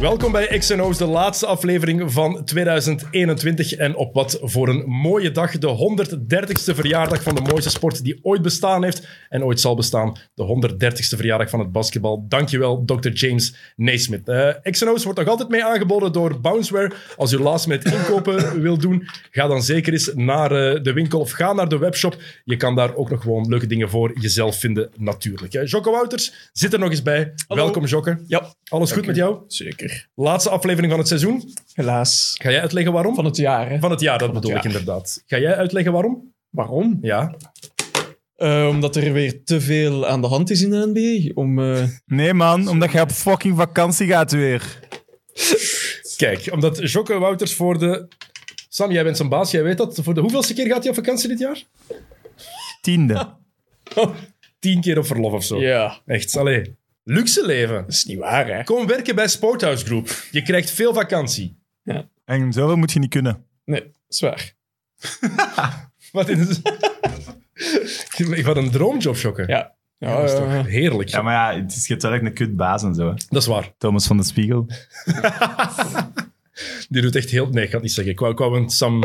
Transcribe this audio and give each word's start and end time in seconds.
Welkom 0.00 0.32
bij 0.32 0.58
XNO's, 0.58 0.98
de 0.98 1.06
laatste 1.06 1.46
aflevering 1.46 2.12
van 2.12 2.44
2021. 2.44 3.72
En 3.72 3.96
op 3.96 4.14
wat 4.14 4.38
voor 4.42 4.68
een 4.68 4.84
mooie 4.86 5.30
dag, 5.30 5.58
de 5.58 5.96
130ste 6.16 6.74
verjaardag 6.74 7.22
van 7.22 7.34
de 7.34 7.40
mooiste 7.40 7.70
sport 7.70 8.04
die 8.04 8.18
ooit 8.22 8.42
bestaan 8.42 8.84
heeft 8.84 9.08
en 9.28 9.44
ooit 9.44 9.60
zal 9.60 9.74
bestaan. 9.76 10.16
De 10.34 10.70
130ste 10.72 11.16
verjaardag 11.16 11.50
van 11.50 11.58
het 11.58 11.72
basketbal. 11.72 12.24
Dankjewel, 12.28 12.84
Dr. 12.84 13.08
James 13.08 13.54
Naismith. 13.76 14.28
Uh, 14.28 14.48
XNO's 14.62 15.04
wordt 15.04 15.18
nog 15.18 15.28
altijd 15.28 15.48
mee 15.48 15.64
aangeboden 15.64 16.12
door 16.12 16.40
Bounceware. 16.40 16.92
Als 17.16 17.32
u 17.32 17.38
last 17.38 17.66
met 17.66 17.84
inkopen 17.84 18.36
wil 18.62 18.78
doen, 18.78 19.08
ga 19.30 19.46
dan 19.46 19.62
zeker 19.62 19.92
eens 19.92 20.10
naar 20.14 20.52
uh, 20.52 20.82
de 20.82 20.92
winkel 20.92 21.20
of 21.20 21.30
ga 21.30 21.52
naar 21.52 21.68
de 21.68 21.78
webshop. 21.78 22.16
Je 22.44 22.56
kan 22.56 22.74
daar 22.74 22.94
ook 22.94 23.10
nog 23.10 23.22
gewoon 23.22 23.48
leuke 23.48 23.66
dingen 23.66 23.90
voor 23.90 24.20
jezelf 24.20 24.58
vinden, 24.58 24.90
natuurlijk. 24.96 25.54
Uh, 25.54 25.66
Jocke 25.66 25.90
Wouters 25.90 26.50
zit 26.52 26.72
er 26.72 26.78
nog 26.78 26.90
eens 26.90 27.02
bij. 27.02 27.32
Hallo. 27.46 27.62
Welkom, 27.62 27.84
Jocke. 27.84 28.24
Ja, 28.26 28.54
Alles 28.68 28.92
goed 28.92 29.06
met 29.06 29.16
jou? 29.16 29.38
zeker. 29.46 29.87
Laatste 30.14 30.50
aflevering 30.50 30.90
van 30.90 30.98
het 31.00 31.08
seizoen. 31.08 31.52
Helaas. 31.72 32.34
Ga 32.42 32.50
jij 32.50 32.60
uitleggen 32.60 32.92
waarom? 32.92 33.14
Van 33.14 33.24
het 33.24 33.36
jaar, 33.36 33.70
hè? 33.70 33.78
Van 33.78 33.90
het 33.90 34.00
jaar, 34.00 34.18
dat 34.18 34.32
bedoel 34.32 34.50
jaar. 34.50 34.58
ik 34.58 34.64
inderdaad. 34.64 35.22
Ga 35.26 35.38
jij 35.38 35.56
uitleggen 35.56 35.92
waarom? 35.92 36.34
Waarom? 36.50 36.98
Ja. 37.00 37.34
Eh, 38.36 38.66
omdat 38.68 38.96
er 38.96 39.12
weer 39.12 39.44
te 39.44 39.60
veel 39.60 40.06
aan 40.06 40.20
de 40.20 40.26
hand 40.26 40.50
is 40.50 40.62
in 40.62 40.70
de 40.70 40.90
NBA. 40.94 41.32
Om, 41.40 41.58
eh, 41.58 41.84
Nee, 42.06 42.34
man, 42.34 42.68
omdat 42.68 42.92
jij 42.92 43.02
op 43.02 43.10
fucking 43.10 43.56
vakantie 43.56 44.06
gaat 44.06 44.32
weer. 44.32 44.78
Kijk, 46.16 46.48
omdat 46.52 46.90
Jocke 46.92 47.18
Wouters 47.18 47.54
voor 47.54 47.78
de... 47.78 48.08
Sam, 48.68 48.90
jij 48.92 49.04
bent 49.04 49.16
zijn 49.16 49.28
baas, 49.28 49.50
jij 49.50 49.62
weet 49.62 49.76
dat. 49.78 49.98
Voor 50.02 50.14
de 50.14 50.20
hoeveelste 50.20 50.54
keer 50.54 50.66
gaat 50.66 50.80
hij 50.80 50.88
op 50.88 50.94
vakantie 50.94 51.28
dit 51.28 51.38
jaar? 51.38 51.62
Tiende. 52.80 53.34
Tien 54.58 54.80
keer 54.80 54.98
op 54.98 55.06
verlof 55.06 55.32
of 55.32 55.44
zo. 55.44 55.60
ja, 55.60 56.00
Echt, 56.06 56.36
allee. 56.36 56.77
Luxe 57.10 57.46
leven. 57.46 57.74
dat 57.74 57.88
is 57.88 58.04
niet 58.04 58.18
waar, 58.18 58.46
hè? 58.46 58.64
Kom 58.64 58.86
werken 58.86 59.14
bij 59.14 59.28
Sporthouse 59.28 59.84
Group. 59.84 60.22
Je 60.30 60.42
krijgt 60.42 60.70
veel 60.70 60.94
vakantie. 60.94 61.58
En 62.24 62.52
zoveel 62.52 62.76
moet 62.76 62.92
je 62.92 62.98
niet 62.98 63.10
kunnen. 63.10 63.44
Nee, 63.64 63.80
dat 63.80 63.92
is 64.08 64.20
waar. 64.20 64.54
Wat 66.12 66.28
is 66.28 66.60
Wat 68.42 68.56
een 68.56 68.70
droomjob, 68.70 69.16
Jocke. 69.16 69.44
Ja. 69.46 69.74
ja 69.98 70.16
Dat 70.16 70.30
is 70.30 70.36
toch 70.36 70.66
heerlijk. 70.66 71.08
Ja, 71.08 71.22
maar 71.22 71.54
ja, 71.54 71.60
het 71.62 71.72
is 71.72 71.86
je 71.86 71.92
hebt 71.92 72.02
wel 72.02 72.12
echt 72.12 72.22
een 72.22 72.34
kutbaas 72.34 72.82
en 72.82 72.94
zo. 72.94 73.08
hè. 73.08 73.14
Dat 73.28 73.42
is 73.42 73.48
waar. 73.48 73.72
Thomas 73.78 74.06
van 74.06 74.16
de 74.16 74.24
Spiegel. 74.24 74.66
Die 76.88 77.02
doet 77.02 77.16
echt 77.16 77.30
heel... 77.30 77.48
Nee, 77.48 77.62
ik 77.64 77.68
ga 77.68 77.74
het 77.74 77.82
niet 77.82 77.92
zeggen. 77.92 78.12
Ik 78.12 78.18
wou, 78.18 78.32
ik 78.32 78.38
wou 78.38 78.56
een 78.56 78.70
Sam, 78.70 79.04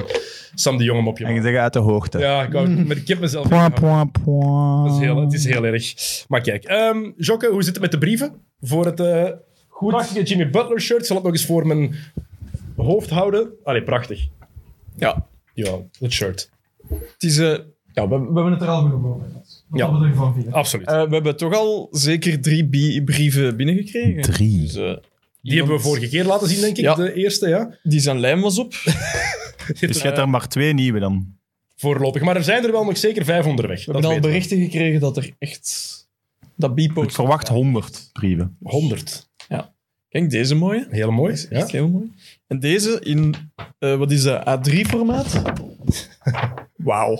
Sam 0.53 0.77
de 0.77 0.83
Jonge 0.83 1.01
mopje 1.01 1.25
En 1.25 1.33
je 1.33 1.41
zegt 1.41 1.57
uit 1.57 1.73
de 1.73 1.79
hoogte. 1.79 2.19
Ja, 2.19 2.43
ik 2.43 2.51
wou, 2.51 2.69
maar 2.69 2.97
ik 2.97 3.07
heb 3.07 3.19
mezelf... 3.19 3.47
Point, 3.47 3.73
point, 3.73 4.11
point. 4.11 4.87
Dat 4.87 4.95
is 4.95 4.99
heel, 5.05 5.21
het 5.21 5.33
is 5.33 5.45
heel 5.45 5.65
erg. 5.65 5.93
Maar 6.27 6.41
kijk, 6.41 6.63
ehm 6.63 7.11
Jocke, 7.17 7.47
hoe 7.47 7.63
zit 7.63 7.73
het 7.73 7.81
met 7.81 7.91
de 7.91 7.97
brieven? 7.97 8.33
Voor 8.61 8.85
het 8.85 8.99
eh 8.99 9.29
prachtige 9.87 10.23
Jimmy 10.23 10.49
Butler 10.49 10.81
shirt. 10.81 10.99
Ik 10.99 11.05
zal 11.05 11.15
het 11.15 11.25
nog 11.25 11.33
eens 11.33 11.45
voor 11.45 11.67
mijn 11.67 11.95
hoofd 12.75 13.09
houden. 13.09 13.49
Allee, 13.63 13.83
prachtig. 13.83 14.27
ja. 14.95 15.27
Ja, 15.53 15.77
het 15.99 16.11
shirt. 16.11 16.49
Het 16.89 17.23
is... 17.23 17.37
eh, 17.37 17.57
ja, 17.93 18.07
we, 18.07 18.17
we 18.19 18.23
hebben 18.33 18.51
het 18.51 18.61
er 18.61 18.67
al 18.67 18.83
over 18.85 18.99
gehad. 18.99 19.63
Ja. 19.73 19.99
we 19.99 20.07
ervan 20.07 20.33
vinden. 20.33 20.53
Absoluut. 20.53 20.87
Eh, 20.87 21.03
we 21.03 21.13
hebben 21.13 21.37
toch 21.37 21.53
al 21.55 21.87
zeker 21.91 22.41
drie 22.41 23.03
brieven 23.03 23.57
binnengekregen. 23.57 24.21
Drie. 24.21 24.59
Dus, 24.61 24.75
die 25.49 25.57
hebben 25.57 25.75
we 25.75 25.81
vorige 25.81 26.07
keer 26.09 26.23
laten 26.25 26.47
zien, 26.47 26.61
denk 26.61 26.77
ik. 26.77 26.83
Ja. 26.83 26.95
De 26.95 27.13
eerste, 27.13 27.49
ja. 27.49 27.77
Die 27.83 27.99
zijn 27.99 28.19
lijm 28.19 28.41
was 28.41 28.57
op. 28.59 28.73
Dus 29.79 29.97
je 29.97 30.03
hebt 30.03 30.17
er 30.17 30.29
maar 30.29 30.47
twee 30.47 30.73
nieuwe 30.73 30.99
dan. 30.99 31.35
Voorlopig. 31.75 32.21
Maar 32.21 32.35
er 32.35 32.43
zijn 32.43 32.63
er 32.63 32.71
wel 32.71 32.85
nog 32.85 32.97
zeker 32.97 33.25
vijf 33.25 33.45
onderweg. 33.45 33.85
We 33.85 33.91
hebben 33.91 34.11
al 34.11 34.19
berichten 34.19 34.57
gekregen 34.61 34.99
dat 34.99 35.17
er 35.17 35.31
echt... 35.39 35.91
Dat 36.55 36.75
bipost... 36.75 37.07
Ik 37.07 37.13
verwacht 37.13 37.47
100 37.47 38.09
brieven. 38.13 38.57
100. 38.61 39.29
Kijk, 40.09 40.29
deze 40.29 40.55
mooie. 40.55 40.87
Heel 40.89 41.11
mooi. 41.11 41.33
Echt 41.33 41.49
Ja. 41.49 41.65
heel 41.65 41.87
mooi. 41.89 42.11
En 42.47 42.59
deze 42.59 42.99
in, 42.99 43.35
eh, 43.79 43.95
wat 43.95 44.11
is 44.11 44.23
dat, 44.23 44.43
A3-formaat? 44.47 45.41
Wauw. 46.75 47.15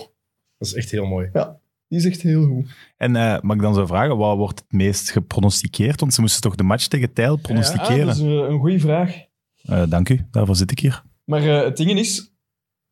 Dat 0.58 0.68
is 0.68 0.74
echt 0.74 0.90
heel 0.90 1.06
mooi. 1.06 1.28
Ja, 1.32 1.58
die 1.88 1.98
is 1.98 2.04
echt 2.04 2.22
heel 2.22 2.46
goed. 2.46 2.66
En 2.96 3.16
eh, 3.16 3.40
mag 3.40 3.56
ik 3.56 3.62
dan 3.62 3.74
zo 3.74 3.86
vragen, 3.86 4.16
wat 4.16 4.36
wordt 4.36 4.58
het 4.58 4.72
meest 4.72 5.10
gepronosticeerd? 5.10 6.00
Want 6.00 6.14
ze 6.14 6.20
moesten 6.20 6.40
toch 6.42 6.54
de 6.54 6.62
match 6.62 6.86
tegen 6.86 7.12
Tijl 7.12 7.34
Ah, 7.34 7.40
pronosticeren? 7.42 8.06
dat 8.06 8.16
is 8.16 8.22
eh, 8.22 8.28
een 8.28 8.58
goede 8.58 8.78
vraag. 8.80 9.14
Eh, 9.62 9.82
dank 9.88 10.08
u, 10.08 10.26
daarvoor 10.30 10.56
zit 10.56 10.70
ik 10.70 10.78
hier. 10.78 11.02
Maar 11.24 11.42
eh, 11.42 11.64
het 11.64 11.76
ding 11.76 11.90
is 11.90 12.32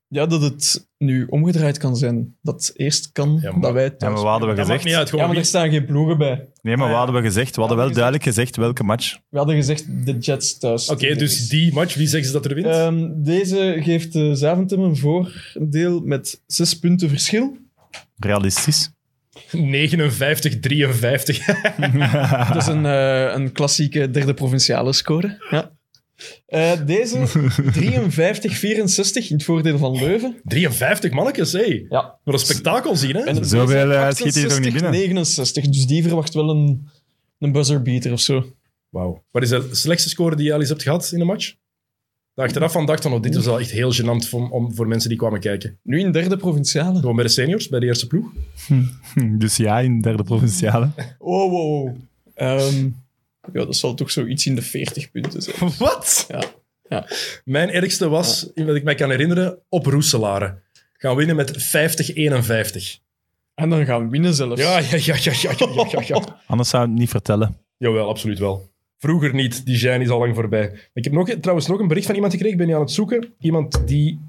ja, 0.06 0.26
dat 0.26 0.42
het 0.42 0.88
nu 0.98 1.26
omgedraaid 1.26 1.78
kan 1.78 1.96
zijn. 1.96 2.36
Dat 2.42 2.70
eerst 2.76 3.12
kan 3.12 3.38
Ja, 3.42 3.50
maar- 3.52 3.60
dat 3.60 3.72
wij 3.72 3.82
Ja, 3.84 3.90
thuis 3.90 4.12
maar 4.12 4.22
wat 4.22 4.30
hadden 4.30 4.48
we 4.48 4.54
Dat 4.54 4.66
gezegd? 4.66 4.96
uit. 4.96 5.10
Ja, 5.10 5.26
maar 5.26 5.36
er 5.36 5.44
staan 5.44 5.70
geen 5.70 5.84
ploegen 5.84 6.18
bij. 6.18 6.48
Nee, 6.62 6.76
maar 6.76 6.84
Ah, 6.86 6.90
ja. 6.92 6.96
wat 6.98 7.04
hadden 7.04 7.14
we 7.22 7.28
gezegd? 7.28 7.54
We 7.54 7.60
hadden 7.60 7.78
wel 7.78 7.92
duidelijk 7.92 8.22
gezegd 8.24 8.56
welke 8.56 8.84
match. 8.84 9.18
We 9.28 9.38
hadden 9.38 9.56
gezegd 9.56 10.06
de 10.06 10.18
Jets 10.18 10.58
thuis. 10.58 10.88
Oké, 10.90 11.14
dus 11.14 11.48
die 11.48 11.72
match, 11.72 11.94
wie 11.94 12.06
zeggen 12.06 12.26
ze 12.30 12.32
dat 12.36 12.44
er 12.46 12.54
wint? 12.54 12.66
Ehm, 12.66 13.08
deze 13.22 13.76
geeft 13.80 14.14
uh, 14.14 14.32
Zaventem 14.34 14.80
een 14.80 14.96
voordeel 14.96 16.00
met 16.00 16.42
zes 16.46 16.78
punten 16.78 17.08
verschil. 17.08 17.56
Realistisch. 18.24 18.90
59, 19.52 20.60
53. 20.60 21.46
Dat 22.52 22.56
is 22.56 22.66
een, 22.66 22.86
eh, 22.86 23.32
een 23.34 23.52
klassieke 23.52 24.10
derde 24.10 24.34
provinciale 24.34 24.92
score. 24.92 25.46
Ja. 25.50 25.72
Eh, 26.46 26.72
deze 26.86 27.18
53, 27.72 28.58
64 28.58 29.30
in 29.30 29.36
het 29.36 29.44
voordeel 29.44 29.78
van 29.78 29.96
Leuven. 29.96 30.40
53 30.44 31.10
mannetjes, 31.10 31.52
hé. 31.52 31.84
Ja. 31.88 32.18
Wat 32.24 32.34
een 32.34 32.40
spektakel 32.40 32.96
zien, 32.96 33.16
hè? 33.16 33.22
En 33.22 33.44
Zoveel, 33.44 33.92
eh, 33.92 34.10
schiet 34.10 34.34
hier 34.34 34.48
toch 34.48 34.58
niet 34.58 34.66
68, 34.66 34.72
binnen? 34.72 34.90
69, 34.90 35.68
dus 35.68 35.86
die 35.86 36.02
verwacht 36.02 36.34
wel 36.34 36.50
een, 36.50 36.88
een 37.38 37.52
buzzerbeater 37.52 38.12
of 38.12 38.20
zo. 38.20 38.44
Wauw. 38.88 39.24
Wat 39.30 39.42
is 39.42 39.48
de 39.48 39.68
slechtste 39.70 40.08
score 40.08 40.36
die 40.36 40.46
je 40.46 40.52
al 40.52 40.60
eens 40.60 40.68
hebt 40.68 40.82
gehad 40.82 41.10
in 41.12 41.20
een 41.20 41.26
match? 41.26 41.54
De 42.34 42.42
achteraf 42.42 42.72
van 42.72 42.86
dacht 42.86 43.02
van, 43.02 43.12
oh, 43.12 43.22
dit 43.22 43.34
was 43.34 43.44
wel 43.44 43.60
echt 43.60 43.70
heel 43.70 43.94
gênant 43.94 44.28
voor, 44.28 44.50
om, 44.50 44.74
voor 44.74 44.88
mensen 44.88 45.08
die 45.08 45.18
kwamen 45.18 45.40
kijken. 45.40 45.78
Nu 45.82 45.98
in 46.00 46.12
derde 46.12 46.36
provinciale. 46.36 46.98
Gewoon 46.98 47.14
bij 47.14 47.24
de 47.24 47.30
seniors, 47.30 47.68
bij 47.68 47.80
de 47.80 47.86
eerste 47.86 48.06
ploeg. 48.06 48.32
Dus 49.38 49.56
ja, 49.56 49.80
in 49.80 50.00
derde 50.00 50.22
provinciale. 50.22 50.90
Oh, 51.18 51.50
wow, 51.50 51.84
wow. 51.84 51.96
Ehm, 52.34 52.88
ja, 53.52 53.64
dat 53.64 53.76
zal 53.76 53.94
toch 53.94 54.10
zoiets 54.10 54.46
in 54.46 54.54
de 54.54 54.62
40 54.62 55.10
punten 55.10 55.42
zijn. 55.42 55.56
Wat? 55.78 56.24
Ja. 56.28 56.42
Ja. 56.88 57.06
Mijn 57.44 57.70
ergste 57.70 58.08
was, 58.08 58.50
wat 58.54 58.76
ik 58.76 58.84
mij 58.84 58.94
kan 58.94 59.10
herinneren, 59.10 59.58
op 59.68 59.86
Roeselare. 59.86 60.60
Gaan 60.92 61.16
winnen 61.16 61.36
met 61.36 61.52
50-51. 61.52 63.00
En 63.54 63.68
dan 63.70 63.84
gaan 63.84 64.04
we 64.04 64.08
winnen 64.10 64.34
zelfs. 64.34 64.60
Ja, 64.60 64.78
ja, 64.78 64.86
ja, 64.90 65.16
ja, 65.20 65.32
ja, 65.42 65.52
ja, 65.58 65.86
ja, 65.90 66.02
ja. 66.06 66.40
Anders 66.46 66.68
zou 66.68 66.82
ik 66.84 66.90
het 66.90 66.98
niet 66.98 67.10
vertellen. 67.10 67.56
Jawel, 67.76 68.08
absoluut 68.08 68.38
wel. 68.38 68.71
Vroeger 69.02 69.34
niet, 69.34 69.66
die 69.66 69.76
zijn 69.76 70.00
is 70.00 70.08
al 70.08 70.18
lang 70.18 70.34
voorbij. 70.34 70.72
Ik 70.92 71.04
heb 71.04 71.12
nog, 71.12 71.28
trouwens 71.40 71.66
nog 71.68 71.78
een 71.80 71.88
bericht 71.88 72.06
van 72.06 72.14
iemand 72.14 72.32
gekregen, 72.32 72.54
ik 72.58 72.58
ben 72.64 72.68
nu 72.70 72.74
aan 72.78 72.86
het 72.86 72.90
zoeken. 72.90 73.34
Iemand 73.38 73.82
die... 73.88 74.20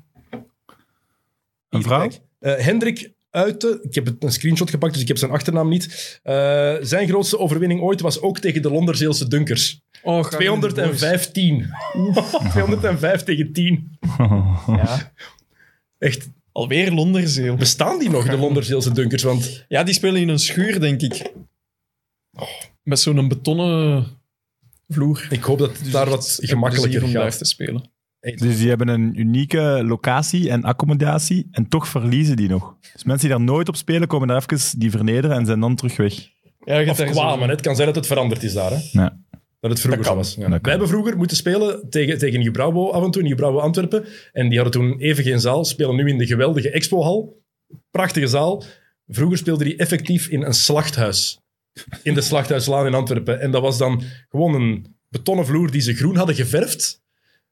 Een 1.70 1.84
vrouw? 1.84 2.00
kijk. 2.00 2.20
Eh, 2.40 2.66
Hendrik 2.66 3.12
Uiten, 3.30 3.80
ik 3.84 3.96
heb 3.96 4.06
het- 4.06 4.24
een 4.24 4.32
screenshot 4.32 4.70
gepakt, 4.70 4.94
dus 4.94 5.02
ik 5.02 5.08
heb 5.08 5.18
zijn 5.18 5.32
achternaam 5.32 5.70
niet. 5.70 6.20
Eh, 6.24 6.76
zijn 6.82 7.08
grootste 7.08 7.38
overwinning 7.40 7.82
ooit 7.82 8.02
was 8.02 8.22
ook 8.22 8.40
tegen 8.40 8.62
de 8.62 8.72
Londerzeelse 8.72 9.28
Dunkers. 9.28 9.82
Oh, 10.04 10.24
gaan 10.24 10.40
we 10.40 10.46
in 10.46 10.54
de 10.54 10.60
boys. 10.60 10.74
215. 10.74 11.68
205 12.50 13.24
tegen 13.24 13.54
10. 13.54 13.98
Ja. 14.68 15.12
Echt, 15.98 16.30
Alweer 16.52 16.92
Londerzeel. 16.92 17.56
bestaan 17.56 18.00
die 18.00 18.10
nog, 18.10 18.30
de 18.30 18.38
Londerzeelse 18.38 18.92
Dunkers? 18.92 19.24
Want 19.24 19.66
Ja, 19.68 19.84
die 19.84 19.94
spelen 19.94 20.22
in 20.22 20.30
een 20.30 20.40
schuur, 20.40 20.80
denk 20.80 21.02
ik. 21.02 21.32
Met 22.84 23.00
zo'n 23.00 23.28
betonnen 23.28 24.08
vloer. 24.94 25.28
ik 25.30 25.44
hoop 25.44 25.58
dat 25.58 25.78
het 25.78 25.92
daar 25.92 26.10
wat 26.10 26.38
gemakkelijker 26.42 27.04
om 27.04 27.10
gaat. 27.10 27.38
te 27.38 27.46
spelen. 27.46 27.92
Dus 28.20 28.58
die 28.58 28.70
hebben 28.70 28.88
een 28.88 29.20
unieke 29.20 29.82
locatie 29.86 30.50
en 30.50 30.64
accommodatie 30.64 31.48
en 31.52 31.68
toch 31.68 31.88
verliezen 31.88 32.36
die 32.36 32.50
nog. 32.50 32.76
Dus 32.94 33.04
mensen 33.04 33.28
die 33.28 33.38
daar 33.38 33.46
nooit 33.46 33.68
op 33.68 33.76
spelen, 33.76 34.08
komen 34.08 34.28
daar 34.28 34.46
even 34.48 34.80
die 34.80 34.92
vernederen 34.92 35.38
en 35.38 35.46
zijn 35.46 35.60
dan 35.60 35.76
terug 35.76 35.98
weg. 35.98 36.14
Ja, 36.66 36.90
Of 36.90 37.04
kwamen, 37.04 37.50
het 37.50 37.62
kan 37.62 37.76
zijn 37.76 37.88
dat 37.88 37.96
het 37.96 38.08
veranderd 38.08 38.44
is 38.44 38.54
daar. 38.54 38.72
Hè? 38.72 38.78
Ja. 38.92 39.22
Dat 39.60 39.72
het 39.72 39.82
vroeger 39.82 40.04
Dat 40.04 40.16
was. 40.16 40.36
Ja. 40.36 40.50
Wij 40.50 40.60
hebben 40.64 40.88
vroeger 40.88 41.18
moeten 41.18 41.38
spelen 41.38 41.90
tegen, 41.90 42.18
tegen 42.18 42.92
af 42.92 43.04
en 43.04 43.12
toe, 43.12 43.22
Nieuw 43.22 43.36
Brauwo 43.36 43.60
Antwerpen. 43.60 44.06
En 44.32 44.50
die 44.50 44.60
hadden 44.60 44.82
toen 44.82 45.00
even 45.00 45.24
geen 45.24 45.40
zaal, 45.40 45.66
spelen 45.66 45.96
nu 45.96 46.10
in 46.10 46.18
de 46.18 46.26
geweldige 46.26 46.70
Expohal. 46.70 47.42
Prachtige 47.92 48.28
zaal. 48.28 48.64
Vroeger 49.08 49.38
speelde 49.38 49.64
die 49.64 49.76
effectief 49.76 50.28
in 50.28 50.42
een 50.42 50.54
slachthuis. 50.54 51.40
In 52.04 52.14
de 52.14 52.22
Slachthuislaan 52.22 52.86
in 52.86 52.94
Antwerpen. 52.94 53.40
En 53.42 53.52
dat 53.52 53.62
was 53.62 53.78
dan 53.78 54.04
gewoon 54.30 54.54
een 54.54 54.96
betonnen 55.10 55.46
vloer 55.46 55.72
die 55.72 55.82
ze 55.82 55.94
groen 55.94 56.16
hadden 56.16 56.36
geverfd. 56.36 57.02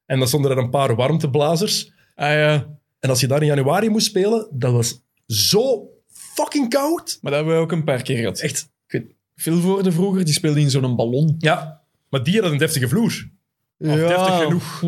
En 0.05 0.19
dan 0.19 0.27
stonden 0.27 0.51
er 0.51 0.57
een 0.57 0.69
paar 0.69 0.95
warmteblazers. 0.95 1.91
Ah 2.15 2.29
ja, 2.31 2.67
En 2.99 3.09
als 3.09 3.19
je 3.19 3.27
daar 3.27 3.41
in 3.41 3.47
januari 3.47 3.89
moest 3.89 4.05
spelen, 4.05 4.47
dat 4.51 4.71
was 4.71 5.01
zo 5.27 5.89
fucking 6.11 6.69
koud. 6.69 7.17
maar 7.21 7.31
dat 7.31 7.39
hebben 7.39 7.57
we 7.57 7.63
ook 7.63 7.71
een 7.71 7.83
paar 7.83 8.01
keer 8.01 8.17
gehad. 8.17 8.39
Echt, 8.39 8.69
Ik 8.87 8.91
weet, 8.91 9.15
Vilvoorde 9.35 9.91
vroeger, 9.91 10.25
die 10.25 10.33
speelde 10.33 10.59
in 10.59 10.69
zo'n 10.69 10.95
ballon. 10.95 11.35
ja. 11.39 11.79
Maar 12.09 12.23
die 12.23 12.33
hadden 12.33 12.51
een 12.51 12.57
deftige 12.57 12.87
vloer. 12.87 13.29
Of 13.77 13.87
deftig 13.95 14.37
genoeg. 14.41 14.81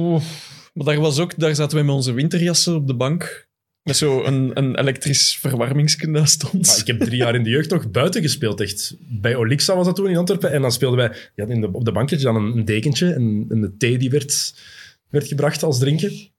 Maar 0.73 0.85
daar, 0.85 0.99
was 0.99 1.19
ook, 1.19 1.39
daar 1.39 1.55
zaten 1.55 1.75
wij 1.75 1.85
met 1.85 1.95
onze 1.95 2.11
winterjassen 2.11 2.75
op 2.75 2.87
de 2.87 2.95
bank. 2.95 3.47
Met 3.83 3.97
zo 3.97 4.23
een, 4.23 4.51
een 4.53 4.79
elektrisch 4.79 5.37
verwarmingskunde 5.37 6.25
stond. 6.25 6.69
Ah, 6.69 6.77
ik 6.77 6.87
heb 6.87 6.99
drie 6.99 7.17
jaar 7.17 7.35
in 7.35 7.43
de 7.43 7.49
jeugd 7.49 7.69
nog 7.69 7.91
buiten 7.91 8.21
gespeeld, 8.21 8.61
echt. 8.61 8.95
Bij 8.99 9.35
Olixa 9.35 9.75
was 9.75 9.85
dat 9.85 9.95
toen 9.95 10.09
in 10.09 10.17
Antwerpen. 10.17 10.51
En 10.51 10.61
dan 10.61 10.71
speelden 10.71 10.97
wij 10.97 11.17
ja, 11.35 11.45
in 11.45 11.61
de, 11.61 11.71
op 11.71 11.85
de 11.85 11.91
banketje 11.91 12.25
dan 12.25 12.35
een, 12.35 12.57
een 12.57 12.65
dekentje 12.65 13.13
en, 13.13 13.45
en 13.49 13.61
de 13.61 13.77
thee 13.77 13.97
die 13.97 14.09
werd, 14.09 14.55
werd 15.09 15.27
gebracht 15.27 15.63
als 15.63 15.79
drinken. 15.79 16.31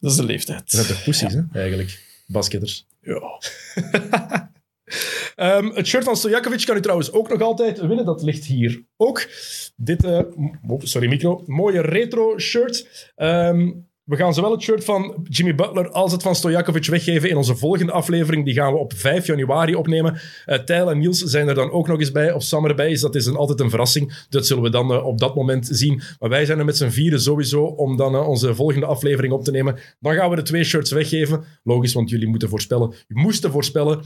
Dat 0.00 0.10
is 0.10 0.16
de 0.16 0.24
leeftijd. 0.24 0.58
Dat 0.58 0.70
zijn 0.70 0.86
toch 0.86 1.04
poesies, 1.04 1.32
hè, 1.32 1.42
eigenlijk. 1.52 2.00
Basketters. 2.26 2.86
Ja. 3.00 3.20
Ehm, 5.36 5.66
het 5.66 5.86
shirt 5.86 6.04
van 6.04 6.16
Stojakovic 6.16 6.64
kan 6.64 6.76
u 6.76 6.80
trouwens 6.80 7.12
ook 7.12 7.28
nog 7.28 7.40
altijd 7.40 7.80
winnen. 7.80 8.04
Dat 8.04 8.22
ligt 8.22 8.44
hier 8.44 8.82
ook. 8.96 9.28
Dit, 9.76 10.04
eh, 10.04 10.20
oh, 10.66 10.80
sorry 10.82 11.08
micro, 11.08 11.42
mooie 11.46 11.80
retro 11.80 12.38
shirt. 12.38 13.12
Ehm, 13.14 13.70
we 14.06 14.16
gaan 14.16 14.34
zowel 14.34 14.50
het 14.50 14.62
shirt 14.62 14.84
van 14.84 15.26
Jimmy 15.28 15.54
Butler 15.54 15.90
als 15.90 16.12
het 16.12 16.22
van 16.22 16.34
Stojakovic 16.34 16.86
weggeven 16.86 17.30
in 17.30 17.36
onze 17.36 17.56
volgende 17.56 17.92
aflevering. 17.92 18.44
Die 18.44 18.54
gaan 18.54 18.72
we 18.72 18.78
op 18.78 18.92
5 18.96 19.26
januari 19.26 19.74
opnemen. 19.74 20.20
Uh, 20.46 20.58
Tijl 20.58 20.90
en 20.90 20.98
Niels 20.98 21.18
zijn 21.18 21.48
er 21.48 21.54
dan 21.54 21.70
ook 21.70 21.88
nog 21.88 21.98
eens 21.98 22.12
bij, 22.12 22.32
of 22.32 22.42
Sam 22.42 22.66
erbij 22.66 22.90
is. 22.90 23.00
Dat 23.00 23.14
is 23.14 23.26
een, 23.26 23.36
altijd 23.36 23.60
een 23.60 23.70
verrassing. 23.70 24.26
Dat 24.28 24.46
zullen 24.46 24.62
we 24.62 24.70
dan 24.70 24.92
eh, 24.92 25.06
op 25.06 25.18
dat 25.18 25.34
moment 25.34 25.68
zien. 25.70 26.02
Maar 26.18 26.30
wij 26.30 26.44
zijn 26.44 26.58
er 26.58 26.64
met 26.64 26.76
z'n 26.76 26.88
vieren 26.88 27.20
sowieso 27.20 27.64
om 27.64 27.96
dan 27.96 28.14
eh, 28.14 28.28
onze 28.28 28.54
volgende 28.54 28.86
aflevering 28.86 29.32
op 29.32 29.44
te 29.44 29.50
nemen. 29.50 29.78
Dan 30.00 30.14
gaan 30.14 30.30
we 30.30 30.36
de 30.36 30.42
twee 30.42 30.64
shirts 30.64 30.90
weggeven. 30.90 31.44
Logisch, 31.62 31.92
want 31.92 32.10
jullie 32.10 32.28
moeten 32.28 32.48
voorspellen. 32.48 32.94
Je 33.08 33.14
moesten 33.14 33.50
voorspellen 33.50 34.02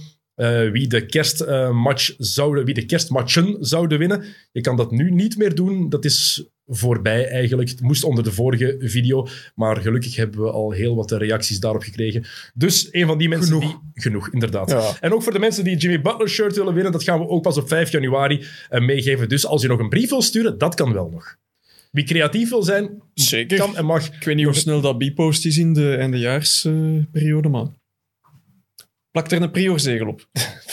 wie, 0.72 0.88
de 0.88 1.06
kerstmatch 1.06 2.14
zouden, 2.18 2.64
wie 2.64 2.74
de 2.74 2.86
kerstmatchen 2.86 3.56
zouden 3.60 3.98
winnen. 3.98 4.24
Je 4.52 4.60
kan 4.60 4.76
dat 4.76 4.90
nu 4.90 5.10
niet 5.10 5.36
meer 5.36 5.54
doen. 5.54 5.88
Dat 5.88 6.04
is 6.04 6.44
voorbij 6.70 7.28
eigenlijk. 7.28 7.68
Het 7.68 7.80
moest 7.80 8.04
onder 8.04 8.24
de 8.24 8.32
vorige 8.32 8.76
video. 8.78 9.26
Maar 9.54 9.76
gelukkig 9.76 10.16
hebben 10.16 10.40
we 10.40 10.50
al 10.50 10.70
heel 10.70 10.96
wat 10.96 11.10
reacties 11.10 11.60
daarop 11.60 11.82
gekregen. 11.82 12.24
Dus 12.54 12.88
een 12.90 13.06
van 13.06 13.18
die 13.18 13.28
mensen 13.28 13.52
Genoeg. 13.54 13.70
die... 13.70 14.02
Genoeg, 14.02 14.30
inderdaad. 14.30 14.70
Ja. 14.70 14.96
En 15.00 15.12
ook 15.12 15.22
voor 15.22 15.32
de 15.32 15.38
mensen 15.38 15.64
die 15.64 15.76
Jimmy 15.76 16.00
Butler 16.00 16.28
shirt 16.28 16.56
willen 16.56 16.74
winnen, 16.74 16.92
dat 16.92 17.02
gaan 17.02 17.18
we 17.18 17.28
ook 17.28 17.42
pas 17.42 17.56
op 17.56 17.68
5 17.68 17.90
januari 17.90 18.44
eh, 18.68 18.80
meegeven. 18.80 19.28
Dus 19.28 19.46
als 19.46 19.62
je 19.62 19.68
nog 19.68 19.78
een 19.78 19.88
brief 19.88 20.10
wil 20.10 20.22
sturen, 20.22 20.58
dat 20.58 20.74
kan 20.74 20.92
wel 20.92 21.08
nog. 21.10 21.36
Wie 21.90 22.04
creatief 22.04 22.50
wil 22.50 22.62
zijn, 22.62 23.02
Zeker. 23.14 23.58
kan 23.58 23.76
en 23.76 23.84
mag. 23.84 24.06
Ik 24.06 24.24
weet 24.24 24.36
niet 24.36 24.44
hoe 24.44 24.54
snel 24.54 24.80
dat 24.80 24.98
bipost 24.98 25.46
is 25.46 25.58
in 25.58 25.72
de 25.72 25.94
eindejaarsperiode, 25.94 27.48
maar... 27.48 27.66
Plak 29.10 29.30
er 29.30 29.42
een 29.42 29.50
priorzegel 29.50 30.06
op. 30.06 30.28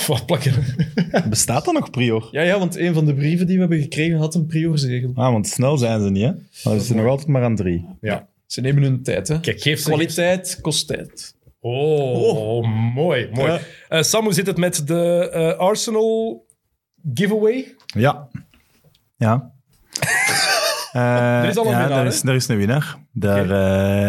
Wat 0.07 0.25
plakken? 0.25 0.53
Bestaat 1.29 1.67
er 1.67 1.73
nog 1.73 1.89
prior? 1.89 2.27
Ja, 2.31 2.41
ja, 2.41 2.59
want 2.59 2.75
een 2.75 2.93
van 2.93 3.05
de 3.05 3.13
brieven 3.13 3.45
die 3.47 3.55
we 3.55 3.61
hebben 3.61 3.81
gekregen 3.81 4.17
had 4.17 4.35
een 4.35 4.45
priorzegel. 4.45 5.11
Ah, 5.13 5.31
want 5.31 5.47
snel 5.47 5.77
zijn 5.77 6.01
ze 6.01 6.09
niet, 6.09 6.23
hè? 6.23 6.31
Maar 6.63 6.79
ze 6.79 6.85
zijn 6.85 6.97
nog 6.97 7.07
altijd 7.07 7.27
maar 7.27 7.43
aan 7.43 7.55
drie. 7.55 7.85
Ja. 8.01 8.27
Ze 8.45 8.61
nemen 8.61 8.83
hun 8.83 9.03
tijd, 9.03 9.27
hè. 9.27 9.39
Kijk, 9.39 9.61
geef 9.61 9.79
ze... 9.79 9.85
Kwaliteit 9.85 10.59
kost 10.61 10.87
tijd. 10.87 11.35
Oh, 11.59 12.93
mooi, 12.93 13.29
mooi. 13.33 13.51
Ja. 13.51 13.59
Eh, 13.89 14.01
Sam, 14.01 14.23
hoe 14.23 14.33
zit 14.33 14.47
het 14.47 14.57
met 14.57 14.87
de 14.87 15.29
eh, 15.33 15.57
Arsenal 15.57 16.45
giveaway? 17.13 17.75
Ja. 17.85 18.29
Ja. 19.17 19.55
Eh, 20.97 21.43
Er 21.43 21.49
is 21.49 21.57
al 21.57 21.65
een 21.65 21.71
ja, 21.71 21.79
winnaar, 21.79 21.99
er 21.99 22.05
is, 22.05 22.23
er 22.23 22.35
is 22.35 22.47
een 22.47 22.57
winnaar. 22.57 22.95
Daar, 23.13 23.49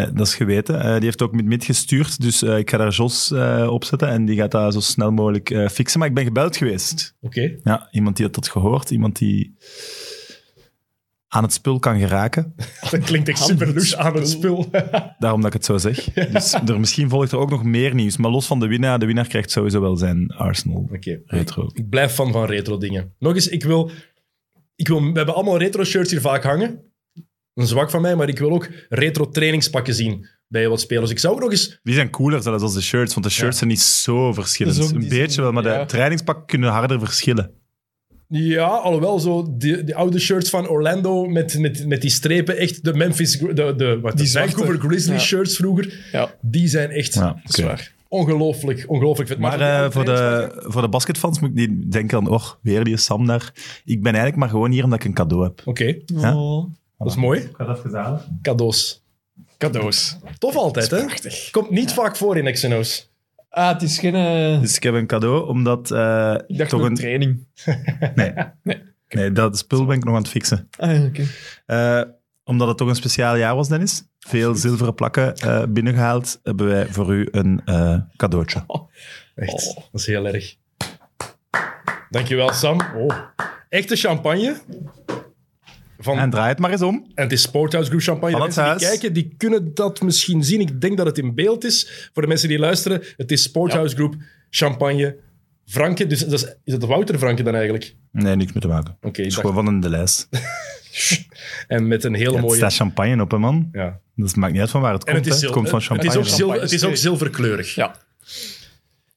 eh, 0.01 0.07
dat 0.13 0.27
is 0.27 0.35
geweten. 0.35 0.81
Eh, 0.81 0.93
die 0.93 1.03
heeft 1.03 1.21
ook 1.21 1.31
met 1.33 1.45
mid 1.45 1.63
gestuurd, 1.65 2.21
dus 2.21 2.43
eh, 2.43 2.57
ik 2.57 2.69
ga 2.69 2.77
daar 2.77 2.91
Jos 2.91 3.31
eh, 3.31 3.67
opzetten 3.71 4.07
en 4.09 4.25
die 4.25 4.37
gaat 4.37 4.51
dat 4.51 4.73
zo 4.73 4.79
snel 4.79 5.11
mogelijk 5.11 5.49
eh, 5.49 5.67
fixen. 5.67 5.99
Maar 5.99 6.07
ik 6.07 6.13
ben 6.13 6.23
gebeld 6.23 6.57
geweest. 6.57 7.15
Oké. 7.21 7.55
Ja, 7.63 7.87
iemand 7.91 8.15
die 8.15 8.25
had 8.25 8.35
dat 8.35 8.47
gehoord, 8.49 8.89
iemand 8.89 9.17
die 9.17 9.55
aan 11.27 11.43
het 11.43 11.53
spul 11.53 11.79
kan 11.79 11.99
geraken. 11.99 12.53
Dat 12.91 12.99
klinkt 12.99 13.27
echt 13.29 13.39
super 13.45 13.95
aan 13.97 14.15
het 14.15 14.29
spul. 14.29 14.69
Daarom 15.19 15.41
dat 15.41 15.47
ik 15.47 15.53
het 15.53 15.65
zo 15.65 15.77
zeg. 15.77 16.03
Dus 16.13 16.53
er, 16.53 16.79
misschien 16.79 17.09
volgt 17.09 17.31
er 17.31 17.37
ook 17.37 17.49
nog 17.49 17.63
meer 17.63 17.93
nieuws. 17.95 18.17
Maar 18.17 18.31
los 18.31 18.45
van 18.47 18.59
de 18.59 18.67
winnaar, 18.67 18.99
de 18.99 19.05
winnaar 19.05 19.27
krijgt 19.27 19.51
sowieso 19.51 19.81
wel 19.81 19.95
zijn 19.97 20.31
Arsenal 20.31 20.89
Oké. 20.93 21.19
retro. 21.25 21.69
Ik 21.73 21.89
blijf 21.89 22.11
fan 22.13 22.31
van 22.31 22.45
retro 22.45 22.77
dingen. 22.77 23.13
Nog 23.19 23.33
eens, 23.35 23.47
ik 23.47 23.63
wil, 23.63 23.91
ik 24.79 24.87
wil... 24.87 24.99
We 25.01 25.11
hebben 25.17 25.35
allemaal 25.35 25.57
retro 25.57 25.83
shirts 25.83 26.11
hier 26.11 26.21
vaak 26.21 26.43
hangen. 26.43 26.79
Een 27.53 27.67
zwak 27.67 27.89
van 27.89 28.01
mij, 28.01 28.15
maar 28.15 28.27
ik 28.29 28.39
wil 28.39 28.51
ook 28.51 28.69
retro 28.89 29.29
trainingspakken 29.29 29.93
zien 29.93 30.27
bij 30.47 30.67
wat 30.69 30.79
spelers. 30.81 31.11
Ik 31.11 31.19
zou 31.19 31.33
ook 31.33 31.39
nog 31.39 31.51
eens... 31.51 31.79
Die 31.83 31.93
zijn 31.93 32.09
cooler 32.09 32.41
zelfs 32.41 32.63
als 32.63 32.73
de 32.73 32.81
shirts, 32.81 33.13
want 33.13 33.25
de 33.25 33.31
shirts 33.31 33.51
Ja. 33.51 33.57
zijn 33.57 33.69
niet 33.69 33.79
zo 33.81 34.33
verschillend. 34.33 34.77
Een 34.77 34.99
beetje 34.99 35.29
zijn- 35.29 35.41
wel, 35.41 35.51
maar 35.51 35.63
ja. 35.63 35.79
de 35.79 35.85
trainingspakken 35.85 36.45
kunnen 36.45 36.69
harder 36.69 36.99
verschillen. 36.99 37.51
Ja, 38.27 38.65
alhoewel 38.67 39.19
zo 39.19 39.47
die, 39.57 39.83
die 39.83 39.95
oude 39.95 40.19
shirts 40.19 40.49
van 40.49 40.67
Orlando 40.67 41.25
met, 41.25 41.59
met, 41.59 41.87
met 41.87 42.01
die 42.01 42.09
strepen, 42.09 42.57
echt 42.57 42.83
de 42.83 42.93
Memphis... 42.93 43.37
De, 43.37 43.53
de, 43.75 43.99
wat, 44.01 44.17
de. 44.17 44.27
Vancouver 44.27 44.79
Grizzlies 44.79 45.21
Ja. 45.21 45.27
shirts 45.27 45.55
vroeger, 45.55 46.09
Ja, 46.11 46.35
die 46.41 46.67
zijn 46.67 46.89
echt 46.89 47.13
Ja, 47.13 47.21
dat 47.21 47.37
is 47.47 47.55
oké. 47.57 47.67
waar. 47.67 47.93
Ongelooflijk, 48.09 48.85
ongelooflijk 48.87 49.29
vet. 49.29 49.39
Maar 49.39 49.57
die 49.57 49.67
eh, 49.67 49.89
voor, 49.91 50.05
de, 50.05 50.49
voor 50.67 50.81
de 50.81 50.89
basketfans 50.89 51.39
moet 51.39 51.49
ik 51.49 51.55
niet 51.55 51.91
denken 51.91 52.17
aan, 52.17 52.27
oh, 52.27 52.45
weer 52.61 52.83
die 52.83 52.97
Sam 52.97 53.25
daar. 53.25 53.53
Ik 53.85 53.97
ben 54.03 54.13
eigenlijk 54.13 54.35
maar 54.35 54.49
gewoon 54.49 54.71
hier 54.71 54.83
omdat 54.83 54.99
ik 54.99 55.05
een 55.05 55.13
cadeau 55.13 55.43
heb. 55.43 55.61
Oké, 55.65 55.97
Ja. 56.05 56.37
Oh, 56.37 56.65
dat 56.97 57.07
is 57.07 57.15
mooi. 57.15 57.39
Ik 57.39 57.49
ga 57.55 57.65
dat. 57.65 58.27
Cadeaus. 58.41 59.03
cadeaus. 59.57 60.17
Tof 60.37 60.55
altijd, 60.55 60.91
hè? 60.91 61.05
Prachtig. 61.05 61.49
Komt 61.49 61.69
niet 61.69 61.93
vaak 61.93 62.15
voor 62.15 62.37
in 62.37 62.53
XNO's. 62.53 63.07
Ah, 63.49 63.67
het 63.67 63.81
is 63.81 63.99
geen... 63.99 64.15
eh, 64.15 64.61
Dus 64.61 64.75
ik 64.75 64.83
heb 64.83 64.93
een 64.93 65.07
cadeau, 65.07 65.47
omdat 65.47 65.91
eh, 65.91 66.35
ik 66.47 66.57
dacht 66.57 66.69
toch 66.69 66.79
een 66.81 66.85
een... 66.85 66.95
training. 66.95 67.45
Nee. 68.15 68.33
Nee. 68.63 68.81
nee, 69.09 69.31
dat 69.31 69.57
spul 69.57 69.85
ben 69.85 69.97
ik 69.97 70.03
nog 70.03 70.15
aan 70.15 70.21
het 70.21 70.29
fixen. 70.31 70.67
Ah, 70.77 71.03
oké. 71.05 71.23
Eh, 71.65 72.01
omdat 72.43 72.67
het 72.67 72.77
toch 72.77 72.87
een 72.87 72.95
speciaal 72.95 73.35
jaar 73.35 73.55
was, 73.55 73.67
Dennis. 73.67 74.03
Veel 74.19 74.55
zilveren 74.55 74.95
plakken 74.95 75.35
eh, 75.35 75.63
binnengehaald. 75.69 76.39
Hebben 76.43 76.67
wij 76.67 76.87
voor 76.87 77.13
u 77.13 77.27
een 77.31 77.61
eh, 77.65 77.97
cadeautje. 78.15 78.63
Echt, 79.35 79.53
Oh. 79.53 79.75
dat 79.91 80.01
is 80.01 80.05
heel 80.05 80.27
erg. 80.27 80.55
Dankjewel, 82.09 82.53
Sam. 82.53 82.79
Oh. 82.95 83.17
Echte 83.69 83.95
champagne. 83.95 84.57
Van, 86.01 86.15
En 86.15 86.21
en, 86.23 86.29
draai 86.29 86.49
het 86.49 86.59
maar 86.59 86.71
eens 86.71 86.81
om. 86.81 87.05
het 87.13 87.31
is 87.31 87.41
Sporthouse 87.41 87.89
Group 87.89 88.03
champagne. 88.03 88.31
De 88.35 88.39
Van 88.39 88.47
het 88.47 88.55
mensen 88.55 88.77
die 88.77 88.87
kijken, 88.87 89.13
die 89.13 89.33
kunnen 89.37 89.73
dat 89.73 90.01
misschien 90.01 90.43
zien. 90.43 90.59
Ik 90.59 90.81
denk 90.81 90.97
dat 90.97 91.05
het 91.05 91.17
in 91.17 91.35
beeld 91.35 91.63
is. 91.63 92.09
Voor 92.13 92.21
de 92.21 92.27
mensen 92.27 92.47
die 92.47 92.59
luisteren, 92.59 93.01
het 93.17 93.31
is 93.31 93.43
Sporthouse 93.43 93.95
Group 93.95 94.15
champagne. 94.49 95.15
Franke, 95.65 96.07
dus 96.07 96.19
dat 96.19 96.31
is, 96.31 96.55
is 96.63 96.73
het 96.73 96.83
Wouter 96.85 97.17
Franke 97.17 97.43
dan 97.43 97.53
eigenlijk? 97.53 97.95
Nee, 98.11 98.35
niks 98.35 98.51
mee 98.53 98.61
te 98.61 98.67
maken. 98.67 98.97
Oké, 99.01 99.21
Het 99.21 99.31
is 99.31 99.35
gewoon 99.35 99.53
van 99.53 99.67
een 99.67 99.79
de 99.79 99.89
lijst. 99.89 100.27
en 101.67 101.87
met 101.87 102.03
een 102.03 102.13
hele 102.13 102.31
Ja, 102.31 102.41
mooie... 102.41 102.55
staat 102.57 102.75
champagne 102.75 103.21
op, 103.21 103.31
hè, 103.31 103.37
man. 103.37 103.69
Ja. 103.71 103.99
Dus 104.15 104.27
het 104.27 104.35
maakt 104.39 104.51
niet 104.51 104.61
uit 104.61 104.69
van 104.69 104.81
waar 104.81 104.93
het 104.93 105.03
En 105.03 105.13
komt. 105.13 105.25
het 105.25 105.33
is, 105.33 105.39
zil- 105.39 105.49
het 105.49 105.57
komt 105.57 105.69
van 105.69 105.77
het 105.79 105.87
champagne. 105.87 106.11
is 106.11 106.17
ook, 106.17 106.35
zilver, 106.37 106.61
het 106.61 106.71
is 106.71 106.71
ook 106.73 106.79
Champagne. 106.79 106.97
zilverkleurig. 107.01 107.75
Ja. 107.75 107.95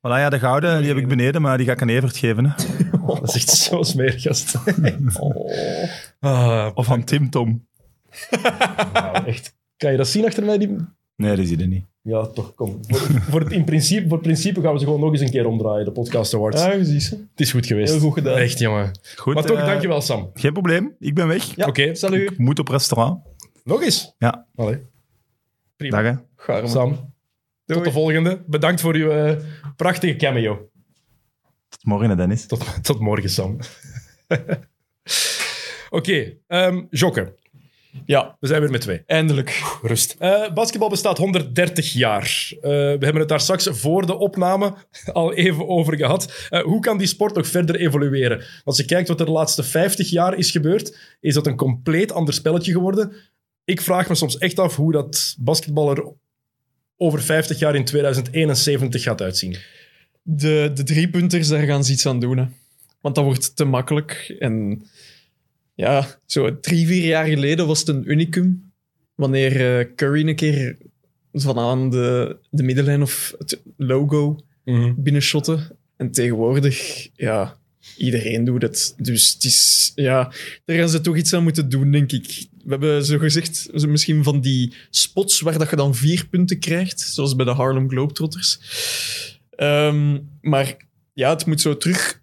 Voilà, 0.06 0.18
ja, 0.18 0.28
de 0.30 0.38
gouden 0.38 0.78
die 0.78 0.88
heb 0.88 0.96
ik 0.96 1.08
beneden, 1.08 1.42
maar 1.42 1.56
die 1.56 1.66
ga 1.66 1.72
ik 1.72 1.82
aan 1.82 1.88
Evert 1.88 2.16
geven. 2.16 2.44
Hè. 2.44 2.52
Dat 3.06 3.28
is 3.28 3.34
echt 3.34 3.48
zo 3.48 3.82
smerig, 3.82 4.22
gast. 4.22 4.54
Oh. 5.18 5.50
Ah, 6.20 6.70
Of 6.74 6.90
aan 6.90 7.04
Tim 7.04 7.30
Tom. 7.30 7.66
nou, 8.92 9.24
echt. 9.26 9.56
Kan 9.76 9.90
je 9.90 9.96
dat 9.96 10.08
zien 10.08 10.24
achter 10.24 10.44
mij? 10.44 10.58
Die... 10.58 10.76
Nee, 11.16 11.36
die 11.36 11.46
zie 11.46 11.58
je 11.58 11.66
niet. 11.66 11.84
Ja, 12.02 12.26
toch, 12.26 12.54
kom. 12.54 12.78
Voor, 12.86 13.20
voor, 13.20 13.40
het, 13.40 13.52
in 13.52 13.64
principe, 13.64 14.02
voor 14.02 14.12
het 14.12 14.22
principe 14.22 14.60
gaan 14.60 14.72
we 14.72 14.78
ze 14.78 14.84
gewoon 14.84 15.00
nog 15.00 15.12
eens 15.12 15.20
een 15.20 15.30
keer 15.30 15.46
omdraaien, 15.46 15.84
de 15.84 15.92
Podcast 15.92 16.34
Awards. 16.34 16.62
Ja, 16.62 16.84
ze. 16.84 17.14
Het 17.30 17.40
is 17.40 17.50
goed 17.52 17.66
geweest. 17.66 17.92
Heel 17.92 18.00
goed 18.00 18.12
gedaan. 18.12 18.36
Echt, 18.36 18.58
jongen. 18.58 18.90
Goed, 19.16 19.34
maar 19.34 19.44
toch, 19.44 19.58
eh, 19.58 19.66
dankjewel, 19.66 20.00
Sam. 20.00 20.30
Geen 20.34 20.52
probleem, 20.52 20.96
ik 20.98 21.14
ben 21.14 21.26
weg. 21.26 21.56
Ja, 21.56 21.66
Oké. 21.66 21.94
salut. 21.94 22.30
Ik 22.30 22.38
moet 22.38 22.58
op 22.58 22.68
restaurant. 22.68 23.22
Nog 23.64 23.82
eens. 23.82 24.14
Ja, 24.18 24.46
Allee. 24.54 24.78
Prima. 25.76 26.02
dag. 26.46 26.68
Sam, 26.68 27.14
tot 27.66 27.84
de 27.84 27.92
volgende. 27.92 28.42
Bedankt 28.46 28.80
voor 28.80 28.94
uw 28.94 29.10
eh, 29.10 29.36
prachtige 29.76 30.16
cameo. 30.16 30.70
Tot 31.68 31.84
morgen, 31.84 32.16
Dennis. 32.16 32.46
Tot, 32.46 32.84
tot 32.84 32.98
morgen, 32.98 33.30
Sam. 33.30 33.58
Oké, 35.90 36.36
ehm 36.46 36.82
Jokke. 36.90 37.34
Ja, 38.04 38.36
We 38.40 38.46
zijn 38.46 38.60
weer 38.60 38.70
met 38.70 38.80
twee. 38.80 39.02
eindelijk. 39.06 39.62
Rust. 39.82 40.16
Eh, 40.18 40.52
basketbal 40.52 40.88
bestaat 40.88 41.18
130 41.18 41.92
jaar. 41.92 42.48
Eh, 42.50 42.60
we 42.70 42.98
hebben 43.00 43.16
het 43.16 43.28
daar 43.28 43.40
straks 43.40 43.68
voor 43.70 44.06
de 44.06 44.18
opname 44.18 44.74
al 45.12 45.32
even 45.32 45.68
over 45.68 45.96
gehad. 45.96 46.46
Eh, 46.48 46.62
hoe 46.62 46.80
kan 46.80 46.98
die 46.98 47.06
sport 47.06 47.34
nog 47.34 47.46
verder 47.46 47.76
evolueren? 47.76 48.44
Als 48.64 48.76
je 48.76 48.84
kijkt 48.84 49.08
wat 49.08 49.20
er 49.20 49.26
de 49.26 49.32
laatste 49.32 49.62
50 49.62 50.10
jaar 50.10 50.38
is 50.38 50.50
gebeurd, 50.50 50.98
is 51.20 51.34
dat 51.34 51.46
een 51.46 51.56
compleet 51.56 52.12
ander 52.12 52.34
spelletje 52.34 52.72
geworden. 52.72 53.12
Ik 53.64 53.80
vraag 53.80 54.08
me 54.08 54.14
soms 54.14 54.38
echt 54.38 54.58
af 54.58 54.76
hoe 54.76 54.92
dat 54.92 55.36
basketbal 55.38 55.90
er 55.90 56.12
over 56.96 57.22
50 57.22 57.58
jaar 57.58 57.74
in 57.74 57.84
2071 57.84 59.02
gaat 59.02 59.20
uitzien. 59.22 59.56
De, 60.22 60.70
de 60.74 60.82
driepunters, 60.82 61.48
daar 61.48 61.62
gaan 61.66 61.84
ze 61.84 61.92
iets 61.92 62.06
aan 62.06 62.20
doen. 62.20 62.38
Hè. 62.38 62.44
Want 63.00 63.14
dat 63.14 63.24
wordt 63.24 63.56
te 63.56 63.64
makkelijk. 63.64 64.36
En 64.38 64.84
ja, 65.74 66.18
zo 66.26 66.60
drie, 66.60 66.86
vier 66.86 67.04
jaar 67.04 67.26
geleden 67.26 67.66
was 67.66 67.78
het 67.78 67.88
een 67.88 68.10
unicum. 68.10 68.72
Wanneer 69.14 69.78
eh, 69.78 69.94
Curry 69.94 70.28
een 70.28 70.36
keer 70.36 70.76
van 71.32 71.58
aan 71.58 71.90
de, 71.90 72.36
de 72.50 72.62
middenlijn 72.62 73.02
of 73.02 73.34
het 73.38 73.62
logo 73.76 74.40
binnenshotte. 74.96 75.76
En 75.96 76.10
tegenwoordig, 76.10 77.08
ja, 77.14 77.56
iedereen 77.96 78.44
doet 78.44 78.62
het. 78.62 78.94
Dus 78.96 79.32
het 79.32 79.44
is, 79.44 79.92
ja, 79.94 80.32
daar 80.64 80.76
gaan 80.76 80.88
ze 80.88 81.00
toch 81.00 81.16
iets 81.16 81.34
aan 81.34 81.42
moeten 81.42 81.68
doen, 81.68 81.90
denk 81.90 82.12
ik. 82.12 82.46
We 82.64 82.70
hebben 82.70 83.04
zo 83.04 83.18
gezegd, 83.18 83.68
misschien 83.86 84.22
van 84.22 84.40
die 84.40 84.74
spots 84.90 85.40
waar 85.40 85.58
dat 85.58 85.70
je 85.70 85.76
dan 85.76 85.94
vier 85.94 86.26
punten 86.30 86.58
krijgt, 86.58 87.00
zoals 87.00 87.36
bij 87.36 87.44
de 87.44 87.50
Harlem 87.50 87.88
Globetrotters. 87.88 88.58
Ehm, 89.50 90.18
maar 90.40 90.76
ja, 91.12 91.30
het 91.30 91.46
moet 91.46 91.60
zo 91.60 91.76
terug 91.76 92.20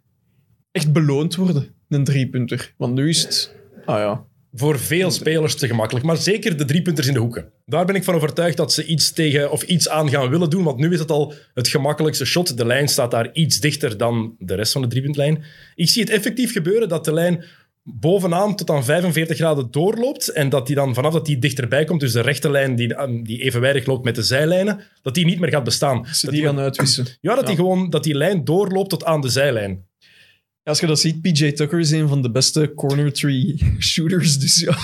echt 0.72 0.92
beloond 0.92 1.36
worden, 1.36 1.74
een 1.90 2.04
driepunter. 2.04 2.74
Want 2.78 2.94
nu 2.94 3.10
is 3.10 3.22
het, 3.24 3.56
ah 3.86 3.98
ja, 3.98 4.28
Voor 4.54 4.80
veel 4.80 5.12
spelers 5.12 5.56
te 5.56 5.68
gemakkelijk. 5.68 6.06
Maar 6.06 6.18
zeker 6.18 6.58
de 6.58 6.66
driepunters 6.66 7.08
in 7.08 7.14
de 7.14 7.20
hoeken. 7.20 7.52
Daar 7.66 7.86
ben 7.86 7.96
ik 7.96 8.04
van 8.04 8.16
overtuigd 8.16 8.58
dat 8.58 8.74
ze 8.74 8.86
iets 8.86 9.12
tegen 9.12 9.52
of 9.52 9.64
iets 9.64 9.90
aan 9.90 10.10
gaan 10.10 10.30
willen 10.30 10.50
doen. 10.50 10.64
Want 10.64 10.78
nu 10.78 10.94
is 10.94 11.00
het 11.00 11.12
al 11.12 11.34
het 11.54 11.68
gemakkelijkste 11.68 12.26
shot. 12.26 12.58
De 12.58 12.66
lijn 12.66 12.88
staat 12.88 13.12
daar 13.12 13.30
iets 13.34 13.60
dichter 13.60 13.98
dan 13.98 14.36
de 14.40 14.56
rest 14.56 14.72
van 14.72 14.82
de 14.82 14.88
driepuntlijn. 14.88 15.44
Ik 15.76 15.90
zie 15.90 16.02
het 16.02 16.12
effectief 16.12 16.52
gebeuren 16.52 16.90
dat 16.90 17.06
de 17.06 17.14
lijn 17.14 17.44
bovenaan 17.84 18.56
tot 18.56 18.70
aan 18.70 18.84
45 18.84 19.38
graden 19.38 19.72
doorloopt. 19.72 20.28
En 20.30 20.50
dat 20.50 20.68
die 20.68 20.76
dan 20.76 20.94
vanaf 20.94 21.14
dat 21.14 21.26
die 21.26 21.40
dichterbij 21.40 21.84
komt, 21.86 22.00
dus 22.00 22.12
de 22.12 22.22
rechte 22.22 22.52
lijn 22.52 22.76
die, 22.76 22.96
die 23.24 23.42
evenwijdig 23.42 23.86
loopt 23.86 24.04
met 24.04 24.16
de 24.16 24.24
zijlijnen, 24.24 24.80
dat 25.02 25.14
die 25.14 25.26
niet 25.26 25.40
meer 25.40 25.50
gaat 25.50 25.64
bestaan. 25.64 26.06
ze 26.06 26.12
Dat 26.26 26.34
die 26.34 26.42
die- 26.42 26.50
gaan 26.50 26.60
uitwissen. 26.60 27.06
ja, 27.22 27.30
dat 27.36 27.40
Ja. 27.42 27.46
die 27.48 27.56
gewoon 27.56 27.90
dat 27.90 28.04
die 28.04 28.16
lijn 28.16 28.44
doorloopt 28.44 28.90
tot 28.90 29.04
aan 29.06 29.22
de 29.22 29.30
zijlijn. 29.30 29.88
Als 30.70 30.80
je 30.80 30.88
dat 30.88 31.00
ziet, 31.00 31.22
PJ 31.22 31.52
Tucker 31.52 31.80
is 31.80 31.92
een 31.92 32.08
van 32.08 32.22
de 32.22 32.32
beste 32.32 32.72
corner 32.76 33.14
tree 33.14 33.58
shooters. 33.80 34.40
Dus 34.40 34.60
ja, 34.60 34.78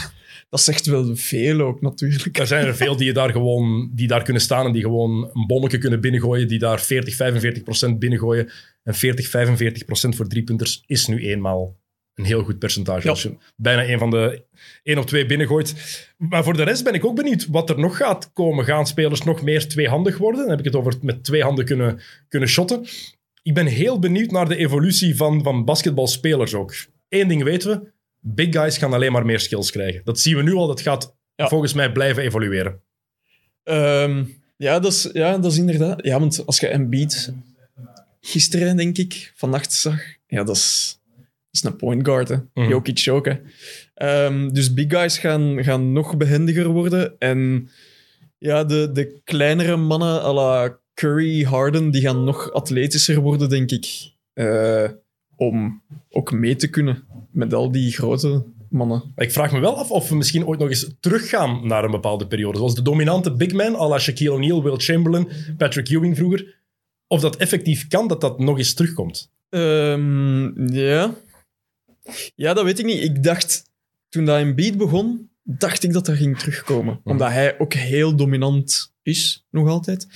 dat 0.49 0.61
zegt 0.61 0.85
wel 0.85 1.15
veel 1.15 1.61
ook 1.61 1.81
natuurlijk. 1.81 2.39
Er 2.39 2.47
zijn 2.47 2.65
er 2.65 2.75
veel 2.75 2.95
die, 2.95 3.05
je 3.05 3.13
daar 3.13 3.31
gewoon, 3.31 3.91
die 3.93 4.07
daar 4.07 4.23
kunnen 4.23 4.41
staan 4.41 4.65
en 4.65 4.71
die 4.71 4.81
gewoon 4.81 5.29
een 5.33 5.47
bonnetje 5.47 5.77
kunnen 5.77 6.01
binnengooien, 6.01 6.47
die 6.47 6.59
daar 6.59 6.81
40, 6.81 7.15
45 7.15 7.63
procent 7.63 7.99
binnengooien. 7.99 8.51
En 8.83 8.95
40, 8.95 9.27
45 9.27 9.85
procent 9.85 10.15
voor 10.15 10.27
driepunters 10.27 10.83
is 10.85 11.07
nu 11.07 11.27
eenmaal 11.27 11.77
een 12.15 12.25
heel 12.25 12.43
goed 12.43 12.59
percentage. 12.59 13.03
Ja. 13.03 13.09
Als 13.09 13.23
je 13.23 13.37
bijna 13.55 13.89
een 13.89 13.99
van 13.99 14.09
de 14.09 14.43
één 14.83 14.97
of 14.97 15.05
twee 15.05 15.25
binnengooit. 15.25 15.75
Maar 16.17 16.43
voor 16.43 16.57
de 16.57 16.63
rest 16.63 16.83
ben 16.83 16.93
ik 16.93 17.05
ook 17.05 17.15
benieuwd 17.15 17.47
wat 17.49 17.69
er 17.69 17.79
nog 17.79 17.97
gaat 17.97 18.31
komen. 18.33 18.65
Gaan 18.65 18.87
spelers 18.87 19.23
nog 19.23 19.41
meer 19.41 19.67
tweehandig 19.67 20.17
worden? 20.17 20.41
Dan 20.41 20.49
heb 20.49 20.59
ik 20.59 20.65
het 20.65 20.75
over 20.75 20.93
met 21.01 21.23
twee 21.23 21.43
handen 21.43 21.65
kunnen, 21.65 21.99
kunnen 22.27 22.49
shotten. 22.49 22.85
Ik 23.45 23.53
ben 23.53 23.65
heel 23.65 23.99
benieuwd 23.99 24.31
naar 24.31 24.47
de 24.47 24.55
evolutie 24.55 25.15
van, 25.15 25.43
van 25.43 25.65
basketbalspelers 25.65 26.53
ook. 26.53 26.73
Eén 27.09 27.27
ding 27.27 27.43
weten 27.43 27.69
we. 27.69 27.91
Big 28.19 28.53
guys 28.53 28.77
gaan 28.77 28.93
alleen 28.93 29.11
maar 29.11 29.25
meer 29.25 29.39
skills 29.39 29.71
krijgen. 29.71 30.01
Dat 30.03 30.19
zien 30.19 30.35
we 30.35 30.43
nu 30.43 30.53
al. 30.53 30.67
Dat 30.67 30.81
gaat 30.81 31.15
Ja. 31.35 31.47
volgens 31.47 31.73
mij 31.73 31.91
blijven 31.91 32.23
evolueren. 32.23 32.81
Ehm, 33.63 34.23
ja, 34.57 34.79
dat 34.79 34.91
is, 34.91 35.09
ja, 35.13 35.37
dat 35.37 35.51
is 35.51 35.57
inderdaad... 35.57 36.05
Ja, 36.05 36.19
want 36.19 36.45
als 36.45 36.59
je 36.59 36.67
Embiid 36.67 37.33
gisteren, 38.21 38.77
denk 38.77 38.97
ik, 38.97 39.31
vannacht 39.35 39.73
zag... 39.73 40.01
Ja, 40.27 40.43
dat 40.43 40.55
is, 40.55 40.99
dat 41.17 41.25
is 41.51 41.63
een 41.63 41.75
point 41.75 42.05
guard, 42.05 42.27
hè. 42.27 42.37
Mhm. 42.53 42.69
Jokic 42.69 43.07
ook, 43.09 43.25
hè. 43.25 43.35
Ehm, 43.93 44.49
dus 44.49 44.73
big 44.73 44.89
guys 44.91 45.17
gaan, 45.17 45.63
gaan 45.63 45.91
nog 45.93 46.17
behendiger 46.17 46.67
worden. 46.67 47.15
En 47.19 47.69
ja, 48.37 48.63
de, 48.63 48.91
de 48.91 49.21
kleinere 49.23 49.75
mannen 49.75 50.21
à 50.23 50.33
la 50.33 50.79
Curry, 50.95 51.43
Harden, 51.43 51.91
die 51.91 52.01
gaan 52.01 52.23
nog 52.23 52.51
atletischer 52.51 53.19
worden, 53.19 53.49
denk 53.49 53.71
ik. 53.71 54.13
Eh, 54.33 54.89
om 55.35 55.81
ook 56.09 56.31
mee 56.31 56.55
te 56.55 56.69
kunnen 56.69 57.03
met 57.31 57.53
al 57.53 57.71
die 57.71 57.91
grote 57.91 58.45
mannen. 58.69 59.13
Ik 59.15 59.31
vraag 59.31 59.51
me 59.51 59.59
wel 59.59 59.77
af 59.77 59.91
of 59.91 60.09
we 60.09 60.15
misschien 60.15 60.45
ooit 60.45 60.59
nog 60.59 60.69
eens 60.69 60.89
teruggaan 60.99 61.67
naar 61.67 61.83
een 61.83 61.91
bepaalde 61.91 62.27
periode. 62.27 62.57
Zoals 62.57 62.75
de 62.75 62.81
dominante 62.81 63.31
big 63.31 63.53
man, 63.53 63.75
à 63.75 63.87
la 63.87 63.99
Shaquille 63.99 64.31
O'Neal, 64.31 64.63
Will 64.63 64.77
Chamberlain, 64.77 65.27
Patrick 65.57 65.89
Ewing 65.89 66.17
vroeger. 66.17 66.63
Of 67.07 67.21
dat 67.21 67.35
effectief 67.35 67.87
kan, 67.87 68.07
dat 68.07 68.21
dat 68.21 68.39
nog 68.39 68.57
eens 68.57 68.73
terugkomt. 68.73 69.31
Ehm, 69.49 70.73
ja. 70.73 71.15
Ja, 72.35 72.53
dat 72.53 72.63
weet 72.63 72.79
ik 72.79 72.85
niet. 72.85 73.03
Ik 73.03 73.23
dacht, 73.23 73.71
toen 74.09 74.25
dat 74.25 74.39
Embiid 74.39 74.77
begon, 74.77 75.29
dacht 75.43 75.83
ik 75.83 75.93
dat 75.93 76.05
dat 76.05 76.15
ging 76.15 76.39
terugkomen. 76.39 76.99
Omdat 77.03 77.29
hij 77.29 77.59
ook 77.59 77.73
heel 77.73 78.15
dominant 78.15 78.93
is, 79.01 79.45
nog 79.49 79.67
altijd. 79.67 80.07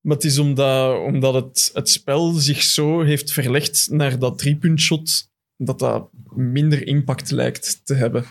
Maar 0.00 0.16
het 0.16 0.24
is 0.24 0.38
omdat, 0.38 0.98
omdat 1.04 1.34
het, 1.34 1.70
het 1.74 1.88
spel 1.88 2.32
zich 2.32 2.62
zo 2.62 3.02
heeft 3.02 3.32
verlegd 3.32 3.88
naar 3.90 4.18
dat 4.18 4.38
driepuntshot, 4.38 5.30
dat 5.56 5.78
dat 5.78 6.08
minder 6.34 6.86
impact 6.86 7.30
lijkt 7.30 7.80
te 7.84 7.94
hebben. 7.94 8.24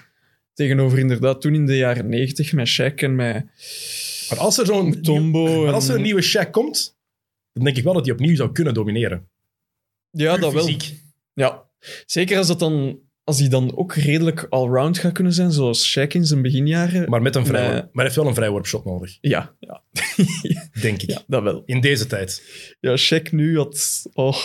Tegenover 0.53 0.99
inderdaad 0.99 1.41
toen 1.41 1.53
in 1.55 1.65
de 1.65 1.77
jaren 1.77 2.09
negentig 2.09 2.53
met 2.53 2.69
Shaq 2.81 2.95
en 2.95 3.15
met 3.15 3.45
Maar 4.29 4.39
als 4.39 4.57
er 4.57 4.65
zo'n 4.65 5.01
Tombo. 5.01 5.63
maar 5.63 5.73
als 5.73 5.85
er 5.85 5.91
een 5.91 5.97
en- 5.97 6.03
nieuwe 6.03 6.23
Shaq 6.23 6.49
komt, 6.51 6.97
dan 7.53 7.63
denk 7.63 7.77
ik 7.77 7.83
wel 7.83 7.93
dat 7.93 8.05
hij 8.05 8.13
opnieuw 8.13 8.35
zou 8.35 8.51
kunnen 8.51 8.73
domineren. 8.73 9.29
Ja, 10.11 10.31
Puur 10.31 10.41
dat 10.41 10.53
wel. 10.53 10.69
Ja, 11.33 11.69
zeker 12.05 12.38
als, 12.38 12.47
dat 12.47 12.59
dan, 12.59 12.99
als 13.29 13.39
hij 13.39 13.50
dan 13.50 13.77
ook 13.77 13.93
redelijk 13.93 14.45
allround 14.50 14.98
gaat 14.98 15.12
kunnen 15.12 15.33
zijn, 15.33 15.51
zoals 15.51 15.98
Shaq 15.98 16.07
in 16.07 16.25
zijn 16.25 16.41
beginjaren. 16.41 17.09
Maar, 17.09 17.21
met 17.21 17.36
een 17.36 17.51
maar 17.51 17.62
hij 17.62 17.89
heeft 17.93 18.15
wel 18.15 18.27
een 18.27 18.33
vrijworpshot 18.33 18.86
nodig, 18.86 19.17
Ja, 19.21 19.55
ja, 19.59 19.83
denk 20.81 21.01
ik. 21.01 21.09
ja, 21.09 21.21
dat 21.27 21.43
wel. 21.43 21.63
In 21.65 21.81
deze 21.81 22.07
tijd. 22.07 22.43
Ja, 22.79 22.98
Shaq 22.98 23.31
nu 23.31 23.57
had... 23.57 24.03
Oh, 24.13 24.38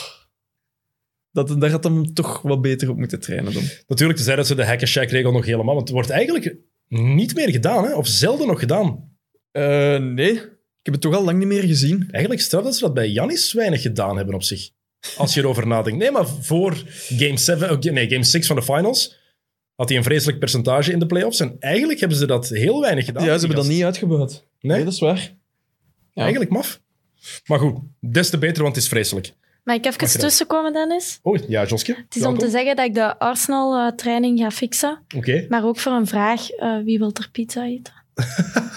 dat, 1.31 1.61
daar 1.61 1.71
had 1.71 1.85
hem 1.85 2.14
toch 2.14 2.43
wat 2.43 2.62
beter 2.62 2.91
op 2.91 2.97
moeten 2.97 3.21
trainen 3.21 3.53
dan. 3.53 3.62
Natuurlijk, 3.87 4.19
tenzij 4.19 4.37
dat 4.37 4.47
ze 4.47 4.55
de 4.55 4.67
hacken 4.67 4.88
Shaq 4.88 5.11
regel 5.11 5.33
nog 5.33 5.45
helemaal... 5.45 5.75
Want 5.75 5.88
het 5.88 5.97
wordt 5.97 6.11
eigenlijk 6.11 6.57
niet 6.88 7.35
meer 7.35 7.50
gedaan, 7.50 7.85
hè? 7.85 7.95
of 7.95 8.07
zelden 8.07 8.47
nog 8.47 8.59
gedaan. 8.59 9.17
Eh, 9.50 9.99
nee, 9.99 10.33
ik 10.33 10.83
heb 10.83 10.95
het 10.95 11.00
toch 11.00 11.14
al 11.14 11.25
lang 11.25 11.38
niet 11.38 11.49
meer 11.49 11.62
gezien. 11.62 12.09
Eigenlijk 12.11 12.43
stel 12.43 12.62
dat 12.62 12.75
ze 12.75 12.81
dat 12.81 12.95
bij 12.95 13.11
Janis 13.11 13.53
weinig 13.53 13.83
gedaan 13.83 14.17
hebben 14.17 14.35
op 14.35 14.43
zich. 14.43 14.71
Als 15.16 15.34
je 15.34 15.40
erover 15.40 15.66
nadenkt. 15.66 15.99
Nee, 15.99 16.11
maar 16.11 16.26
voor 16.28 16.82
game, 17.16 17.37
7, 17.37 17.70
oké, 17.70 17.90
nee, 17.90 18.08
game 18.08 18.25
6 18.25 18.46
van 18.46 18.56
de 18.56 18.62
finals 18.62 19.16
had 19.75 19.88
hij 19.88 19.99
een 19.99 20.04
vreselijk 20.04 20.38
percentage 20.38 20.92
in 20.92 20.99
de 20.99 21.06
playoffs. 21.06 21.40
En 21.40 21.56
eigenlijk 21.61 22.00
hebben 22.00 22.18
ze 22.18 22.26
dat 22.26 22.49
heel 22.49 22.80
weinig 22.80 23.04
gedaan. 23.04 23.25
ja, 23.25 23.32
ze 23.34 23.38
hebben 23.46 23.56
dat 23.64 23.66
niet 23.75 23.84
uitgebuit. 23.84 24.46
Nee, 24.61 24.84
dat 24.84 24.92
is 24.92 24.99
waar. 25.00 25.34
Ja. 26.12 26.23
eigenlijk 26.23 26.50
maf. 26.50 26.80
Maar 27.46 27.58
goed, 27.58 27.78
des 28.00 28.30
te 28.30 28.38
beter, 28.38 28.62
want 28.62 28.75
het 28.75 28.84
is 28.84 28.90
vreselijk. 28.90 29.32
Mag 29.64 29.76
ik 29.76 29.84
even 29.87 30.20
tussenkomen, 30.20 30.73
Dennis? 30.73 31.18
Oh, 31.23 31.38
ja, 31.49 31.64
Joske. 31.64 31.94
Het 32.04 32.16
is 32.16 32.25
om 32.25 32.38
te 32.38 32.50
zeggen 32.50 32.76
dat 32.76 32.87
ik 32.87 32.94
de 32.94 33.18
Arsenal-training 33.18 34.38
ga 34.38 34.50
fixen. 34.50 35.04
Oké. 35.16 35.46
Maar 35.49 35.64
ook 35.64 35.78
voor 35.78 35.92
een 35.92 36.06
vraag, 36.06 36.50
eh, 36.50 36.78
wie 36.84 36.99
wil 36.99 37.11
er 37.12 37.28
pizza 37.32 37.64
eten? 37.64 37.92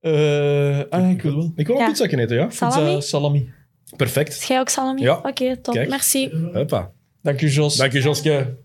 Eh, 0.00 0.80
ah, 0.90 1.10
ik 1.10 1.22
wil 1.22 1.36
wel. 1.36 1.52
Ik 1.56 1.66
wil 1.66 1.76
een 1.76 1.82
Ja. 1.82 1.88
pizza 1.88 2.04
eten, 2.04 2.36
ja. 2.36 2.50
Salami? 2.50 2.94
Pizza, 2.94 3.00
salami. 3.08 3.52
Perfect. 4.00 4.32
Is 4.32 4.44
jij 4.44 4.58
ook 4.58 4.68
salami? 4.68 5.02
Ja. 5.02 5.16
Oké, 5.22 5.56
top. 5.56 5.74
Kijk. 5.74 5.88
Merci. 5.88 6.30
Hoppa. 6.52 6.92
Dank 7.22 7.40
u, 7.40 7.48
Jos. 7.48 7.76
Dank 7.76 7.92
je, 7.92 8.00
Joske. 8.00 8.56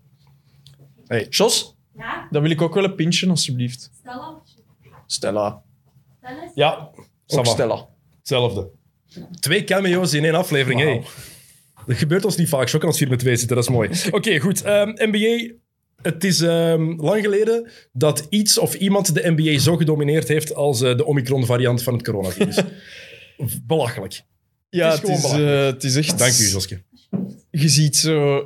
Hey. 1.06 1.26
Jos, 1.30 1.76
Ja, 1.96 2.28
dan 2.30 2.42
wil 2.42 2.50
ik 2.50 2.62
ook 2.62 2.74
wel 2.74 2.84
een 2.84 2.94
pintje, 2.94 3.28
alsjeblieft. 3.28 3.90
Stella. 3.94 4.42
Stella. 5.06 5.62
Ja, 6.54 6.90
Ook. 7.26 7.46
Stella. 7.46 7.88
Hetzelfde. 8.18 8.70
Twee 9.40 9.64
cameo's 9.64 10.12
in 10.12 10.24
één 10.24 10.34
aflevering. 10.34 10.80
Hey. 10.80 11.02
Dat 11.86 11.96
gebeurt 11.96 12.24
ons 12.24 12.36
niet 12.36 12.48
vaak. 12.48 12.68
Shock 12.68 12.84
als 12.84 12.98
4 12.98 13.08
met 13.08 13.18
2 13.18 13.36
zitten, 13.36 13.56
dat 13.56 13.64
is 13.64 13.70
mooi. 13.70 13.90
Oké, 14.10 14.38
goed. 14.38 14.62
Ehm, 14.62 14.88
NBA. 14.88 15.54
Het 16.02 16.24
is 16.24 16.40
ehm, 16.40 16.94
lang 16.96 17.22
geleden 17.22 17.70
dat 17.92 18.26
iets 18.28 18.58
of 18.58 18.74
iemand 18.74 19.14
de 19.14 19.32
NBA 19.36 19.58
zo 19.58 19.76
gedomineerd 19.76 20.28
heeft 20.28 20.54
als 20.54 20.80
eh, 20.82 20.96
de 20.96 21.04
Omicron-variant 21.04 21.82
van 21.82 21.94
het 21.94 22.04
coronavirus. 22.04 22.60
Belachelijk. 23.66 24.24
Ja, 24.68 24.90
Het 24.90 25.08
is 25.08 25.22
het 25.22 25.32
eh, 25.32 25.64
het 25.64 25.84
is 25.84 25.96
echt... 25.96 26.18
Dank 26.18 26.38
u, 26.38 26.48
Joske. 26.48 26.82
Je 27.50 27.68
ziet 27.68 27.96
zo... 27.96 28.44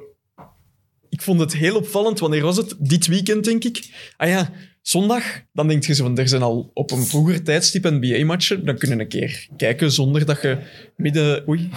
Ik 1.08 1.22
vond 1.22 1.40
het 1.40 1.52
heel 1.56 1.76
opvallend. 1.76 2.18
Wanneer 2.18 2.42
was 2.42 2.56
het? 2.56 2.74
Dit 2.78 3.06
weekend, 3.06 3.44
denk 3.44 3.64
ik. 3.64 3.90
Ah 4.16 4.28
ja, 4.28 4.52
zondag. 4.82 5.24
Dan 5.52 5.68
denk 5.68 5.84
je 5.84 5.94
zo 5.94 6.04
van, 6.04 6.18
er 6.18 6.28
zijn 6.28 6.42
al 6.42 6.70
op 6.74 6.90
een 6.90 7.04
vroeger 7.06 7.42
tijdstip 7.42 7.84
NBA-matchen. 7.84 8.64
Dan 8.64 8.78
kunnen 8.78 8.96
we 8.96 9.02
een 9.02 9.08
keer 9.08 9.48
kijken 9.56 9.92
zonder 9.92 10.26
dat 10.26 10.42
je 10.42 10.58
midden... 10.96 11.48
Oei. 11.48 11.70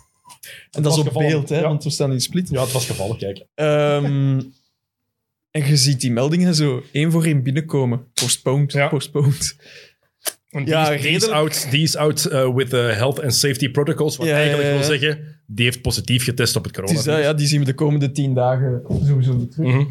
en 0.70 0.82
dat 0.82 0.84
was 0.84 0.92
is 0.94 1.00
op 1.00 1.06
gevallen, 1.06 1.30
beeld, 1.30 1.48
hè, 1.48 1.56
ja. 1.56 1.62
want 1.62 1.84
we 1.84 1.90
staan 1.90 2.12
in 2.12 2.20
split. 2.20 2.48
Ja, 2.50 2.62
het 2.62 2.72
was 2.72 2.86
gevallen, 2.86 3.16
kijk. 3.18 3.46
Ehm, 3.54 4.40
en 5.50 5.66
je 5.66 5.76
ziet 5.76 6.00
die 6.00 6.12
meldingen 6.12 6.54
zo 6.54 6.84
één 6.92 7.10
voor 7.10 7.24
één 7.24 7.42
binnenkomen. 7.42 8.06
Postponed, 8.14 8.72
Ja. 8.72 8.88
postponed. 8.88 9.56
En 10.50 10.66
Ja, 10.66 10.90
die, 10.96 11.08
is, 11.10 11.22
die 11.22 11.32
out, 11.32 11.70
die 11.70 11.82
is 11.82 11.96
out 11.96 12.24
eh, 12.24 12.54
with 12.54 12.70
the 12.70 12.76
health 12.76 13.20
and 13.22 13.34
safety 13.34 13.68
protocols. 13.70 14.16
Wat 14.16 14.26
Ja, 14.26 14.34
eigenlijk 14.34 14.68
ja. 14.68 14.74
wil 14.74 14.84
zeggen, 14.84 15.40
die 15.46 15.64
heeft 15.64 15.82
positief 15.82 16.24
getest 16.24 16.56
op 16.56 16.64
het 16.64 16.76
Het 16.76 16.84
is, 16.84 16.90
coronavirus. 16.96 17.26
ja, 17.30 17.34
die 17.34 17.46
zien 17.46 17.58
we 17.60 17.64
de 17.66 17.74
komende 17.74 18.12
tien 18.12 18.34
dagen 18.34 18.82
sowieso 19.06 19.36
weer 19.38 19.48
terug. 19.48 19.74
Mhm. 19.74 19.84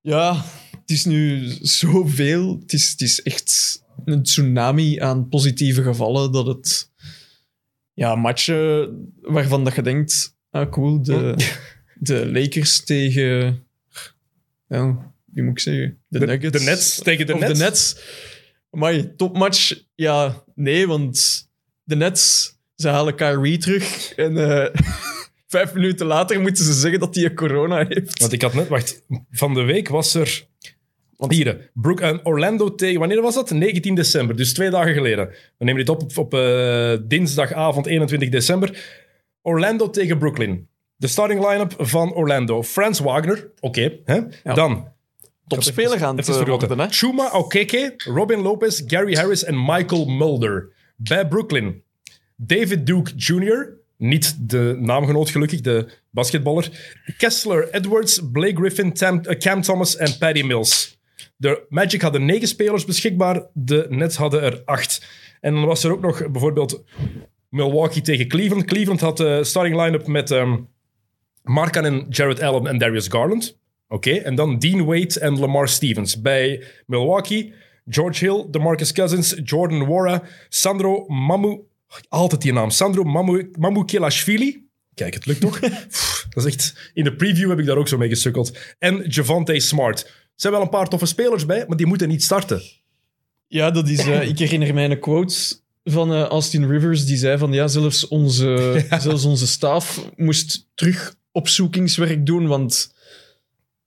Ja, 0.00 0.44
het 0.80 0.90
is 0.90 1.04
nu 1.04 1.48
zoveel. 1.60 2.58
Het 2.60 2.72
is, 2.72 2.90
het 2.90 3.00
is 3.00 3.22
echt 3.22 3.82
een 4.04 4.22
tsunami 4.22 4.98
aan 5.00 5.28
positieve 5.28 5.82
gevallen 5.82 6.32
dat 6.32 6.46
het... 6.46 6.90
Ja, 7.92 8.14
matchen 8.14 8.88
waarvan 9.22 9.64
dat 9.64 9.74
je 9.74 9.82
denkt... 9.82 10.36
Ah, 10.50 10.70
cool, 10.70 11.02
de, 11.02 11.34
de 11.94 12.30
Lakers 12.32 12.84
tegen... 12.84 13.62
Ja, 14.68 15.12
wie 15.24 15.42
moet 15.42 15.52
ik 15.52 15.58
zeggen? 15.58 15.98
De, 16.08 16.18
De- 16.18 16.26
Nuggets. 16.26 16.58
de 16.58 16.64
Nets 16.64 16.98
tegen 17.02 17.26
de 17.26 17.34
of 17.34 17.40
Nets? 17.40 17.58
de 17.58 17.64
Nets. 17.64 17.96
Maar 18.74 19.16
topmatch, 19.16 19.74
ja, 19.94 20.42
nee, 20.54 20.86
want 20.86 21.48
de 21.82 21.96
Nets, 21.96 22.52
ze 22.74 22.88
halen 22.88 23.14
Kyrie 23.14 23.58
terug 23.58 24.14
en... 24.14 24.36
eh, 24.36 24.80
Vijf 25.46 25.74
minuten 25.74 26.06
later 26.06 26.40
moeten 26.40 26.64
ze 26.64 26.72
zeggen 26.72 27.00
dat 27.00 27.14
hij 27.14 27.34
corona 27.34 27.84
heeft. 27.88 28.20
Want 28.20 28.32
ik 28.32 28.42
had 28.42 28.54
net, 28.54 28.68
wacht, 28.68 29.02
van 29.30 29.54
de 29.54 29.62
week 29.62 29.88
was 29.88 30.14
er. 30.14 30.46
Hier, 31.28 31.70
Brook 31.74 32.00
en 32.00 32.26
Orlando 32.26 32.74
tegen, 32.74 32.98
wanneer 32.98 33.22
was 33.22 33.34
dat? 33.34 33.50
19 33.50 33.94
december, 33.94 34.36
dus 34.36 34.54
twee 34.54 34.70
dagen 34.70 34.94
geleden. 34.94 35.28
We 35.58 35.64
nemen 35.64 35.84
dit 35.84 35.88
op 35.88 36.02
op, 36.02 36.18
op 36.18 36.34
eh, 36.34 36.96
dinsdagavond 37.02 37.86
21 37.86 38.28
december. 38.28 38.84
Orlando 39.42 39.90
tegen 39.90 40.18
Brooklyn. 40.18 40.68
De 40.96 41.06
starting 41.06 41.48
line-up 41.48 41.74
van 41.78 42.14
Orlando. 42.14 42.62
Frans 42.62 42.98
Wagner, 42.98 43.50
oké. 43.60 43.98
hè? 44.04 44.20
Dan 44.42 44.92
Topspeler 45.46 45.98
gaan 45.98 46.16
het 46.16 46.28
Even 46.28 46.40
eh, 46.42 46.48
worden, 46.48 46.78
hè? 46.78 46.86
Chuma 46.88 47.30
Okeke, 47.32 47.94
Robin 47.96 48.40
Lopez, 48.40 48.82
Gary 48.86 49.14
Harris 49.14 49.44
en 49.44 49.64
Michael 49.64 50.04
Mulder. 50.06 50.72
Bij 50.96 51.28
Brooklyn. 51.28 51.82
David 52.36 52.86
Duke 52.86 53.10
Jr., 53.16 53.72
niet 53.96 54.36
de 54.50 54.76
naamgenoot 54.80 55.30
gelukkig, 55.30 55.60
de 55.60 55.88
basketballer. 56.10 56.92
Kessler 57.16 57.68
Edwards, 57.74 58.20
Blake 58.32 58.56
Griffin, 58.56 58.92
Tam- 58.92 59.20
eh, 59.20 59.38
Cam 59.38 59.62
Thomas 59.62 59.96
en 59.96 60.18
Patty 60.18 60.42
Mills. 60.42 60.98
De 61.36 61.66
Magic 61.68 62.00
hadden 62.02 62.24
negen 62.24 62.48
spelers 62.48 62.84
beschikbaar, 62.84 63.46
de 63.52 63.86
Nets 63.88 64.16
hadden 64.16 64.42
er 64.42 64.62
acht. 64.64 65.06
En 65.40 65.54
dan 65.54 65.64
was 65.64 65.84
er 65.84 65.92
ook 65.92 66.00
nog 66.00 66.30
bijvoorbeeld 66.30 66.82
Milwaukee 67.48 68.02
tegen 68.02 68.28
Cleveland. 68.28 68.64
Cleveland 68.64 69.00
had 69.00 69.16
de 69.16 69.44
starting 69.44 69.76
line-up 69.82 70.06
met 70.06 70.30
ehm 70.30 70.56
Markkanen, 71.42 72.06
Jared 72.08 72.40
Allen 72.40 72.66
en 72.66 72.78
Darius 72.78 73.08
Garland. 73.08 73.58
Oké, 73.88 74.10
en 74.10 74.34
dan 74.34 74.58
Dean 74.58 74.84
Wade 74.84 75.20
en 75.20 75.38
Lamar 75.38 75.68
Stevens. 75.68 76.20
Bij 76.20 76.64
Milwaukee, 76.86 77.52
George 77.88 78.24
Hill, 78.24 78.46
DeMarcus 78.50 78.92
Cousins, 78.92 79.34
Jordan 79.44 79.86
Wara, 79.86 80.22
Sandro 80.48 81.04
Mamu... 81.06 81.60
Altijd 82.08 82.42
die 82.42 82.52
naam. 82.52 82.70
Sandro 82.70 83.02
Mamu, 83.02 83.50
Mamukelashvili. 83.58 84.66
Kijk, 84.94 85.14
het 85.14 85.26
lukt 85.26 85.40
toch? 85.40 85.58
Dat 86.30 86.44
is 86.44 86.54
echt... 86.54 86.90
In 86.94 87.04
de 87.04 87.16
preview 87.16 87.48
heb 87.48 87.58
ik 87.58 87.66
daar 87.66 87.76
ook 87.76 87.88
zo 87.88 87.98
mee 87.98 88.08
gesukkeld. 88.08 88.58
En 88.78 89.04
Javante 89.08 89.60
Smart. 89.60 90.00
Er 90.04 90.10
zijn 90.34 90.52
wel 90.52 90.62
een 90.62 90.68
paar 90.68 90.88
toffe 90.88 91.06
spelers 91.06 91.46
bij, 91.46 91.64
maar 91.68 91.76
die 91.76 91.86
moeten 91.86 92.08
niet 92.08 92.22
starten. 92.22 92.62
Ja, 93.46 93.70
dat 93.70 93.88
is... 93.88 93.98
eh, 93.98 94.28
ik 94.28 94.38
herinner 94.38 94.74
mij 94.74 94.90
een 94.90 95.00
quote 95.00 95.56
van 95.84 96.12
eh, 96.12 96.22
Austin 96.22 96.70
Rivers, 96.70 97.06
die 97.06 97.16
zei 97.16 97.38
van 97.38 97.52
ja, 97.52 97.68
zelfs 97.68 98.08
onze, 98.08 98.84
zelfs 98.98 99.24
onze 99.24 99.46
staf 99.46 100.08
moest 100.16 100.68
terug 100.74 101.14
opzoekingswerk 101.32 102.26
doen, 102.26 102.46
want 102.46 102.93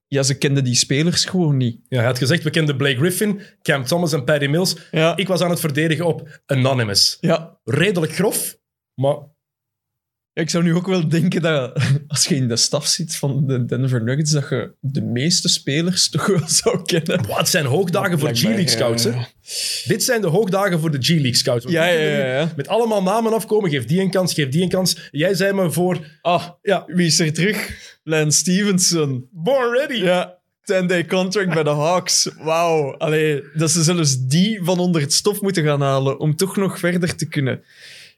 ja, 0.07 0.23
ze 0.23 0.37
kenden 0.37 0.63
die 0.63 0.75
spelers 0.75 1.25
gewoon 1.25 1.57
niet. 1.57 1.79
Ja, 1.89 1.97
hij 1.97 2.05
had 2.05 2.17
gezegd, 2.17 2.43
we 2.43 2.49
kenden 2.49 2.77
Blake 2.77 2.97
Griffin, 2.97 3.41
Cam 3.61 3.83
Thomas 3.85 4.13
en 4.13 4.23
Patty 4.23 4.45
Mills. 4.45 4.75
Ja, 4.91 5.15
Ik 5.17 5.27
was 5.27 5.41
aan 5.41 5.49
het 5.49 5.59
verdedigen 5.59 6.05
op 6.05 6.41
Anonymous. 6.45 7.17
ja. 7.21 7.59
Redelijk 7.63 8.13
grof, 8.13 8.57
maar 8.93 9.15
ik 10.33 10.49
zou 10.49 10.63
nu 10.63 10.73
ook 10.75 10.87
wel 10.87 11.07
denken 11.09 11.41
dat 11.41 11.81
als 12.07 12.25
je 12.25 12.35
in 12.35 12.47
de 12.47 12.55
staf 12.57 12.87
zit 12.87 13.15
van 13.15 13.47
de 13.47 13.65
Denver 13.65 14.03
Nuggets, 14.03 14.31
dat 14.31 14.49
je 14.49 14.73
de 14.79 15.01
meeste 15.01 15.49
spelers 15.49 16.09
toch 16.09 16.25
wel 16.27 16.47
zou 16.49 16.81
kennen. 16.81 17.27
wat 17.27 17.49
zijn 17.49 17.65
hoogdagen 17.65 18.19
voor 18.19 18.29
G-League 18.35 18.67
scouts. 18.67 19.03
Hè? 19.03 19.09
eh, 19.09 19.23
Dit 19.85 20.03
zijn 20.03 20.21
de 20.21 20.27
hoogdagen 20.27 20.79
voor 20.79 20.91
de 20.91 20.97
G-League 21.01 21.35
scouts. 21.35 21.65
Ja, 21.69 21.85
ja, 21.85 22.25
ja. 22.27 22.51
Met 22.55 22.67
allemaal 22.67 23.03
namen 23.03 23.33
afkomen. 23.33 23.69
Geef 23.69 23.85
die 23.85 24.01
een 24.01 24.11
kans, 24.11 24.33
geef 24.33 24.49
die 24.49 24.61
een 24.61 24.69
kans. 24.69 25.07
Jij 25.11 25.33
zei 25.33 25.53
me 25.53 25.71
voor... 25.71 26.17
Ah, 26.21 26.47
Ja, 26.61 26.83
wie 26.87 27.07
is 27.07 27.19
er 27.19 27.33
terug? 27.33 27.75
Lance 28.07 28.37
Stevenson. 28.37 29.27
born 29.31 29.73
ready. 29.77 29.93
Ja, 30.03 30.37
10-day 30.61 31.05
contract 31.05 31.53
bij 31.53 31.63
de 31.63 31.69
Hawks. 31.69 32.29
Wauw. 32.39 32.95
Allee, 32.97 33.43
dat 33.53 33.71
ze 33.71 33.83
zelfs 33.83 34.25
die 34.27 34.59
van 34.63 34.79
onder 34.79 35.01
het 35.01 35.13
stof 35.13 35.41
moeten 35.41 35.63
gaan 35.63 35.81
halen 35.81 36.19
om 36.19 36.35
toch 36.35 36.55
nog 36.57 36.79
verder 36.79 37.15
te 37.15 37.27
kunnen. 37.27 37.63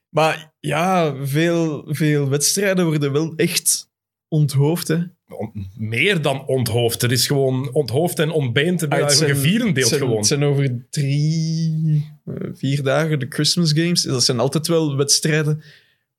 Maar 0.10 0.52
ja, 0.60 1.16
veel, 1.26 1.84
veel 1.88 2.30
wedstrijden 2.30 2.86
worden 2.86 3.12
wel 3.12 3.34
echt 3.36 3.90
onthoofd. 4.28 4.88
Hè. 4.88 4.98
Meer 5.78 6.22
dan 6.22 6.46
onthoofd. 6.46 7.04
Er 7.04 7.12
is 7.12 7.28
gewoon 7.28 7.74
onthoofd 7.74 8.20
en 8.20 8.32
ontbeend. 8.32 8.90
Ah, 8.90 9.00
het 9.00 9.14
zijn- 9.14 9.30
gevierendeeld 9.36 9.92
gewoon. 9.92 10.18
Het 10.18 10.26
zijn 10.28 10.44
over 10.44 10.86
drie, 10.90 12.06
eh, 12.26 12.34
vier 12.54 12.84
dagen 12.84 13.20
de 13.20 13.26
Christmas 13.30 13.72
Games. 13.74 14.02
Dat 14.02 14.24
zijn 14.24 14.40
altijd 14.40 14.68
wel 14.68 14.96
wedstrijden 14.96 15.62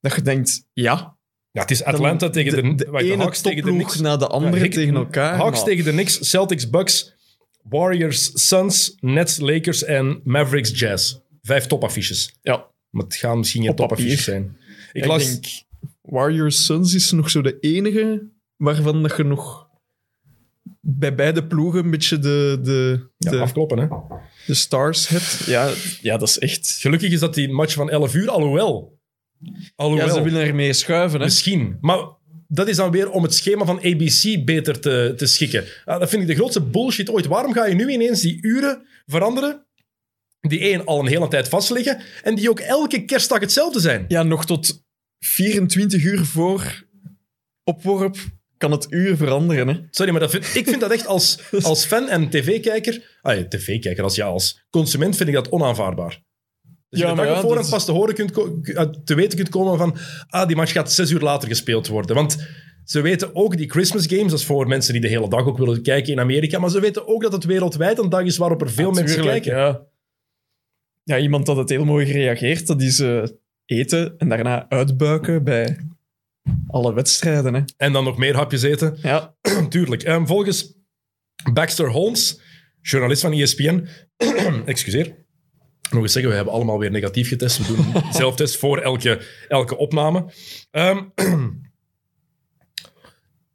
dat 0.00 0.14
je 0.14 0.22
denkt, 0.22 0.66
ja. 0.72 1.18
Ja, 1.52 1.60
het 1.60 1.70
is 1.70 1.84
Atlanta 1.84 2.18
dan 2.18 2.30
tegen 2.32 2.52
de, 2.62 2.74
de, 2.74 2.90
de 2.90 2.98
ene 3.02 3.16
Hawks 3.22 3.40
tegen 3.40 3.64
de 3.64 3.70
Knicks. 3.70 4.00
na 4.00 4.16
de 4.16 4.26
andere 4.26 4.56
Ja, 4.56 4.62
Rick- 4.62 4.72
tegen 4.72 4.94
elkaar. 4.94 5.36
Hawks 5.36 5.64
tegen 5.64 5.84
de 5.84 5.90
Knicks, 5.90 6.28
Celtics, 6.30 6.70
Bucks, 6.70 7.14
Warriors, 7.62 8.30
Suns, 8.48 8.94
Nets, 9.00 9.38
Lakers 9.38 9.84
en 9.84 10.20
Mavericks, 10.24 10.78
Jazz. 10.78 11.16
Vijf 11.42 11.66
topaffiches. 11.66 12.34
Ja, 12.42 12.66
Maar 12.90 13.04
het 13.04 13.14
gaan 13.16 13.38
misschien 13.38 13.62
geen 13.62 13.74
topaffiches 13.74 14.24
zijn. 14.24 14.56
Ik 14.92 15.02
ik 15.02 15.08
las... 15.08 15.24
denk, 15.30 15.44
Warriors 16.02 16.64
Suns 16.64 16.94
is 16.94 17.10
nog 17.10 17.30
zo 17.30 17.42
de 17.42 17.58
enige 17.60 18.28
waarvan 18.56 19.02
dat 19.02 19.16
je 19.16 19.24
nog 19.24 19.68
bij 20.80 21.14
beide 21.14 21.46
ploegen 21.46 21.84
een 21.84 21.90
beetje 21.90 22.18
de, 22.18 22.58
de, 22.62 23.08
Ja, 23.18 23.30
de, 23.30 23.38
afkloppen, 23.38 23.78
hè. 23.78 23.86
de 24.46 24.54
stars 24.54 25.08
hebt. 25.08 25.42
Ja, 25.46 25.70
ja, 26.02 26.16
dat 26.16 26.28
is 26.28 26.38
echt... 26.38 26.76
Gelukkig 26.80 27.12
is 27.12 27.20
dat 27.20 27.34
die 27.34 27.48
match 27.48 27.74
van 27.74 27.90
11 27.90 28.14
uur, 28.14 28.28
alhoewel. 28.30 28.98
Alhoewel. 29.76 30.06
Ja, 30.06 30.12
ze 30.12 30.22
willen 30.22 30.46
ermee 30.46 30.72
schuiven. 30.72 31.18
Hè? 31.18 31.24
Misschien. 31.24 31.78
Maar 31.80 31.98
dat 32.48 32.68
is 32.68 32.76
dan 32.76 32.90
weer 32.90 33.10
om 33.10 33.22
het 33.22 33.34
schema 33.34 33.64
van 33.64 33.76
ABC 33.76 34.44
beter 34.44 34.80
te, 34.80 35.12
te 35.16 35.26
schikken. 35.26 35.64
Ah, 35.84 36.00
dat 36.00 36.08
vind 36.08 36.22
ik 36.22 36.28
de 36.28 36.34
grootste 36.34 36.62
bullshit 36.62 37.10
ooit. 37.10 37.26
Waarom 37.26 37.52
ga 37.52 37.66
je 37.66 37.74
nu 37.74 37.90
ineens 37.90 38.20
die 38.20 38.38
uren 38.42 38.86
veranderen? 39.06 39.66
Die 40.40 40.60
één 40.60 40.84
al 40.84 41.00
een 41.00 41.06
hele 41.06 41.28
tijd 41.28 41.48
vastliggen. 41.48 42.00
En 42.22 42.34
die 42.34 42.50
ook 42.50 42.60
elke 42.60 43.04
kerstdag 43.04 43.40
hetzelfde 43.40 43.80
zijn. 43.80 44.04
Ja, 44.08 44.22
nog 44.22 44.46
tot 44.46 44.84
24 45.18 46.04
uur 46.04 46.24
voor 46.24 46.84
opworp 47.64 48.16
kan 48.56 48.70
het 48.70 48.86
uur 48.90 49.16
veranderen. 49.16 49.68
Hè? 49.68 49.80
Sorry, 49.90 50.10
maar 50.12 50.20
dat 50.20 50.30
vind, 50.30 50.54
ik 50.54 50.68
vind 50.68 50.80
dat 50.80 50.90
echt 50.90 51.06
als, 51.06 51.38
als 51.62 51.84
fan 51.84 52.08
en 52.08 52.30
tv-kijker... 52.30 53.18
Ah, 53.22 53.36
ja, 53.36 53.48
tv-kijker, 53.48 54.04
als 54.04 54.14
ja, 54.14 54.26
als 54.26 54.66
consument 54.70 55.16
vind 55.16 55.28
ik 55.28 55.34
dat 55.34 55.48
onaanvaardbaar. 55.48 56.22
Dus 56.90 57.00
Ja, 57.00 57.08
je 57.08 57.14
maar 57.14 57.26
ja, 57.26 57.42
dat 57.42 57.52
en 57.52 57.58
is- 57.58 57.68
pas 57.68 57.84
te, 57.84 57.92
horen 57.92 58.14
kunt 58.14 58.32
te 59.06 59.14
weten 59.14 59.36
kunt 59.36 59.48
komen 59.48 59.78
van... 59.78 59.96
Ah, 60.28 60.46
die 60.46 60.56
match 60.56 60.72
gaat 60.72 60.92
zes 60.92 61.10
uur 61.10 61.20
later 61.20 61.48
gespeeld 61.48 61.86
worden. 61.88 62.16
Want 62.16 62.46
ze 62.84 63.00
weten 63.00 63.34
ook, 63.34 63.56
die 63.56 63.70
Christmas 63.70 64.06
games, 64.06 64.30
dat 64.30 64.38
is 64.38 64.44
voor 64.44 64.66
mensen 64.66 64.92
die 64.92 65.02
de 65.02 65.08
hele 65.08 65.28
dag 65.28 65.44
ook 65.46 65.58
willen 65.58 65.82
kijken 65.82 66.12
in 66.12 66.20
Amerika, 66.20 66.58
maar 66.58 66.70
ze 66.70 66.80
weten 66.80 67.08
ook 67.08 67.22
dat 67.22 67.32
het 67.32 67.44
wereldwijd 67.44 67.98
een 67.98 68.08
dag 68.08 68.22
is 68.24 68.36
waarop 68.36 68.60
er 68.62 68.70
veel 68.70 68.90
mensen 68.90 69.22
kijken. 69.22 69.56
Ja. 69.56 69.80
ja, 71.02 71.18
iemand 71.18 71.46
had 71.46 71.56
het 71.56 71.68
heel 71.68 71.84
mooi 71.84 72.06
gereageerd. 72.06 72.66
Dat 72.66 72.82
is 72.82 72.98
eh, 72.98 73.22
eten 73.64 74.14
en 74.18 74.28
daarna 74.28 74.68
uitbuiken 74.68 75.44
bij 75.44 75.76
alle 76.66 76.94
wedstrijden. 76.94 77.54
Hè? 77.54 77.60
En 77.76 77.92
dan 77.92 78.04
nog 78.04 78.18
meer 78.18 78.36
hapjes 78.36 78.62
eten. 78.62 78.96
Ja, 79.02 79.34
Tuurlijk. 79.68 80.02
Ehm, 80.02 80.26
volgens 80.26 80.74
Baxter 81.52 81.90
Holmes, 81.90 82.40
journalist 82.82 83.22
van 83.22 83.32
ESPN, 83.32 83.86
excuseer, 84.64 85.14
nog 85.90 86.02
eens 86.02 86.12
zeggen, 86.12 86.30
we 86.30 86.36
hebben 86.36 86.54
allemaal 86.54 86.78
weer 86.78 86.90
negatief 86.90 87.28
getest. 87.28 87.58
We 87.58 87.66
doen 87.66 87.94
een 87.94 88.12
zelftest 88.22 88.56
voor 88.56 88.78
elke, 88.78 89.20
elke 89.48 89.76
opname. 89.76 90.24
Ehm, 90.70 91.02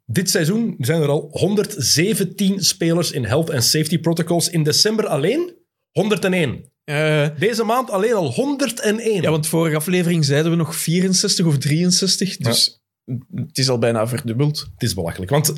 dit 0.06 0.30
seizoen 0.30 0.74
zijn 0.78 1.02
er 1.02 1.08
al 1.08 1.28
117 1.30 2.60
spelers 2.64 3.10
in 3.10 3.24
health 3.24 3.50
and 3.50 3.64
safety 3.64 3.98
protocols. 3.98 4.48
In 4.48 4.62
december 4.62 5.06
alleen 5.06 5.54
101. 5.90 6.70
Eh, 6.84 7.28
Deze 7.38 7.64
maand 7.64 7.90
alleen 7.90 8.14
al 8.14 8.32
101. 8.32 9.22
ja, 9.22 9.30
want 9.30 9.46
vorige 9.46 9.76
aflevering 9.76 10.24
zeiden 10.24 10.50
we 10.50 10.56
nog 10.56 10.76
64 10.76 11.46
of 11.46 11.58
63. 11.58 12.36
Dus 12.36 12.80
het 13.34 13.58
is 13.58 13.68
al 13.68 13.78
bijna 13.78 14.06
verdubbeld. 14.08 14.58
Het 14.72 14.82
is 14.82 14.94
belachelijk. 14.94 15.30
Want 15.30 15.52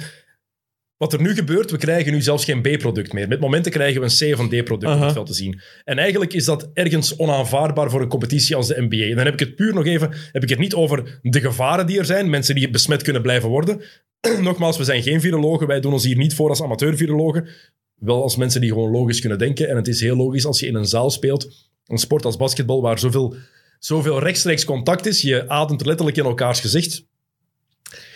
wat 0.99 1.13
er 1.13 1.21
nu 1.21 1.35
gebeurt, 1.35 1.71
we 1.71 1.77
krijgen 1.77 2.13
nu 2.13 2.23
zelfs 2.23 2.45
geen 2.45 2.63
B-product 2.63 3.13
meer. 3.13 3.29
Met 3.29 3.41
momenten 3.41 3.73
krijgen 3.73 4.01
we 4.01 4.07
een 4.07 4.31
C 4.31 4.35
of 4.35 4.41
een 4.41 4.63
D-product 4.63 4.93
op 4.93 4.97
Aha. 4.97 5.05
het 5.05 5.13
veld 5.13 5.27
te 5.27 5.35
zien. 5.35 5.61
En 5.85 5.99
eigenlijk 5.99 6.33
is 6.33 6.45
dat 6.45 6.71
ergens 6.73 7.17
onaanvaardbaar 7.17 7.91
voor 7.91 8.01
een 8.01 8.09
competitie 8.09 8.57
als 8.57 8.67
de 8.67 8.87
NBA. 8.89 9.05
En 9.05 9.17
dan 9.17 9.25
heb 9.25 9.33
ik 9.33 9.41
het 9.41 9.55
puur 9.55 9.75
nog 9.75 9.87
even, 9.87 10.11
heb 10.33 10.43
ik 10.43 10.49
het 10.49 10.59
niet 10.59 10.75
over 10.75 11.21
de 11.23 11.41
gevaren 11.41 11.87
die 11.87 11.99
er 11.99 12.05
zijn, 12.05 12.31
mensen 12.31 12.55
die 12.55 12.71
besmet 12.71 13.03
kunnen 13.03 13.23
blijven 13.23 13.49
worden. 13.49 13.81
Nogmaals, 14.41 14.77
we 14.77 14.85
zijn 14.85 15.03
geen 15.03 15.21
virologen, 15.21 15.67
wij 15.67 15.81
doen 15.81 15.93
ons 15.93 16.05
hier 16.05 16.17
niet 16.17 16.35
voor 16.35 16.49
als 16.49 16.63
amateur-virologen. 16.63 17.49
Wel 17.95 18.23
als 18.23 18.37
mensen 18.37 18.61
die 18.61 18.71
gewoon 18.71 18.91
logisch 18.91 19.21
kunnen 19.21 19.39
denken. 19.39 19.69
En 19.69 19.77
het 19.77 19.89
is 19.89 20.01
heel 20.01 20.17
logisch 20.17 20.47
als 20.47 20.61
je 20.61 20.67
in 20.67 20.75
een 20.75 20.87
zaal 20.87 21.11
speelt, 21.11 21.71
een 21.87 21.99
sport 21.99 22.25
als 22.25 22.37
basketbal, 22.37 22.83
waar 22.83 22.99
zoveel, 22.99 23.35
zoveel 23.79 24.21
rechtstreeks 24.21 24.65
contact 24.65 25.07
is, 25.07 25.23
je 25.23 25.49
ademt 25.49 25.87
letterlijk 25.87 26.17
in 26.17 26.25
elkaars 26.25 26.61
gezicht, 26.61 27.08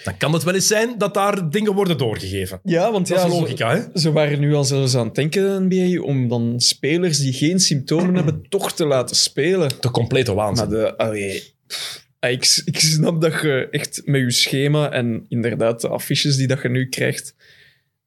dan 0.05 0.17
kan 0.17 0.33
het 0.33 0.43
wel 0.43 0.55
eens 0.55 0.67
zijn 0.67 0.99
dat 0.99 1.15
daar 1.15 1.51
dingen 1.51 1.75
worden 1.75 1.99
doorgegeven. 1.99 2.61
Ja, 2.63 2.93
want 2.93 3.09
Dat 3.09 3.19
ja, 3.19 3.25
is 3.27 3.33
logica, 3.33 3.77
hè? 3.77 4.01
Ze 4.01 4.13
waren 4.13 4.41
nu 4.41 4.55
al 4.55 4.65
zelfs 4.65 4.95
aan 4.95 5.07
het 5.07 5.15
denken, 5.15 5.67
NBA, 5.69 6.03
om 6.03 6.29
dan 6.29 6.61
spelers 6.61 7.19
die 7.19 7.33
geen 7.33 7.61
symptomen 7.61 8.15
hebben, 8.15 8.47
toch 8.49 8.73
te 8.73 8.87
laten 8.87 9.17
spelen. 9.17 9.71
De 9.81 9.91
complete 9.91 10.35
waanzin. 10.35 10.69
Maar 10.69 10.79
de, 10.79 10.97
allee, 10.97 11.55
pff, 11.67 12.07
ik, 12.31 12.63
ik 12.65 12.79
snap 12.79 13.21
dat 13.21 13.41
je 13.41 13.69
echt 13.71 14.03
met 14.05 14.21
je 14.21 14.31
schema 14.31 14.91
en 14.91 15.25
inderdaad 15.29 15.81
de 15.81 15.89
affiches 15.89 16.37
die 16.37 16.47
dat 16.47 16.63
je 16.63 16.69
nu 16.69 16.89
krijgt, 16.89 17.35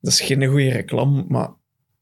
dat 0.02 0.14
is 0.14 0.22
geen 0.22 0.46
goede 0.46 0.70
reclame, 0.70 1.26
maar 1.28 1.50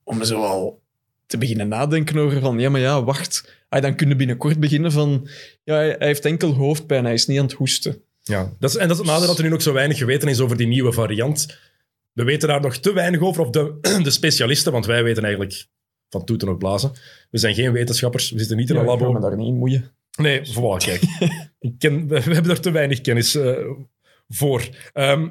om 0.03 0.23
zo 0.23 0.43
al 0.43 0.81
te 1.25 1.37
beginnen 1.37 1.67
nadenken 1.67 2.17
over 2.17 2.39
van, 2.39 2.59
ja, 2.59 2.69
maar 2.69 2.81
ja, 2.81 3.03
wacht, 3.03 3.63
dan 3.69 3.95
kunnen 3.95 4.07
we 4.07 4.15
binnenkort 4.15 4.59
beginnen 4.59 4.91
van, 4.91 5.27
ja, 5.63 5.75
hij 5.75 5.95
hij 5.97 6.07
heeft 6.07 6.25
enkel 6.25 6.53
hoofdpijn, 6.53 7.03
hij 7.03 7.13
is 7.13 7.25
niet 7.25 7.39
aan 7.39 7.45
het 7.45 7.53
hoesten. 7.53 8.03
Ja, 8.23 8.53
dat 8.59 8.69
is, 8.69 8.75
en 8.75 8.87
dat 8.87 8.91
is 8.91 9.03
het 9.03 9.11
nadeel 9.11 9.27
dat 9.27 9.37
er 9.37 9.43
nu 9.43 9.49
nog 9.49 9.61
zo 9.61 9.73
weinig 9.73 9.97
geweten 9.97 10.27
is 10.27 10.39
over 10.39 10.57
die 10.57 10.67
nieuwe 10.67 10.91
variant. 10.93 11.57
We 12.13 12.23
weten 12.23 12.47
daar 12.47 12.61
nog 12.61 12.77
te 12.77 12.93
weinig 12.93 13.19
over, 13.21 13.41
of 13.41 13.49
de, 13.49 13.77
de 14.03 14.09
specialisten, 14.09 14.71
want 14.71 14.85
wij 14.85 15.03
weten 15.03 15.23
eigenlijk 15.23 15.65
van 16.09 16.25
toeten 16.25 16.47
nog 16.47 16.57
blazen. 16.57 16.91
We 17.29 17.37
zijn 17.37 17.53
geen 17.55 17.71
wetenschappers, 17.71 18.31
we 18.31 18.39
zitten 18.39 18.57
niet 18.57 18.69
in 18.69 18.75
Ja, 18.75 18.81
een 18.81 18.87
ik 18.87 18.93
ga 18.93 18.99
labo. 18.99 19.13
me 19.13 19.19
daar 19.19 19.37
niet 19.37 19.47
in 19.47 19.57
moeien. 19.57 19.91
Nee, 20.17 20.41
voilà, 20.47 20.77
kijk. 20.85 21.01
Ik 21.59 21.73
ken, 21.79 22.07
we 22.07 22.19
hebben 22.19 22.51
er 22.51 22.59
te 22.61 22.71
weinig 22.71 23.01
kennis 23.01 23.35
eh, 23.35 23.55
voor. 24.29 24.69
Ehm, 24.93 25.27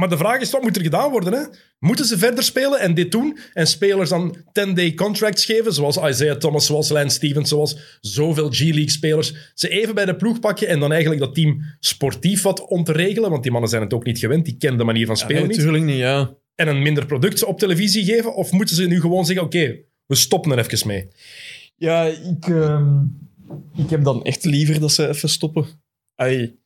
maar 0.00 0.08
de 0.08 0.16
vraag 0.16 0.40
is, 0.40 0.50
wat 0.50 0.62
moet 0.62 0.76
er 0.76 0.82
gedaan 0.82 1.10
worden? 1.10 1.32
Hè? 1.32 1.44
Moeten 1.78 2.04
ze 2.04 2.18
verder 2.18 2.44
spelen 2.44 2.80
en 2.80 2.94
dit 2.94 3.12
doen? 3.12 3.38
En 3.52 3.66
spelers 3.66 4.10
dan 4.10 4.36
10-day 4.36 4.94
contracts 4.94 5.44
geven, 5.44 5.72
zoals 5.72 5.96
Isaiah 5.96 6.36
Thomas, 6.36 6.66
zoals 6.66 6.88
Lance 6.88 7.16
Stevens, 7.16 7.48
zoals 7.48 7.98
zoveel 8.00 8.50
G-League-spelers. 8.50 9.52
Ze 9.54 9.68
even 9.68 9.94
bij 9.94 10.04
de 10.04 10.16
ploeg 10.16 10.40
pakken 10.40 10.68
en 10.68 10.80
dan 10.80 10.90
eigenlijk 10.92 11.20
dat 11.20 11.34
team 11.34 11.62
sportief 11.80 12.42
wat 12.42 12.66
om 12.66 12.84
te 12.84 12.92
regelen, 12.92 13.30
want 13.30 13.42
die 13.42 13.52
mannen 13.52 13.70
zijn 13.70 13.82
het 13.82 13.94
ook 13.94 14.04
niet 14.04 14.18
gewend, 14.18 14.44
die 14.44 14.56
kennen 14.56 14.78
de 14.78 14.84
manier 14.84 15.06
van 15.06 15.16
spelen 15.16 15.36
Nee, 15.36 15.46
niet. 15.46 15.56
natuurlijk 15.56 15.84
niet, 15.84 15.96
ja. 15.96 16.34
En 16.54 16.68
een 16.68 16.82
minder 16.82 17.06
product 17.06 17.44
op 17.44 17.58
televisie 17.58 18.04
geven? 18.04 18.34
Of 18.34 18.52
moeten 18.52 18.76
ze 18.76 18.86
nu 18.86 19.00
gewoon 19.00 19.24
zeggen, 19.26 19.44
oké, 19.44 19.76
we 20.06 20.14
stoppen 20.14 20.52
er 20.52 20.58
even 20.58 20.86
mee? 20.86 21.08
Ja, 21.76 22.04
ik, 22.04 22.48
ehm, 22.48 23.02
ik 23.76 23.90
heb 23.90 24.04
dan 24.04 24.24
echt 24.24 24.44
liever 24.44 24.80
dat 24.80 24.92
ze 24.92 25.08
even 25.08 25.28
stoppen. 25.28 25.66
Ai, 26.14 26.58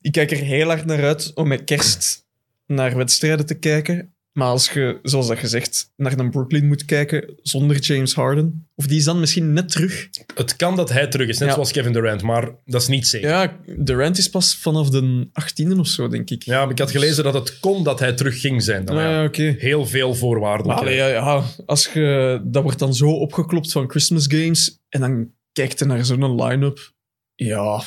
ik 0.00 0.12
kijk 0.12 0.30
er 0.30 0.36
heel 0.36 0.66
hard 0.66 0.84
naar 0.84 1.04
uit 1.04 1.32
om 1.34 1.48
met 1.48 1.64
kerst 1.64 2.23
naar 2.66 2.96
wedstrijden 2.96 3.46
te 3.46 3.54
kijken. 3.58 4.08
Maar 4.32 4.48
als 4.48 4.70
je, 4.70 4.98
zoals 5.02 5.26
dat 5.28 5.38
gezegd, 5.38 5.92
naar 5.96 6.18
een 6.18 6.30
Brooklyn 6.30 6.66
moet 6.66 6.84
kijken 6.84 7.34
zonder 7.42 7.78
James 7.78 8.14
Harden, 8.14 8.68
of 8.74 8.86
die 8.86 8.98
is 8.98 9.04
dan 9.04 9.20
misschien 9.20 9.52
net 9.52 9.68
terug. 9.70 10.08
Het 10.34 10.56
kan 10.56 10.76
dat 10.76 10.90
hij 10.92 11.06
terug 11.06 11.28
is, 11.28 11.38
net 11.38 11.48
Ja. 11.48 11.54
zoals 11.54 11.72
Kevin 11.72 11.92
Durant, 11.92 12.22
maar 12.22 12.50
dat 12.64 12.80
is 12.80 12.86
niet 12.88 13.06
zeker. 13.06 13.28
Ja, 13.28 13.56
Durant 13.76 14.18
is 14.18 14.28
pas 14.30 14.56
vanaf 14.56 14.90
de 14.90 15.28
18e 15.32 15.78
of 15.78 15.86
zo, 15.86 16.08
denk 16.08 16.30
ik. 16.30 16.42
Ja, 16.42 16.60
maar 16.62 16.70
ik 16.70 16.78
had 16.78 16.90
gelezen 16.90 17.24
dat 17.24 17.34
het 17.34 17.58
kon 17.60 17.84
dat 17.84 17.98
hij 17.98 18.12
terug 18.12 18.40
ging 18.40 18.62
zijn. 18.62 18.84
Dan, 18.84 18.96
Ah, 18.96 19.02
ja. 19.02 19.10
ja, 19.10 19.24
oké. 19.24 19.54
Heel 19.58 19.86
veel 19.86 20.14
voorwaarden. 20.14 20.66
Maar 20.66 20.76
allee, 20.76 20.96
ja, 20.96 21.06
ja, 21.06 21.42
als 21.66 21.88
je, 21.92 22.40
dat 22.44 22.62
wordt 22.62 22.78
dan 22.78 22.94
zo 22.94 23.10
opgeklopt 23.10 23.72
van 23.72 23.90
Christmas 23.90 24.24
games 24.28 24.78
en 24.88 25.00
dan 25.00 25.30
kijkt 25.52 25.78
je 25.78 25.84
naar 25.84 26.04
zo'n 26.04 26.42
line-up. 26.42 26.92
Ja, 27.34 27.82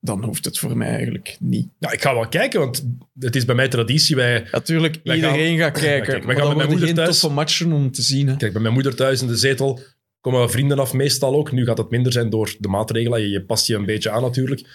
dan 0.00 0.24
hoeft 0.24 0.44
het 0.44 0.58
voor 0.58 0.76
mij 0.76 0.88
eigenlijk 0.88 1.36
niet. 1.40 1.68
Ja, 1.78 1.92
ik 1.92 2.02
ga 2.02 2.14
wel 2.14 2.28
kijken, 2.28 2.60
want 2.60 2.86
het 3.18 3.36
is 3.36 3.44
bij 3.44 3.54
mij 3.54 3.68
traditie. 3.68 4.16
Wij, 4.16 4.48
Natuurlijk, 4.52 5.00
Wij 5.04 5.14
iedereen 5.16 5.58
gaat 5.58 5.76
Ja, 5.76 5.82
kijken. 5.82 6.06
kijk, 6.12 6.24
wij 6.24 6.34
maar 6.34 6.36
gaan 6.44 6.48
met 6.48 6.56
mijn 6.56 6.78
moeder 6.78 6.94
thuis. 6.94 7.08
toffe 7.20 7.34
matchen 7.34 7.72
om 7.72 7.90
te 7.92 8.02
zien. 8.02 8.28
Hè. 8.28 8.36
kijk, 8.36 8.52
bij 8.52 8.62
mijn 8.62 8.74
moeder 8.74 8.94
thuis 8.94 9.20
in 9.20 9.26
de 9.26 9.36
zetel 9.36 9.80
komen 10.20 10.50
vrienden 10.50 10.78
af, 10.78 10.92
meestal 10.92 11.34
ook. 11.34 11.52
Nu 11.52 11.64
gaat 11.64 11.78
het 11.78 11.90
minder 11.90 12.12
zijn 12.12 12.30
door 12.30 12.54
de 12.58 12.68
maatregelen. 12.68 13.20
Je, 13.20 13.28
je 13.28 13.42
past 13.44 13.66
je 13.66 13.74
een 13.74 13.84
beetje 13.84 14.10
aan 14.10 14.22
natuurlijk. 14.22 14.66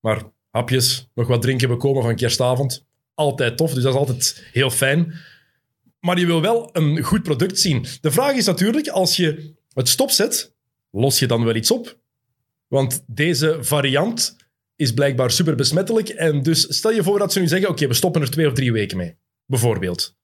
Maar 0.00 0.22
hapjes, 0.50 1.08
nog 1.14 1.26
wat 1.26 1.42
drinken 1.42 1.68
bekomen 1.68 2.02
van 2.02 2.16
kerstavond. 2.16 2.84
Altijd 3.14 3.56
tof, 3.56 3.74
dus 3.74 3.82
dat 3.82 3.92
is 3.92 3.98
altijd 3.98 4.48
heel 4.52 4.70
fijn. 4.70 5.14
Maar 6.00 6.18
je 6.18 6.26
wil 6.26 6.40
wel 6.40 6.70
een 6.72 7.02
goed 7.02 7.22
product 7.22 7.58
zien. 7.58 7.86
De 8.00 8.10
vraag 8.10 8.34
is 8.34 8.46
natuurlijk, 8.46 8.88
als 8.88 9.16
je 9.16 9.54
het 9.72 9.88
stopzet, 9.88 10.54
los 10.90 11.18
je 11.18 11.26
dan 11.26 11.44
wel 11.44 11.54
iets 11.54 11.70
op? 11.70 11.98
Want 12.68 13.04
deze 13.06 13.56
variant 13.60 14.36
is 14.76 14.92
blijkbaar 14.92 15.30
super 15.30 15.54
besmettelijk. 15.54 16.08
En 16.08 16.42
dus 16.42 16.76
stel 16.76 16.92
je 16.92 17.02
voor 17.02 17.18
dat 17.18 17.32
ze 17.32 17.40
nu 17.40 17.46
zeggen, 17.46 17.68
oké, 17.68 17.86
we 17.86 17.94
stoppen 17.94 18.22
er 18.22 18.30
twee 18.30 18.46
of 18.46 18.52
drie 18.52 18.72
weken 18.72 18.96
mee. 18.96 19.16
Bijvoorbeeld. 19.46 20.16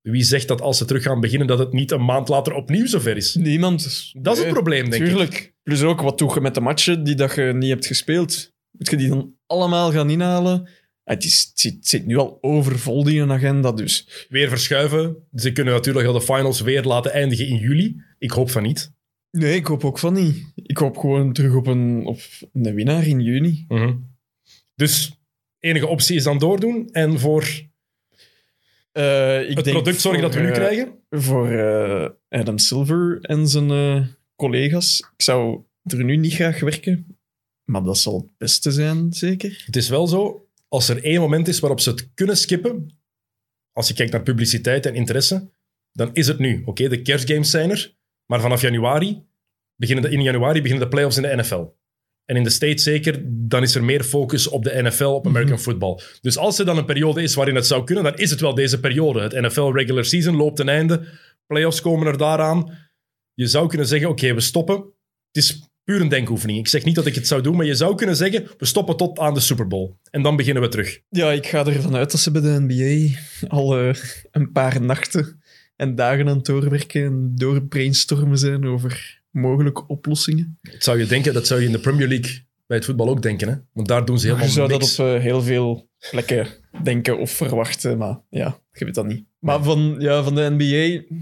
Wie 0.00 0.22
zegt 0.22 0.48
dat 0.48 0.60
als 0.60 0.78
ze 0.78 0.84
terug 0.84 1.02
gaan 1.02 1.20
beginnen, 1.20 1.46
dat 1.46 1.58
het 1.58 1.72
niet 1.72 1.90
een 1.90 2.04
maand 2.04 2.28
later 2.28 2.52
opnieuw 2.52 2.86
zover 2.86 3.16
is? 3.16 3.34
Niemand. 3.34 4.10
Dat 4.12 4.36
is 4.36 4.42
het 4.42 4.52
probleem, 4.52 4.90
denk 4.90 5.02
ik. 5.02 5.08
Tuurlijk. 5.08 5.54
Plus 5.62 5.82
ook, 5.82 6.00
wat 6.00 6.18
doe 6.18 6.34
je 6.34 6.40
met 6.40 6.54
de 6.54 6.60
matchen 6.60 7.04
die 7.04 7.14
dat 7.14 7.34
je 7.34 7.42
niet 7.42 7.70
hebt 7.70 7.86
gespeeld? 7.86 8.52
Moet 8.70 8.90
je 8.90 8.96
die 8.96 9.08
dan 9.08 9.34
allemaal 9.46 9.92
gaan 9.92 10.10
inhalen? 10.10 10.68
Het, 11.04 11.24
is, 11.24 11.46
het, 11.48 11.60
zit, 11.60 11.74
het 11.74 11.86
zit 11.86 12.06
nu 12.06 12.16
al 12.16 12.38
overvol, 12.40 13.04
die 13.04 13.22
agenda, 13.22 13.72
dus... 13.72 14.26
Weer 14.28 14.48
verschuiven. 14.48 15.16
Ze 15.34 15.52
kunnen 15.52 15.74
natuurlijk 15.74 16.06
al 16.06 16.12
de 16.12 16.20
finals 16.20 16.60
weer 16.60 16.82
laten 16.82 17.12
eindigen 17.12 17.46
in 17.46 17.56
juli. 17.56 18.02
Ik 18.18 18.30
hoop 18.30 18.50
van 18.50 18.62
niet. 18.62 18.92
Nee, 19.36 19.54
ik 19.54 19.66
hoop 19.66 19.84
ook 19.84 19.98
van 19.98 20.12
niet. 20.12 20.52
Ik 20.54 20.76
hoop 20.76 20.96
gewoon 20.96 21.32
terug 21.32 21.54
op 21.54 21.66
een, 21.66 22.06
op 22.06 22.18
een 22.52 22.74
winnaar 22.74 23.06
in 23.06 23.20
juni. 23.20 23.66
Dus 24.74 25.20
enige 25.58 25.86
optie 25.86 26.16
is 26.16 26.22
dan 26.22 26.38
doordoen. 26.38 26.88
En 26.92 27.18
voor 27.18 27.64
Eh, 28.96 29.40
ik 29.50 29.56
het 29.56 29.64
denk 29.64 29.76
product 29.76 30.00
zorgen 30.00 30.20
voor, 30.20 30.30
dat 30.30 30.40
we 30.40 30.46
nu 30.46 30.52
eh, 30.52 30.54
krijgen. 30.54 30.98
Voor 31.10 31.50
eh, 31.50 32.10
Adam 32.28 32.58
Silver 32.58 33.18
en 33.20 33.48
zijn 33.48 34.16
collega's. 34.36 34.98
Ik 35.16 35.22
zou 35.22 35.62
er 35.82 36.04
nu 36.04 36.16
niet 36.16 36.34
graag 36.34 36.60
werken, 36.60 37.18
maar 37.64 37.82
dat 37.82 37.98
zal 37.98 38.16
het 38.20 38.36
beste 38.36 38.70
zijn, 38.70 39.12
zeker. 39.12 39.62
Het 39.66 39.76
is 39.76 39.88
wel 39.88 40.06
zo, 40.06 40.48
als 40.68 40.88
er 40.88 41.04
één 41.04 41.20
moment 41.20 41.48
is 41.48 41.58
waarop 41.58 41.80
ze 41.80 41.90
het 41.90 42.10
kunnen 42.14 42.36
skippen, 42.36 42.98
als 43.72 43.88
je 43.88 43.94
kijkt 43.94 44.12
naar 44.12 44.22
publiciteit 44.22 44.86
en 44.86 44.94
interesse, 44.94 45.50
dan 45.92 46.10
is 46.12 46.26
het 46.26 46.38
nu. 46.38 46.62
Oké, 46.64 46.88
de 46.88 47.02
kerstgames 47.02 47.50
zijn 47.50 47.70
er, 47.70 47.94
maar 48.26 48.40
vanaf 48.40 48.60
januari, 48.60 49.24
beginnen 49.76 50.04
de, 50.04 50.16
in 50.16 50.22
januari 50.22 50.62
beginnen 50.62 50.84
de 50.84 50.94
playoffs 50.94 51.16
in 51.16 51.22
de 51.22 51.36
NFL. 51.36 51.64
En 52.24 52.36
in 52.36 52.42
de 52.42 52.50
States 52.50 52.82
zeker, 52.82 53.22
dan 53.24 53.62
is 53.62 53.74
er 53.74 53.84
meer 53.84 54.02
focus 54.02 54.48
op 54.48 54.64
de 54.64 54.82
NFL, 54.82 55.04
op 55.04 55.26
American 55.26 55.58
football. 55.58 56.00
Dus 56.20 56.36
als 56.36 56.58
er 56.58 56.64
dan 56.64 56.78
een 56.78 56.84
periode 56.84 57.22
is 57.22 57.34
waarin 57.34 57.54
het 57.54 57.66
zou 57.66 57.84
kunnen, 57.84 58.04
dan 58.04 58.16
is 58.16 58.30
het 58.30 58.40
wel 58.40 58.54
deze 58.54 58.80
periode. 58.80 59.20
Het 59.20 59.32
NFL 59.32 59.70
regular 59.70 60.04
season 60.04 60.36
loopt 60.36 60.56
ten 60.56 60.68
einde, 60.68 61.06
playoffs 61.46 61.80
komen 61.80 62.06
er 62.06 62.18
daaraan. 62.18 62.78
Je 63.34 63.46
zou 63.46 63.68
kunnen 63.68 63.86
zeggen, 63.86 64.08
oké, 64.08 64.34
we 64.34 64.40
stoppen. 64.40 64.76
Het 65.32 65.44
is 65.44 65.68
puur 65.84 66.00
een 66.00 66.08
denkoefening. 66.08 66.58
Ik 66.58 66.68
zeg 66.68 66.84
niet 66.84 66.94
dat 66.94 67.06
ik 67.06 67.14
het 67.14 67.26
zou 67.26 67.42
doen, 67.42 67.56
maar 67.56 67.66
je 67.66 67.74
zou 67.74 67.94
kunnen 67.94 68.16
zeggen, 68.16 68.48
we 68.58 68.64
stoppen 68.64 68.96
tot 68.96 69.18
aan 69.18 69.34
de 69.34 69.40
Super 69.40 69.66
Bowl. 69.66 69.96
En 70.10 70.22
dan 70.22 70.36
beginnen 70.36 70.62
we 70.62 70.68
terug. 70.68 71.00
Ja, 71.08 71.32
ik 71.32 71.46
ga 71.46 71.66
ervan 71.66 71.96
uit 71.96 72.10
dat 72.10 72.20
ze 72.20 72.30
bij 72.30 72.40
de 72.40 72.60
NBA 72.68 73.18
al 73.48 73.78
eh, 73.78 73.94
een 74.30 74.52
paar 74.52 74.80
nachten 74.80 75.35
en 75.76 75.94
dagen 75.94 76.28
aan 76.28 76.36
het 76.36 76.44
doorwerken 76.44 77.04
en 77.04 77.32
doorbrainstormen 77.34 78.38
zijn 78.38 78.66
over 78.66 79.22
mogelijke 79.30 79.86
oplossingen. 79.86 80.58
Dat 80.62 80.82
zou 80.82 80.98
je 80.98 81.06
denken, 81.06 81.34
dat 81.34 81.46
zou 81.46 81.60
je 81.60 81.66
in 81.66 81.72
de 81.72 81.80
Premier 81.80 82.08
League 82.08 82.44
bij 82.66 82.76
het 82.76 82.86
voetbal 82.86 83.08
ook 83.08 83.22
denken. 83.22 83.48
Hè? 83.48 83.54
Want 83.72 83.88
daar 83.88 84.04
doen 84.04 84.18
ze 84.18 84.26
helemaal 84.26 84.46
Je 84.46 84.52
zou 84.52 84.68
dat 84.68 84.80
niks. 84.80 84.98
op 84.98 85.06
eh, 85.06 85.20
heel 85.20 85.42
veel 85.42 85.88
plekken 86.10 86.46
denken 86.82 87.18
of 87.18 87.30
verwachten, 87.30 87.98
maar 87.98 88.20
ja, 88.30 88.60
je 88.72 88.84
weet 88.84 88.94
dat 88.94 89.06
niet. 89.06 89.24
Maar 89.38 89.62
van, 89.62 89.96
ja, 89.98 90.22
van 90.22 90.34
de 90.34 90.54
NBA 90.58 91.14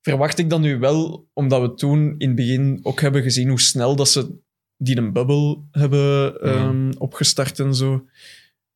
verwacht 0.00 0.38
ik 0.38 0.50
dan 0.50 0.60
nu 0.60 0.78
wel, 0.78 1.28
omdat 1.32 1.60
we 1.60 1.74
toen 1.74 2.14
in 2.18 2.26
het 2.26 2.36
begin 2.36 2.80
ook 2.82 3.00
hebben 3.00 3.22
gezien 3.22 3.48
hoe 3.48 3.60
snel 3.60 3.96
dat 3.96 4.08
ze 4.08 4.38
die 4.76 4.96
een 4.96 5.12
bubbel 5.12 5.66
hebben 5.70 6.40
ehm, 6.40 6.92
opgestart 6.98 7.58
en 7.58 7.74
zo. 7.74 8.06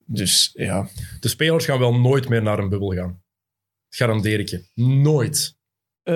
Dus 0.06 0.50
ja, 0.54 0.88
De 1.20 1.28
spelers 1.28 1.64
gaan 1.64 1.78
wel 1.78 1.94
nooit 2.00 2.28
meer 2.28 2.42
naar 2.42 2.58
een 2.58 2.68
bubbel 2.68 2.92
gaan. 2.94 3.22
Garandeer 3.94 4.40
ik 4.40 4.48
je. 4.48 4.62
Nooit. 4.74 5.56
Eh, 6.02 6.14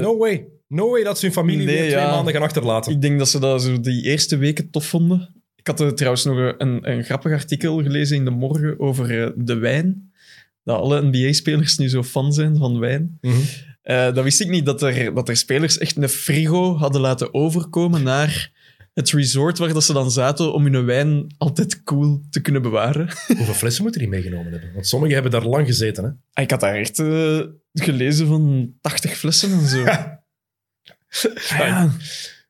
No 0.00 0.18
way. 0.18 0.46
No 0.68 0.90
way 0.90 1.02
dat 1.02 1.18
ze 1.18 1.24
hun 1.24 1.34
familie 1.34 1.66
Nee, 1.66 1.76
weer 1.78 1.90
twee 1.90 2.02
ja. 2.04 2.10
maanden 2.10 2.32
gaan 2.32 2.42
achterlaten. 2.42 2.92
Ik 2.92 3.00
denk 3.00 3.18
dat 3.18 3.28
ze 3.28 3.38
dat 3.38 3.62
zo 3.62 3.80
die 3.80 4.02
eerste 4.02 4.36
weken 4.36 4.70
tof 4.70 4.86
vonden. 4.86 5.42
Ik 5.56 5.66
had 5.66 5.80
er 5.80 5.94
trouwens 5.94 6.24
nog 6.24 6.54
een, 6.58 6.90
een 6.90 7.04
grappig 7.04 7.32
artikel 7.32 7.82
gelezen 7.82 8.16
in 8.16 8.24
de 8.24 8.30
morgen 8.30 8.80
over 8.80 9.22
eh, 9.22 9.30
de 9.36 9.54
wijn. 9.54 10.12
Dat 10.64 10.78
alle 10.80 11.02
NBA-spelers 11.02 11.78
nu 11.78 11.88
zo 11.88 12.02
fan 12.02 12.32
zijn 12.32 12.56
van 12.56 12.78
wijn. 12.78 13.18
Mhm. 13.20 13.34
Eh, 13.82 14.14
dat 14.14 14.24
wist 14.24 14.40
ik 14.40 14.48
niet, 14.48 14.66
dat 14.66 14.82
er, 14.82 15.14
dat 15.14 15.28
er 15.28 15.36
spelers 15.36 15.78
echt 15.78 15.96
een 15.96 16.08
frigo 16.08 16.76
hadden 16.76 17.00
laten 17.00 17.34
overkomen 17.34 18.02
naar 18.02 18.50
het 18.94 19.10
resort 19.10 19.58
waar 19.58 19.72
dat 19.72 19.84
ze 19.84 19.92
dan 19.92 20.10
zaten 20.10 20.52
om 20.52 20.66
hun 20.66 20.84
wijn 20.84 21.34
altijd 21.38 21.82
cool 21.82 22.20
te 22.30 22.40
kunnen 22.40 22.62
bewaren. 22.62 23.08
Hoeveel 23.36 23.54
flessen 23.54 23.82
moeten 23.82 24.00
die 24.00 24.10
meegenomen 24.10 24.52
hebben? 24.52 24.72
Want 24.72 24.86
sommigen 24.86 25.14
hebben 25.14 25.32
daar 25.32 25.46
lang 25.50 25.66
gezeten. 25.66 26.04
Hè? 26.04 26.10
Ah, 26.32 26.44
Ik 26.44 26.50
had 26.50 26.60
daar 26.60 26.74
echt 26.74 26.98
eh, 26.98 27.40
gelezen 27.72 28.26
van 28.26 28.74
80 28.80 29.16
flessen 29.16 29.52
en 29.52 29.66
zo. 29.66 29.78
ja. 31.48 31.92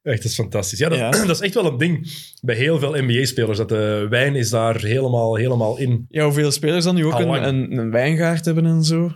Echt, 0.03 0.23
dat 0.23 0.31
is 0.31 0.35
fantastisch. 0.35 0.79
Ja, 0.79 0.89
dat, 0.89 0.99
Ja. 0.99 1.11
dat 1.27 1.37
is 1.37 1.41
echt 1.41 1.55
wel 1.55 1.67
een 1.67 1.79
ding 1.79 2.13
bij 2.41 2.57
heel 2.57 2.79
veel 2.79 2.93
NBA-spelers. 3.03 3.59
Dat 3.59 3.69
de 3.69 4.07
wijn 4.11 4.35
is 4.35 4.51
daar 4.51 4.81
helemaal, 4.81 5.37
helemaal 5.37 5.79
in. 5.79 6.07
Ja, 6.09 6.25
hoeveel 6.25 6.53
spelers 6.53 6.85
dan 6.85 6.95
nu 6.95 7.07
ook 7.07 7.19
een, 7.19 7.49
een, 7.49 7.79
een 7.79 7.91
wijngaard 7.91 8.45
hebben 8.45 8.67
en 8.67 8.85
zo. 8.85 9.13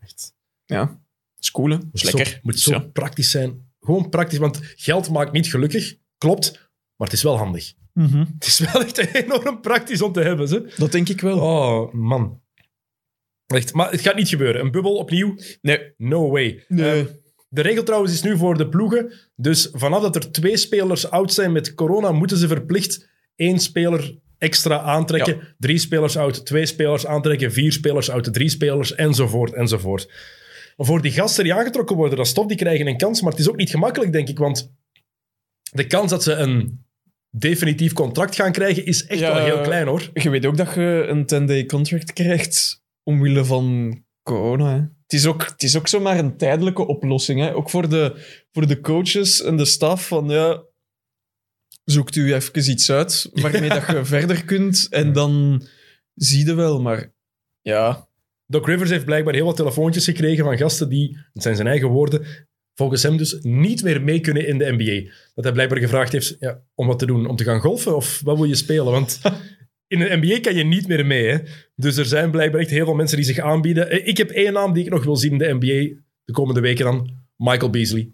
Echt. 0.00 0.34
Ja, 0.64 1.00
is 1.38 1.50
cool, 1.50 1.70
hè? 1.70 1.76
Is 1.76 1.82
Moet 1.84 2.02
lekker. 2.02 2.26
Zo, 2.26 2.38
moet 2.42 2.52
Dus 2.52 2.62
zo 2.62 2.70
ja. 2.70 2.78
praktisch 2.78 3.30
zijn. 3.30 3.66
Gewoon 3.80 4.08
praktisch, 4.08 4.38
want 4.38 4.60
geld 4.76 5.10
maakt 5.10 5.32
niet 5.32 5.50
gelukkig. 5.50 5.96
Klopt, 6.18 6.52
maar 6.96 7.08
het 7.08 7.16
is 7.16 7.22
wel 7.22 7.36
handig. 7.36 7.72
Het 8.38 8.46
is 8.46 8.58
wel 8.58 8.82
echt 8.82 8.98
enorm 9.14 9.60
praktisch 9.60 10.02
om 10.02 10.12
te 10.12 10.20
hebben. 10.20 10.48
Ze. 10.48 10.72
Dat 10.76 10.92
denk 10.92 11.08
ik 11.08 11.20
wel. 11.20 11.38
Oh, 11.38 11.92
man. 11.92 12.40
Echt, 13.46 13.72
maar 13.72 13.90
het 13.90 14.00
gaat 14.00 14.16
niet 14.16 14.28
gebeuren. 14.28 14.60
Een 14.60 14.70
bubbel 14.70 14.96
opnieuw? 14.96 15.34
Nee. 15.60 15.94
No 15.96 16.30
way. 16.30 16.64
Nee. 16.68 17.00
Eh, 17.00 17.06
de 17.48 17.60
regel 17.60 17.82
trouwens 17.82 18.12
is 18.12 18.22
nu 18.22 18.36
voor 18.36 18.56
de 18.56 18.68
ploegen. 18.68 19.12
Dus 19.36 19.68
vanaf 19.72 20.02
dat 20.02 20.16
er 20.16 20.32
twee 20.32 20.56
spelers 20.56 21.10
oud 21.10 21.32
zijn 21.32 21.52
met 21.52 21.74
corona, 21.74 22.12
moeten 22.12 22.36
ze 22.36 22.48
verplicht 22.48 23.08
één 23.36 23.58
speler 23.58 24.18
extra 24.38 24.80
aantrekken. 24.80 25.54
Drie 25.58 25.78
spelers 25.78 26.16
oud, 26.16 26.46
twee 26.46 26.66
spelers 26.66 27.06
aantrekken, 27.06 27.52
vier 27.52 27.72
spelers 27.72 28.10
oud, 28.10 28.32
drie 28.32 28.48
spelers, 28.48 28.94
enzovoort, 28.94 29.52
enzovoort. 29.52 30.06
Maar 30.76 30.86
voor 30.86 31.02
die 31.02 31.12
gasten 31.12 31.44
die 31.44 31.54
aangetrokken 31.54 31.96
worden, 31.96 32.16
dat 32.16 32.26
is 32.26 32.32
tof, 32.32 32.46
die 32.46 32.56
krijgen 32.56 32.86
een 32.86 32.96
kans. 32.96 33.20
Maar 33.22 33.30
het 33.30 33.40
is 33.40 33.48
ook 33.48 33.56
niet 33.56 33.70
gemakkelijk, 33.70 34.12
denk 34.12 34.28
ik. 34.28 34.38
Want 34.38 34.72
de 35.70 35.86
kans 35.86 36.10
dat 36.10 36.22
ze 36.22 36.32
een 36.32 36.86
definitief 37.30 37.92
contract 37.92 38.34
gaan 38.34 38.52
krijgen, 38.52 38.84
is 38.86 39.06
echt 39.06 39.20
Ja. 39.20 39.34
wel 39.34 39.44
heel 39.44 39.60
klein 39.60 39.86
hoor. 39.86 40.10
Je 40.12 40.30
weet 40.30 40.46
ook 40.46 40.56
dat 40.56 40.74
je 40.74 41.04
een 41.08 41.22
10-day 41.22 41.66
contract 41.66 42.12
krijgt 42.12 42.82
omwille 43.02 43.44
van 43.44 43.96
corona. 44.22 44.70
Hè. 44.74 44.80
Het, 45.02 45.12
is 45.12 45.26
ook, 45.26 45.44
het 45.46 45.62
is 45.62 45.76
ook 45.76 45.88
zomaar 45.88 46.18
een 46.18 46.36
tijdelijke 46.36 46.86
oplossing. 46.86 47.40
Hè. 47.40 47.54
Ook 47.54 47.70
voor 47.70 47.88
de, 47.88 48.26
voor 48.52 48.66
de 48.66 48.80
coaches 48.80 49.42
en 49.42 49.56
de 49.56 49.64
staf 49.64 50.06
van 50.06 50.28
ja, 50.28 50.62
zoekt 51.84 52.16
u 52.16 52.34
even 52.34 52.70
iets 52.70 52.90
uit 52.90 53.30
waarmee 53.32 53.68
dat 53.68 53.86
je 53.86 54.04
verder 54.16 54.44
kunt 54.44 54.86
en 54.90 55.12
dan 55.12 55.62
zie 56.14 56.46
je 56.46 56.54
wel. 56.54 56.80
Maar 56.80 57.12
ja, 57.60 58.08
Doc 58.46 58.66
Rivers 58.66 58.90
heeft 58.90 59.04
blijkbaar 59.04 59.34
heel 59.34 59.44
wat 59.44 59.56
telefoontjes 59.56 60.04
gekregen 60.04 60.44
van 60.44 60.58
gasten 60.58 60.88
die, 60.88 61.18
het 61.32 61.42
zijn 61.42 61.56
zijn 61.56 61.68
eigen 61.68 61.88
woorden, 61.88 62.26
volgens 62.78 63.02
hem 63.02 63.16
dus 63.16 63.38
niet 63.40 63.82
meer 63.82 64.02
mee 64.02 64.20
kunnen 64.20 64.46
in 64.46 64.58
de 64.58 64.72
NBA. 64.76 65.10
Dat 65.34 65.44
hij 65.44 65.52
blijkbaar 65.52 65.78
gevraagd 65.78 66.12
heeft 66.12 66.36
ja, 66.40 66.60
om 66.74 66.86
wat 66.86 66.98
te 66.98 67.06
doen, 67.06 67.26
om 67.26 67.36
te 67.36 67.44
gaan 67.44 67.60
golfen 67.60 67.96
of 67.96 68.20
wat 68.24 68.36
wil 68.36 68.46
je 68.46 68.54
spelen? 68.54 68.84
Want 68.92 69.20
in 69.94 69.98
de 69.98 70.16
NBA 70.20 70.40
kan 70.40 70.54
je 70.54 70.64
niet 70.64 70.88
meer 70.88 71.06
mee. 71.06 71.26
Hè? 71.28 71.38
Dus 71.76 71.96
er 71.96 72.04
zijn 72.04 72.30
blijkbaar 72.30 72.60
echt 72.60 72.70
heel 72.70 72.84
veel 72.84 72.94
mensen 72.94 73.16
die 73.16 73.26
zich 73.26 73.38
aanbieden. 73.38 73.90
Eh, 73.90 74.06
Ik 74.06 74.16
heb 74.16 74.30
één 74.30 74.52
naam 74.52 74.72
die 74.72 74.84
ik 74.84 74.90
nog 74.90 75.04
wil 75.04 75.16
zien 75.16 75.32
in 75.32 75.38
de 75.38 75.54
NBA 75.54 76.00
de 76.24 76.32
komende 76.32 76.60
weken 76.60 76.84
dan. 76.84 77.10
Michael 77.36 77.70
Beasley. 77.70 78.10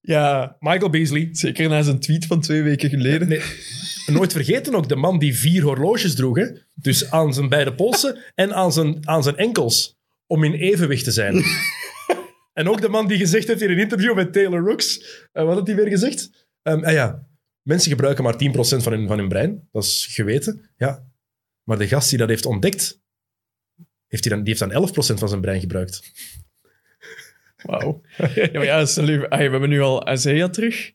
ja, 0.00 0.56
Michael 0.60 0.90
Beasley. 0.90 1.28
zeker 1.32 1.68
na 1.68 1.82
zijn 1.82 1.98
tweet 2.00 2.26
van 2.26 2.40
twee 2.40 2.62
weken 2.62 2.90
geleden. 2.90 3.28
Nee, 3.28 3.40
nooit 4.06 4.32
vergeten 4.32 4.74
ook 4.74 4.88
de 4.88 4.96
man 4.96 5.18
die 5.18 5.36
vier 5.36 5.62
horloges 5.62 6.14
droeg. 6.14 6.36
Hè? 6.36 6.46
Dus 6.74 7.10
aan 7.10 7.34
zijn 7.34 7.48
beide 7.48 7.74
polsen 7.74 8.18
en 8.34 8.54
aan 8.54 8.72
zijn, 8.72 9.08
aan 9.08 9.22
zijn 9.22 9.36
enkels. 9.36 9.96
Om 10.26 10.44
in 10.44 10.52
evenwicht 10.54 11.04
te 11.04 11.10
zijn. 11.10 11.34
en 12.58 12.68
ook 12.68 12.80
de 12.80 12.88
man 12.88 13.06
die 13.08 13.18
gezegd 13.18 13.48
heeft 13.48 13.60
in 13.60 13.70
een 13.70 13.78
interview 13.78 14.14
met 14.14 14.32
Taylor 14.32 14.60
Rooks. 14.60 15.00
eh, 15.32 15.44
wat 15.44 15.54
had 15.54 15.66
hij 15.66 15.76
weer 15.76 15.88
gezegd? 15.88 16.46
Ehm, 16.62 16.84
ah 16.84 16.92
ja, 16.92 17.26
mensen 17.62 17.90
gebruiken 17.90 18.24
maar 18.24 18.36
10% 18.36 18.82
van 18.82 18.92
hun, 18.92 19.06
van 19.06 19.18
hun 19.18 19.28
brein. 19.28 19.68
Dat 19.72 19.84
is 19.84 20.06
geweten. 20.10 20.70
Ja. 20.76 21.06
Maar 21.62 21.78
de 21.78 21.88
gast 21.88 22.08
die 22.08 22.18
dat 22.18 22.28
heeft 22.28 22.46
ontdekt, 22.46 23.00
heeft 24.06 24.24
hij 24.24 24.34
dan, 24.34 24.44
die 24.44 24.56
heeft 24.56 24.72
dan 24.72 24.88
11% 24.88 25.18
van 25.18 25.28
zijn 25.28 25.40
brein 25.40 25.60
gebruikt. 25.60 26.12
Wauw. 27.62 28.00
Ja, 28.52 28.80
ah, 28.80 28.94
we 28.94 29.28
hebben 29.28 29.68
nu 29.68 29.80
al 29.80 30.12
Isaiah 30.12 30.50
terug. 30.50 30.92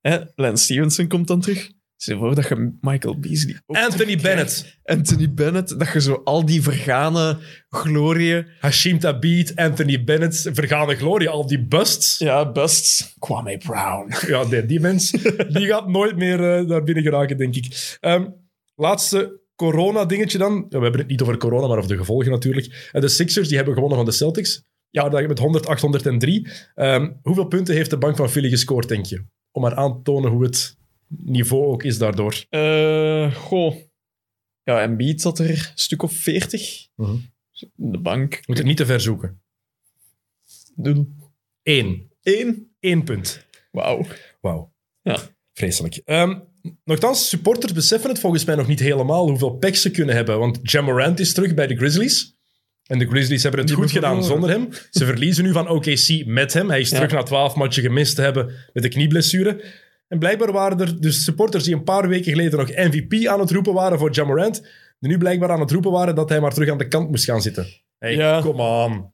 Hè? 0.00 0.18
Lance 0.34 0.64
Stevenson 0.64 1.08
komt 1.08 1.26
dan 1.26 1.40
terug. 1.40 1.70
Stel 2.02 2.14
je 2.14 2.20
voor 2.20 2.34
dat 2.34 2.48
je 2.48 2.72
Michael 2.80 3.18
Beasley 3.18 3.60
ook 3.66 3.76
Anthony. 3.76 4.16
Bennett, 4.16 4.78
Anthony 4.84 5.34
Bennett, 5.34 5.78
dat 5.78 5.92
je 5.92 6.00
zo 6.00 6.20
al 6.24 6.44
die 6.44 6.62
vergane 6.62 7.38
glorieën... 7.68 8.46
Hashim 8.60 8.98
Thabit, 8.98 9.56
Anthony 9.56 10.04
Bennett, 10.04 10.50
vergane 10.52 10.96
glorie, 10.96 11.28
al 11.28 11.46
die 11.46 11.66
busts. 11.66 12.18
Ja, 12.18 12.52
busts. 12.52 13.14
Kwame 13.18 13.58
Brown. 13.58 14.12
Ja, 14.26 14.42
nee, 14.42 14.66
die 14.66 14.80
mens 14.80 15.10
die 15.48 15.66
gaat 15.66 15.88
nooit 15.88 16.16
meer 16.16 16.54
eh, 16.54 16.64
naar 16.64 16.82
binnen 16.82 17.04
geraken, 17.04 17.36
denk 17.36 17.54
ik. 17.54 17.96
Ehm, 18.00 18.26
laatste 18.74 19.40
corona-dingetje 19.54 20.38
dan. 20.38 20.66
Ja, 20.68 20.78
we 20.78 20.82
hebben 20.82 21.00
het 21.00 21.10
niet 21.10 21.22
over 21.22 21.36
corona, 21.36 21.66
maar 21.66 21.78
over 21.78 21.90
de 21.90 21.96
gevolgen 21.96 22.30
natuurlijk. 22.30 22.88
Eh, 22.92 23.00
de 23.00 23.08
Sixers 23.08 23.48
die 23.48 23.56
hebben 23.56 23.74
gewonnen 23.74 23.98
van 23.98 24.06
de 24.06 24.12
Celtics. 24.12 24.62
Ja, 24.90 25.08
met 25.08 25.38
100, 25.38 25.66
803. 25.66 26.48
Ehm, 26.74 27.10
hoeveel 27.22 27.46
punten 27.46 27.74
heeft 27.74 27.90
de 27.90 27.98
bank 27.98 28.16
van 28.16 28.30
Philly 28.30 28.48
gescoord, 28.48 28.88
denk 28.88 29.06
je? 29.06 29.24
Om 29.50 29.62
maar 29.62 29.74
aan 29.74 29.94
te 29.94 30.02
tonen 30.02 30.30
hoe 30.30 30.42
het 30.42 30.80
niveau 31.18 31.64
ook 31.66 31.82
is 31.82 31.98
daardoor. 31.98 32.44
Eh, 32.48 33.34
goh. 33.34 33.76
Ja, 34.62 34.82
Embiid 34.82 35.20
zat 35.20 35.38
er 35.38 35.50
een 35.50 35.58
stuk 35.74 36.02
of 36.02 36.12
40. 36.12 36.86
Mhm. 36.96 37.16
De 37.74 37.98
bank. 37.98 38.40
Moet 38.46 38.56
het 38.58 38.66
niet 38.66 38.76
te 38.76 38.86
ver 38.86 39.00
zoeken. 39.00 39.42
Nul. 40.74 41.06
Eén. 41.62 42.10
Eén. 42.22 42.74
Eén 42.80 43.04
punt. 43.04 43.46
Wauw. 43.70 44.06
Wauw. 44.40 44.72
Ja. 45.02 45.18
Vreselijk. 45.52 46.00
Ehm 46.04 46.38
nochtans, 46.84 47.28
supporters 47.28 47.72
beseffen 47.72 48.10
het 48.10 48.18
volgens 48.18 48.44
mij 48.44 48.54
nog 48.54 48.66
niet 48.66 48.80
helemaal 48.80 49.28
hoeveel 49.28 49.50
packs 49.50 49.82
ze 49.82 49.90
kunnen 49.90 50.14
hebben. 50.14 50.38
Want 50.38 50.58
Jamorant 50.62 51.20
is 51.20 51.32
terug 51.32 51.54
bij 51.54 51.66
de 51.66 51.76
Grizzlies. 51.76 52.36
En 52.86 52.98
de 52.98 53.06
Grizzlies 53.06 53.42
hebben 53.42 53.60
het 53.60 53.68
Die 53.68 53.76
goed 53.78 53.92
hebben 53.92 54.10
gedaan 54.10 54.24
verloren. 54.24 54.50
zonder 54.50 54.76
hem. 54.78 54.86
Ze 54.90 55.04
verliezen 55.04 55.44
nu 55.44 55.52
van 55.52 55.68
OKC 55.68 56.26
met 56.26 56.52
hem. 56.52 56.68
Hij 56.68 56.80
is 56.80 56.88
terug 56.88 57.12
na 57.12 57.22
twaalf 57.22 57.54
matchen 57.54 57.82
gemist 57.82 58.14
te 58.14 58.22
hebben 58.22 58.54
met 58.72 58.84
een 58.84 58.90
knieblessure. 58.90 59.64
En 60.12 60.18
blijkbaar 60.18 60.52
waren 60.52 60.80
er 60.80 61.00
dus 61.00 61.24
supporters 61.24 61.64
die 61.64 61.74
een 61.74 61.84
paar 61.84 62.08
weken 62.08 62.32
geleden 62.32 62.58
nog 62.58 62.68
MVP 62.68 63.26
aan 63.26 63.40
het 63.40 63.50
roepen 63.50 63.72
waren 63.72 63.98
voor 63.98 64.10
Jamorant. 64.10 64.60
Die 64.98 65.10
nu 65.10 65.18
blijkbaar 65.18 65.50
aan 65.50 65.60
het 65.60 65.70
roepen 65.70 65.90
waren 65.90 66.14
dat 66.14 66.28
hij 66.28 66.40
maar 66.40 66.52
terug 66.52 66.68
aan 66.70 66.78
de 66.78 66.88
kant 66.88 67.10
moest 67.10 67.24
gaan 67.24 67.42
zitten. 67.42 67.66
Hey, 67.98 68.14
Ja. 68.14 68.40
kom 68.40 68.60
on. 68.60 69.12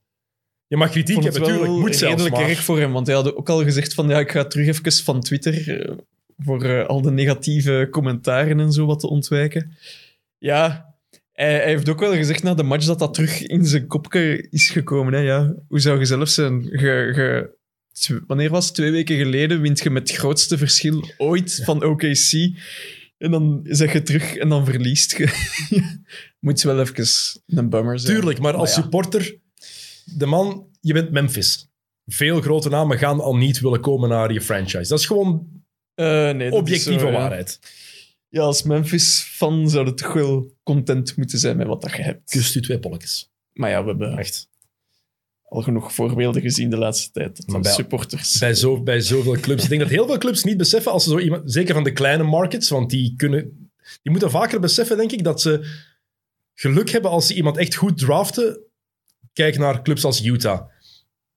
Je 0.67 0.77
mag 0.77 0.91
kritiek 0.91 1.23
hebben, 1.23 1.41
natuurlijk. 1.41 1.71
Moet 1.73 1.97
zelfs 1.97 2.15
redelijk 2.15 2.35
maar. 2.35 2.49
erg 2.49 2.63
voor 2.65 2.79
hem, 2.79 2.93
want 2.93 3.07
hij 3.07 3.17
had 3.17 3.35
ook 3.35 3.49
al 3.49 3.63
gezegd 3.63 3.95
van 3.95 4.09
ja, 4.09 4.19
ik 4.19 4.31
ga 4.31 4.45
terug 4.45 4.67
even 4.67 4.93
van 5.05 5.21
Twitter 5.21 5.81
eh, 5.81 5.97
voor 6.39 6.65
eh, 6.65 6.87
al 6.87 7.03
de 7.03 7.11
negatieve 7.11 7.89
commentaren 7.91 8.61
en 8.61 8.73
zo 8.73 8.87
wat 8.87 9.01
te 9.01 9.09
ontwijken. 9.09 9.77
Ja, 10.39 10.95
hij, 11.33 11.53
hij 11.53 11.67
heeft 11.67 11.89
ook 11.89 12.01
wel 12.01 12.15
gezegd 12.15 12.43
na 12.43 12.55
de 12.55 12.63
match 12.63 12.87
dat 12.87 12.99
dat 12.99 13.15
terug 13.15 13.43
in 13.43 13.65
zijn 13.65 13.87
kopje 13.87 14.47
is 14.51 14.71
gekomen. 14.71 15.13
Hè? 15.13 15.21
Ja, 15.21 15.55
hoe 15.69 15.81
zou 15.81 15.99
je 15.99 16.05
zelf 16.05 16.29
zijn? 16.29 16.63
Je, 16.63 17.57
wanneer 18.27 18.51
was 18.51 18.67
het? 18.67 18.75
Twee 18.75 18.91
weken 18.91 19.17
geleden 19.17 19.61
wint 19.61 19.83
je 19.83 19.91
met 19.91 20.09
het 20.09 20.19
grootste 20.19 20.59
verschil 20.59 21.11
ooit 21.17 21.61
van 21.65 21.85
OKC. 21.85 22.33
En 23.19 23.31
dan 23.31 23.61
zeg 23.63 23.93
je 23.93 24.03
terug 24.03 24.35
en 24.37 24.49
dan 24.49 24.65
verliest 24.65 25.17
je. 25.17 25.29
Moet 26.41 26.63
wel 26.63 26.81
even 26.81 27.09
een 27.47 27.69
bummer 27.69 27.99
zijn. 27.99 28.15
Tuurlijk, 28.15 28.39
maar 28.39 28.55
als 28.55 28.75
ja. 28.75 28.83
supporter, 28.83 29.39
de 30.05 30.27
man, 30.27 30.67
je 30.81 30.93
bent 30.93 31.11
Memphis. 31.11 31.69
Veel 32.07 32.41
grote 32.41 32.69
namen 32.69 32.99
gaan 32.99 33.21
al 33.21 33.37
niet 33.37 33.61
willen 33.61 33.81
komen 33.81 34.09
naar 34.09 34.33
je 34.33 34.41
franchise. 34.41 34.89
Dat 34.89 34.99
is 34.99 35.07
gewoon 35.07 35.57
Eh, 35.95 36.31
nee, 36.31 36.53
objectieve 36.53 36.99
zo, 36.99 37.07
ja. 37.07 37.13
waarheid. 37.13 37.59
Ja, 38.29 38.43
als 38.43 38.63
Memphis-fan 38.63 39.71
zou 39.71 39.87
het 39.87 39.97
toch 39.97 40.13
wel 40.13 40.57
content 40.63 41.17
moeten 41.17 41.39
zijn 41.39 41.57
met 41.57 41.67
wat 41.67 41.83
dat 41.83 41.93
je 41.93 42.03
hebt. 42.03 42.31
Kust 42.31 42.55
u 42.55 42.61
twee 42.61 42.79
polletjes. 42.79 43.31
Maar 43.53 43.71
ja, 43.71 43.83
we 43.83 43.89
hebben 43.89 44.19
Echt. 44.19 44.49
Al 45.49 45.63
genoeg 45.63 45.93
voorbeelden 45.93 46.43
gezien 46.43 46.71
de 46.71 46.77
laatste 46.77 47.11
tijd. 47.11 47.47
Dat 47.47 47.63
bij- 47.63 47.73
supporters... 47.73 48.39
Bij, 48.39 48.55
zo, 48.55 48.83
bij 48.83 49.01
zoveel 49.01 49.41
clubs. 49.41 49.63
Ik 49.63 49.69
denk 49.69 49.81
dat 49.81 49.91
heel 49.91 50.07
veel 50.07 50.19
clubs 50.19 50.45
niet 50.45 50.57
beseffen, 50.57 50.93
als 50.93 51.05
ze 51.05 51.11
zo 51.11 51.19
iemand, 51.19 51.53
zeker 51.53 51.75
van 51.75 51.85
de 51.85 51.93
kleine 51.93 52.23
markets, 52.23 52.69
want 52.69 52.91
die, 52.91 53.15
kunnen, 53.17 53.71
die 54.03 54.11
moeten 54.13 54.31
vaker 54.31 54.61
beseffen, 54.61 54.97
denk 54.97 55.13
ik, 55.13 55.25
dat 55.25 55.41
ze 55.41 55.67
geluk 56.55 56.91
hebben 56.91 57.11
als 57.11 57.27
ze 57.27 57.35
iemand 57.35 57.57
echt 57.57 57.75
goed 57.75 57.99
draften. 57.99 58.61
Kijk 59.33 59.59
naar 59.59 59.83
clubs 59.83 60.05
als 60.05 60.25
Utah, 60.25 60.69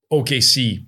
OKC, 0.08 0.82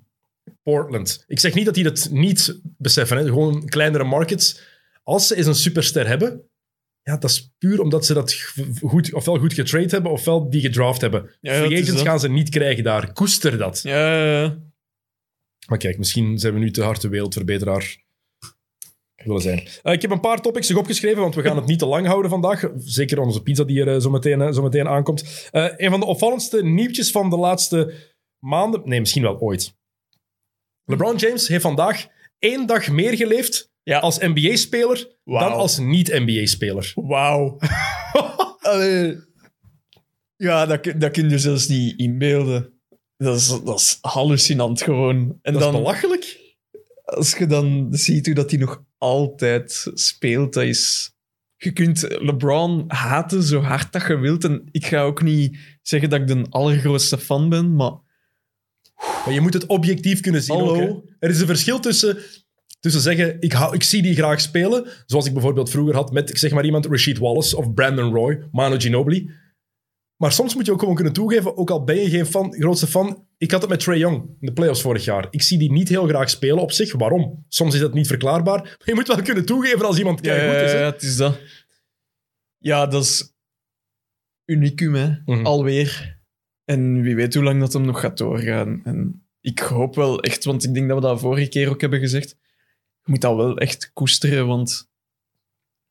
Portland. 0.62 1.24
Ik 1.26 1.40
zeg 1.40 1.54
niet 1.54 1.64
dat 1.64 1.74
die 1.74 1.84
dat 1.84 2.08
niet 2.10 2.60
beseffen, 2.62 3.16
hè. 3.16 3.24
gewoon 3.24 3.64
kleinere 3.66 4.04
markets. 4.04 4.60
Als 5.02 5.26
ze 5.26 5.36
eens 5.36 5.46
een 5.46 5.54
superster 5.54 6.06
hebben, 6.06 6.42
ja, 7.04 7.16
dat 7.16 7.30
is 7.30 7.54
puur 7.58 7.80
omdat 7.80 8.06
ze 8.06 8.14
dat 8.14 8.34
goed, 8.80 9.12
ofwel 9.12 9.38
goed 9.38 9.54
getrade 9.54 9.88
hebben, 9.88 10.12
ofwel 10.12 10.50
die 10.50 10.60
gedraft 10.60 11.00
hebben. 11.00 11.30
Ja, 11.40 11.54
Free 11.54 11.82
agents 11.82 12.02
gaan 12.02 12.20
ze 12.20 12.28
niet 12.28 12.48
krijgen 12.48 12.84
daar. 12.84 13.12
Koester 13.12 13.58
dat. 13.58 13.80
Ja, 13.82 14.16
ja, 14.16 14.40
ja. 14.40 14.58
Maar 15.68 15.78
kijk, 15.78 15.98
misschien 15.98 16.38
zijn 16.38 16.54
we 16.54 16.58
nu 16.58 16.70
te 16.70 16.82
hard 16.82 17.00
de 17.00 17.08
wereldverbeteraar 17.08 17.96
willen 19.16 19.42
zijn. 19.42 19.68
Eh, 19.82 19.92
ik 19.92 20.02
heb 20.02 20.10
een 20.10 20.20
paar 20.20 20.40
topics 20.40 20.68
nog 20.68 20.78
opgeschreven, 20.78 21.20
want 21.20 21.34
we 21.34 21.42
gaan 21.42 21.56
het 21.56 21.66
niet 21.66 21.78
te 21.78 21.86
lang 21.86 22.06
houden 22.06 22.30
vandaag. 22.30 22.70
Zeker 22.76 23.20
onze 23.20 23.42
pizza 23.42 23.64
die 23.64 23.80
er 23.80 23.94
eh, 23.94 24.00
zo, 24.00 24.10
meteen, 24.10 24.40
eh, 24.40 24.52
zo 24.52 24.62
meteen 24.62 24.88
aankomt. 24.88 25.48
Een 25.52 25.90
van 25.90 26.00
de 26.00 26.06
opvallendste 26.06 26.64
nieuwtjes 26.64 27.10
van 27.10 27.30
de 27.30 27.36
laatste 27.36 27.94
maanden... 28.38 28.82
Nee, 28.84 29.00
misschien 29.00 29.22
wel 29.22 29.38
ooit. 29.38 29.76
LeBron 30.84 31.16
James 31.16 31.48
heeft 31.48 31.62
vandaag 31.62 32.06
één 32.38 32.66
dag 32.66 32.90
meer 32.90 33.16
geleefd 33.16 33.72
Ja. 33.84 33.98
als 33.98 34.18
NBA-speler 34.18 35.08
dan 35.24 35.52
als 35.52 35.78
niet-NBA-speler. 35.78 36.92
Wauw. 36.94 37.56
Ja, 40.36 40.66
dat, 40.66 40.80
kun- 40.80 40.98
dat 40.98 41.10
kun 41.10 41.28
je 41.30 41.38
zelfs 41.38 41.68
niet 41.68 41.98
inbeelden. 41.98 42.72
Dat 43.16 43.36
is, 43.36 43.46
dat 43.64 43.80
is 43.80 43.98
hallucinant 44.00 44.82
gewoon. 44.82 45.38
En 45.42 45.52
Dat 45.52 45.62
dan, 45.62 45.72
is 45.74 45.78
belachelijk. 45.80 46.40
als 47.04 47.36
je 47.36 47.46
dan 47.46 47.88
ziet 47.90 48.26
hoe 48.26 48.34
dat 48.34 48.50
hij 48.50 48.60
nog 48.60 48.84
altijd 48.98 49.90
speelt, 49.94 50.52
dat 50.52 50.62
is... 50.64 51.12
Je 51.56 51.72
kunt 51.72 52.00
LeBron 52.20 52.84
haten 52.88 53.42
zo 53.42 53.60
hard 53.60 53.92
dat 53.92 54.06
je 54.06 54.16
wilt. 54.16 54.44
En 54.44 54.68
ik 54.70 54.86
ga 54.86 55.00
ook 55.02 55.22
niet 55.22 55.58
zeggen 55.82 56.10
dat 56.10 56.20
ik 56.20 56.26
de 56.26 56.46
allergrootste 56.50 57.18
fan 57.18 57.48
ben, 57.48 57.74
maar 57.74 57.92
Maar 59.24 59.32
je 59.34 59.40
moet 59.40 59.54
het 59.54 59.66
objectief 59.66 60.20
kunnen 60.20 60.42
zien. 60.42 60.56
Hallo. 60.56 60.88
ook, 60.88 61.04
er 61.18 61.30
is 61.30 61.40
een 61.40 61.46
verschil 61.46 61.80
tussen, 61.80 62.18
tussen 62.84 63.02
zeggen, 63.02 63.36
ik, 63.40 63.52
hou, 63.52 63.74
ik 63.74 63.82
zie 63.82 64.02
die 64.02 64.14
graag 64.14 64.40
spelen, 64.40 64.86
zoals 65.06 65.26
ik 65.26 65.32
bijvoorbeeld 65.32 65.70
vroeger 65.70 65.94
had 65.94 66.12
met, 66.12 66.30
ik 66.30 66.38
zeg 66.38 66.52
maar 66.52 66.64
iemand, 66.64 66.86
Rashid 66.86 67.18
Wallace 67.18 67.56
of 67.56 67.74
Brandon 67.74 68.14
Roy, 68.14 68.48
Manu 68.52 68.80
Ginobili. 68.80 69.30
Maar 70.16 70.32
soms 70.32 70.54
moet 70.54 70.66
je 70.66 70.72
ook 70.72 70.78
gewoon 70.78 70.94
kunnen 70.94 71.12
toegeven, 71.12 71.56
ook 71.56 71.70
al 71.70 71.84
ben 71.84 71.96
je 71.96 72.08
geen 72.08 72.26
fan, 72.26 72.54
grootste 72.54 72.86
fan, 72.86 73.26
ik 73.38 73.50
had 73.50 73.60
het 73.60 73.70
met 73.70 73.80
Trey 73.80 73.98
Young 73.98 74.16
in 74.40 74.46
de 74.46 74.52
playoffs 74.52 74.80
vorig 74.80 75.04
jaar. 75.04 75.26
Ik 75.30 75.42
zie 75.42 75.58
die 75.58 75.72
niet 75.72 75.88
heel 75.88 76.06
graag 76.06 76.30
spelen 76.30 76.58
op 76.58 76.72
zich. 76.72 76.92
Waarom? 76.92 77.44
Soms 77.48 77.74
is 77.74 77.80
dat 77.80 77.94
niet 77.94 78.06
verklaarbaar. 78.06 78.60
Maar 78.62 78.78
je 78.84 78.94
moet 78.94 79.06
wel 79.06 79.22
kunnen 79.22 79.44
toegeven 79.44 79.86
als 79.86 79.98
iemand 79.98 80.24
ja, 80.24 80.34
goed 80.34 80.62
is. 80.62 80.72
hè. 80.72 80.78
ja, 80.78 80.90
het 80.90 81.02
is 81.02 81.16
dat. 81.16 81.40
Ja, 82.58 82.86
dat 82.86 83.02
is 83.02 83.34
unicum, 84.44 84.94
hè. 84.94 85.10
Mhm. 85.24 85.46
Alweer. 85.46 86.20
En 86.64 87.02
wie 87.02 87.14
weet 87.14 87.34
hoe 87.34 87.42
lang 87.42 87.60
dat 87.60 87.72
hem 87.72 87.84
nog 87.84 88.00
gaat 88.00 88.18
doorgaan. 88.18 88.80
En 88.84 89.26
ik 89.40 89.58
hoop 89.58 89.94
wel 89.94 90.22
echt, 90.22 90.44
want 90.44 90.64
ik 90.64 90.74
denk 90.74 90.88
dat 90.88 90.96
we 90.96 91.06
dat 91.06 91.20
vorige 91.20 91.48
keer 91.48 91.68
ook 91.68 91.80
hebben 91.80 92.00
gezegd. 92.00 92.36
Je 93.04 93.10
moet 93.10 93.20
dat 93.20 93.36
wel 93.36 93.58
echt 93.58 93.90
koesteren, 93.92 94.46
want 94.46 94.88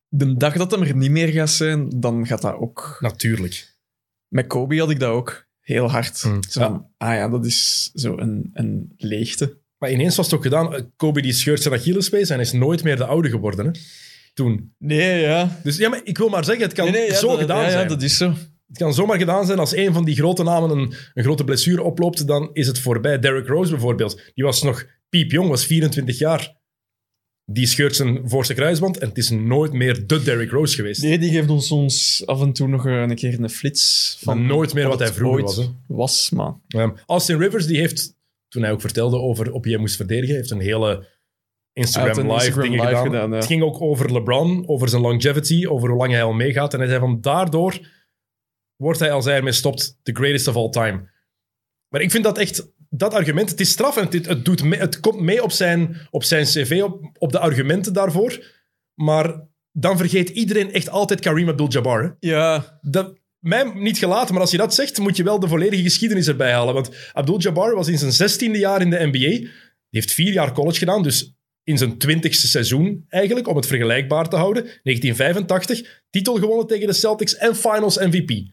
de 0.08 0.38
dag 0.38 0.58
dat 0.58 0.72
hem 0.72 0.82
er 0.82 0.96
niet 0.96 1.12
meer 1.12 1.28
gaat 1.28 1.50
zijn, 1.50 1.90
dan 2.00 2.28
gaat 2.28 2.42
dat 2.42 2.56
ook... 2.56 2.98
Natuurlijk. 3.00 3.76
Met 4.28 4.48
Kobe 4.48 4.80
had 4.80 4.90
ik 4.90 5.00
dat 5.00 5.12
ook 5.12 5.48
heel 5.60 5.92
hard. 5.92 6.22
Hmm. 6.22 6.44
Zo 6.50 6.90
ah 6.98 7.14
ja, 7.14 7.30
dat 7.30 7.46
is 7.46 7.92
zo 7.94 8.18
een, 8.18 8.50
een 8.54 8.94
leegte. 8.98 9.58
Maar 9.78 9.92
ineens 9.92 10.16
was 10.16 10.26
het 10.26 10.36
ook 10.36 10.44
gedaan. 10.44 10.92
Kobe 10.96 11.22
die 11.22 11.34
scheurt 11.34 11.62
zijn 11.62 11.74
Achillespees 11.74 12.30
en 12.30 12.40
is 12.40 12.52
nooit 12.52 12.84
meer 12.84 12.98
de 12.98 13.06
oude 13.06 13.30
geworden. 13.30 13.66
Hè? 13.66 13.72
Toen. 14.34 14.74
Nee, 14.78 15.22
ja. 15.22 15.60
Dus 15.64 15.78
ja, 15.78 15.90
maar 15.90 16.02
ik 16.04 16.18
wil 16.18 16.30
maar 16.30 16.46
zeggen, 16.46 16.64
het 16.64 16.74
kan 16.74 16.86
Nee, 16.86 16.94
nee, 16.94 17.10
ja, 17.10 17.16
zo 17.16 17.28
dat, 17.28 17.40
gedaan 17.40 17.64
ja, 17.64 17.70
zijn. 17.70 17.82
Ja, 17.82 17.88
dat 17.88 18.02
is 18.02 18.18
zo. 18.18 18.34
Het 18.68 18.78
kan 18.78 18.94
zomaar 18.94 19.18
gedaan 19.18 19.46
zijn 19.46 19.60
als 19.60 19.76
een 19.76 19.94
van 19.94 20.06
die 20.06 20.16
grote 20.16 20.44
namen 20.44 20.70
een, 20.70 20.94
een 21.14 21.24
grote 21.24 21.44
blessure 21.44 21.84
oploopt, 21.84 22.28
dan 22.28 22.50
is 22.54 22.68
het 22.68 22.80
voorbij. 22.80 23.20
Derrick 23.20 23.48
Rose 23.48 23.72
bijvoorbeeld, 23.72 24.22
die 24.34 24.44
was 24.44 24.64
nog 24.64 24.86
piepjong, 25.10 25.50
was 25.50 25.66
24 25.66 26.18
jaar. 26.18 26.62
Die 27.46 27.66
scheurt 27.66 27.96
zijn 27.96 28.30
voorste 28.30 28.54
kruisband 28.54 28.98
en 28.98 29.08
het 29.08 29.18
is 29.18 29.30
nooit 29.30 29.74
meer 29.74 30.08
de 30.08 30.24
Derrick 30.24 30.52
Rose 30.52 30.76
geweest. 30.76 31.04
Nee, 31.04 31.20
die 31.20 31.32
geeft 31.32 31.50
ons, 31.50 31.72
ons 31.72 32.24
af 32.26 32.42
en 32.42 32.54
toe 32.54 32.68
nog 32.68 32.86
een 32.86 33.16
keer 33.16 33.40
een 33.40 33.50
flits 33.50 34.18
van 34.22 34.46
nooit 34.46 34.74
meer 34.74 34.88
wat 34.88 35.00
hij 35.00 35.14
vroeger 35.14 35.44
was. 35.44 35.58
Hè. 35.58 35.64
was, 35.88 36.30
maar... 36.30 36.54
Austin 37.06 37.40
Rivers, 37.40 37.66
die 37.66 37.80
heeft, 37.80 38.16
toen 38.48 38.62
hij 38.62 38.72
ook 38.72 38.82
vertelde 38.82 39.18
over 39.18 39.52
op 39.52 39.64
wie 39.64 39.74
hij 39.74 39.82
moest 39.82 39.96
verdedigen, 39.96 40.36
heeft 40.36 40.52
een 40.52 40.60
hele 40.60 41.08
Instagram 41.74 42.18
een 42.18 42.32
live 42.32 42.34
Instagram 42.34 42.64
dingen 42.64 42.80
live 42.80 42.96
gedaan. 42.96 43.06
gedaan, 43.06 43.30
ja. 43.30 43.36
Het 43.36 43.46
ging 43.46 43.64
ook 43.64 43.82
over 43.82 44.14
LeBron, 44.14 44.68
over 44.68 44.90
zijn 44.90 45.02
longevity, 45.02 45.66
over 45.68 45.90
hoe 45.90 45.98
lang 45.98 46.12
hij 46.12 46.24
al 46.24 46.34
meegaat. 46.34 46.74
En 46.74 46.80
hij 46.80 46.88
zei 46.88 47.00
van 47.00 47.22
daardoor 47.22 47.80
wordt 48.76 49.00
hij, 49.00 49.12
als 49.12 49.26
hij 49.26 49.36
ermee 49.36 49.52
stopt, 49.52 50.00
the 50.04 50.16
greatest 50.16 50.48
of 50.48 50.56
all 50.56 50.70
time. 50.70 51.12
Maar 51.88 52.02
ik 52.02 52.12
vind 52.12 52.24
dat 52.24 52.38
echt, 52.38 52.73
dat 52.96 53.14
argument, 53.14 53.50
het 53.50 53.60
is 53.60 53.70
straf 53.70 53.98
en 53.98 54.08
het, 54.10 54.26
het, 54.26 54.46
doet 54.46 54.64
mee- 54.64 54.80
het 54.80 55.00
komt 55.00 55.20
mee 55.20 55.44
op 55.44 55.52
zijn, 55.52 55.98
op 56.10 56.24
zijn 56.24 56.46
cv, 56.46 56.82
op, 56.84 57.10
op 57.18 57.32
de 57.32 57.40
argumenten 57.40 57.94
daarvoor. 57.94 58.46
Maar 58.94 59.48
dan 59.72 59.98
vergeet 59.98 60.30
iedereen 60.30 60.74
echt 60.74 60.90
altijd 60.90 61.20
Kareem 61.20 61.50
Abdul-Jabbar. 61.50 62.18
Ja, 62.20 62.80
Dat, 62.82 63.14
mij 63.40 63.72
niet 63.74 63.98
gelaten, 63.98 64.34
maar 64.34 64.42
als 64.42 64.52
je 64.52 64.58
dat 64.58 64.74
zegt, 64.74 65.00
moet 65.00 65.18
je 65.18 65.24
wel 65.24 65.40
de 65.40 65.48
volledige 65.48 65.84
geschiedenis 65.84 66.28
erbij 66.28 66.52
halen. 66.52 66.74
Want 66.74 66.90
Abdul-Jabbar 67.14 67.76
was 67.76 67.88
in 67.88 67.98
zijn 67.98 68.12
zestiende 68.12 68.60
jaar 68.60 68.82
in 68.82 68.90
de 68.90 69.06
NBA. 69.06 69.20
Die 69.20 69.50
heeft 69.90 70.14
vier 70.14 70.34
jaar 70.34 70.52
college 70.52 70.78
gedaan, 70.78 71.04
dus 71.04 71.36
in 71.64 71.78
zijn 71.78 71.98
twintigste 71.98 72.48
seizoen 72.48 73.06
eigenlijk, 73.10 73.48
om 73.48 73.56
het 73.56 73.68
vergelijkbaar 73.68 74.30
te 74.30 74.36
houden. 74.36 74.64
1985, 74.64 76.02
titel 76.10 76.36
gewonnen 76.36 76.68
tegen 76.68 76.88
de 76.88 76.94
Celtics 76.94 77.36
en 77.36 77.56
finals 77.56 77.98
MVP. 77.98 78.52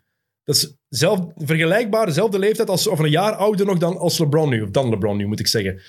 Dat 0.50 0.58
is 0.58 0.76
zelf, 0.88 1.20
vergelijkbaar, 1.36 2.06
dezelfde 2.06 2.38
leeftijd 2.38 2.68
als, 2.68 2.86
of 2.86 2.98
een 2.98 3.10
jaar 3.10 3.32
ouder 3.32 3.66
nog 3.66 3.78
dan 3.78 3.96
als 3.96 4.18
LeBron 4.18 4.48
nu. 4.48 4.62
Of 4.62 4.70
dan 4.70 4.88
LeBron 4.88 5.16
nu, 5.16 5.26
moet 5.26 5.40
ik 5.40 5.46
zeggen. 5.46 5.80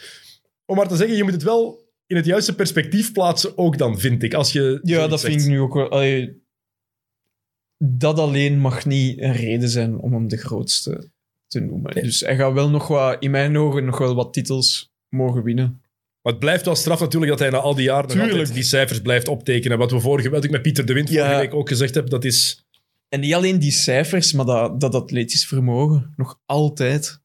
Om 0.66 0.76
maar 0.76 0.88
te 0.88 0.96
zeggen, 0.96 1.18
je 1.18 1.24
moet 1.24 1.34
het 1.34 1.44
wel 1.44 1.90
in 2.06 2.16
het 2.16 2.26
juiste 2.26 2.56
perspectief 2.56 3.12
plaatsen 3.12 3.58
ook 3.58 3.78
dan, 3.78 4.00
vind 4.00 4.24
ik. 4.24 4.34
Als 4.34 4.52
je 4.52 4.80
ja 4.84 5.08
dat 5.08 5.20
zegt. 5.20 5.34
vind 5.34 5.46
ik 5.46 5.52
nu 5.52 5.60
ook 5.60 5.74
wel... 5.74 5.90
allee, 5.90 6.44
dat 7.78 8.20
alleen 8.20 8.60
mag 8.60 8.86
niet 8.86 9.22
een 9.22 9.34
reden 9.34 9.70
zijn 9.70 9.98
om 9.98 10.14
hem 10.14 10.28
de 10.28 10.38
grootste 10.38 11.12
te 11.48 11.60
noemen. 11.60 11.94
Nee. 11.94 12.04
Dus 12.04 12.20
hij 12.20 12.36
gaat 12.36 12.54
wel 12.54 12.70
nog 12.70 12.88
wat, 12.88 13.24
in 13.24 13.32
mijn 13.32 13.58
ogen, 13.58 13.86
nog 13.86 13.98
wel 13.98 14.16
wat 14.16 14.34
titels 14.34 14.92
mogen 15.10 15.44
winnen. 15.44 15.82
Maar 16.22 16.34
het 16.34 16.42
blijft 16.42 16.66
wel 16.66 16.76
straf 16.76 17.00
natuurlijk 17.00 17.32
dat 17.32 17.40
hij 17.40 17.50
na 17.50 17.58
al 17.58 17.76
die 17.76 17.84
jaren 17.84 18.38
nog 18.38 18.52
die 18.52 18.64
cijfers 18.64 19.02
blijft 19.02 19.28
optekenen. 19.28 19.78
Wat, 19.78 19.92
we 19.92 20.00
vorige, 20.00 20.30
wat 20.30 20.44
ik 20.44 20.52
met 20.52 20.62
Pieter 20.62 20.86
de 20.86 20.94
Wind 20.94 21.10
vorige 21.10 21.36
week 21.36 21.54
ook 21.54 21.68
gezegd 21.68 21.96
heb, 21.96 22.10
dat 22.10 22.24
is... 22.24 22.66
En 23.12 23.20
niet 23.20 23.34
alleen 23.34 23.60
die 23.60 23.72
cijfers, 23.72 24.34
maar 24.34 24.46
dat, 24.46 24.80
dat 24.82 24.96
atletisch 24.96 25.46
vermogen. 25.48 26.14
Nog 26.16 26.40
altijd. 26.46 27.20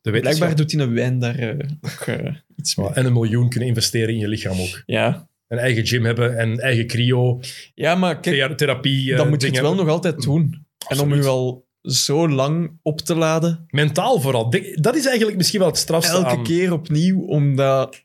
De 0.00 0.10
Blijkbaar 0.10 0.56
doet 0.56 0.72
hij 0.72 0.80
een 0.80 0.94
wijn 0.94 1.18
daar 1.18 1.38
eh, 1.38 1.68
ook 1.80 2.00
eh, 2.00 2.34
iets 2.56 2.74
mee. 2.76 2.88
En 2.88 3.06
een 3.06 3.12
miljoen 3.12 3.48
kunnen 3.48 3.68
investeren 3.68 4.08
in 4.08 4.18
je 4.20 4.28
lichaam 4.28 4.60
ook. 4.60 4.82
Ja. 4.86 5.28
Een 5.48 5.58
eigen 5.58 5.86
gym 5.86 6.04
hebben 6.04 6.38
en 6.38 6.58
eigen 6.60 6.86
cryo, 6.86 7.40
ja, 7.74 7.94
maar 7.94 8.20
kijk, 8.20 8.56
therapie. 8.56 9.10
eh, 9.12 9.16
dan 9.16 9.28
moet 9.28 9.42
je 9.42 9.48
het 9.48 9.60
wel 9.60 9.74
nog 9.74 9.88
altijd 9.88 10.22
doen. 10.22 10.66
En 10.88 11.00
om 11.00 11.14
je 11.14 11.24
al 11.26 11.66
zo 11.82 12.28
lang 12.28 12.78
op 12.82 13.00
te 13.00 13.14
laden, 13.14 13.64
Mentaal 13.68 14.20
vooral. 14.20 14.50
Dat 14.74 14.96
is 14.96 15.06
eigenlijk 15.06 15.36
misschien 15.36 15.58
wel 15.58 15.68
het 15.68 15.78
strafste 15.78 16.12
elke 16.12 16.28
aan- 16.28 16.42
keer 16.42 16.72
opnieuw, 16.72 17.20
omdat... 17.20 18.02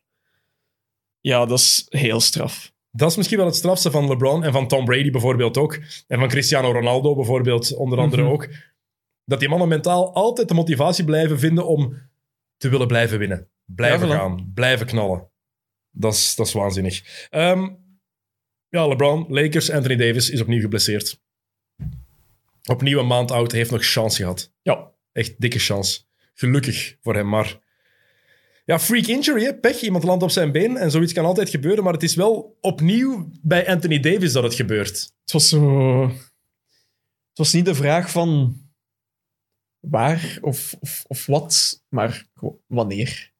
Ja, 1.21 1.45
dat 1.45 1.59
is 1.59 1.85
heel 1.89 2.19
straf. 2.19 2.71
Dat 2.99 3.09
is 3.09 3.15
misschien 3.17 3.37
wel 3.37 3.45
het 3.45 3.55
strafste 3.55 3.91
van 3.91 4.07
LeBron 4.07 4.43
en 4.43 4.51
van 4.51 4.67
Tom 4.67 4.85
Brady 4.85 5.11
bijvoorbeeld 5.11 5.57
ook. 5.57 5.79
En 6.07 6.19
van 6.19 6.27
Cristiano 6.27 6.71
Ronaldo 6.71 7.15
bijvoorbeeld, 7.15 7.75
onder 7.75 7.99
andere 7.99 8.21
Mhm. 8.21 8.31
ook. 8.31 8.47
Dat 9.25 9.39
die 9.39 9.49
mannen 9.49 9.67
mentaal 9.67 10.13
altijd 10.13 10.47
de 10.47 10.53
motivatie 10.53 11.05
blijven 11.05 11.39
vinden 11.39 11.67
om 11.67 11.97
te 12.57 12.69
willen 12.69 12.87
blijven 12.87 13.19
winnen. 13.19 13.49
Blijven 13.65 14.07
Ja, 14.07 14.15
gaan, 14.15 14.51
blijven 14.53 14.85
knallen. 14.85 15.29
Dat 15.91 16.13
is, 16.13 16.35
dat 16.35 16.47
is 16.47 16.53
waanzinnig. 16.53 17.27
Ehm, 17.29 17.69
ja, 18.69 18.87
LeBron, 18.87 19.25
Lakers, 19.29 19.71
Anthony 19.71 19.95
Davis 19.95 20.29
is 20.29 20.41
opnieuw 20.41 20.61
geblesseerd. 20.61 21.21
Opnieuw 22.69 22.99
een 22.99 23.07
maand 23.07 23.31
oud, 23.31 23.51
heeft 23.51 23.71
nog 23.71 23.85
chance 23.85 24.17
gehad. 24.21 24.51
Ja. 24.61 24.91
Echt 25.11 25.41
dikke 25.41 25.59
chance. 25.59 26.01
Gelukkig 26.33 26.97
voor 27.01 27.15
hem, 27.15 27.29
maar... 27.29 27.59
Ja, 28.69 28.79
freak 28.79 29.05
injury, 29.05 29.43
hè? 29.43 29.59
pech. 29.59 29.81
Iemand 29.81 30.03
landt 30.03 30.23
op 30.23 30.29
zijn 30.29 30.51
been 30.51 30.77
en 30.77 30.91
zoiets 30.91 31.13
kan 31.13 31.25
altijd 31.25 31.49
gebeuren, 31.49 31.83
maar 31.83 31.93
het 31.93 32.03
is 32.03 32.15
wel 32.15 32.57
opnieuw 32.61 33.31
bij 33.41 33.67
Anthony 33.67 33.99
Davis 33.99 34.31
dat 34.31 34.43
het 34.43 34.53
gebeurt. 34.53 35.13
Het 35.21 35.31
was 35.31 35.49
zo... 35.49 36.01
Het 37.29 37.37
was 37.37 37.53
niet 37.53 37.65
de 37.65 37.75
vraag 37.75 38.11
van 38.11 38.61
waar 39.79 40.37
of, 40.41 40.75
of, 40.79 41.03
of 41.07 41.25
wat, 41.25 41.83
maar 41.87 42.27
wanneer. 42.67 43.31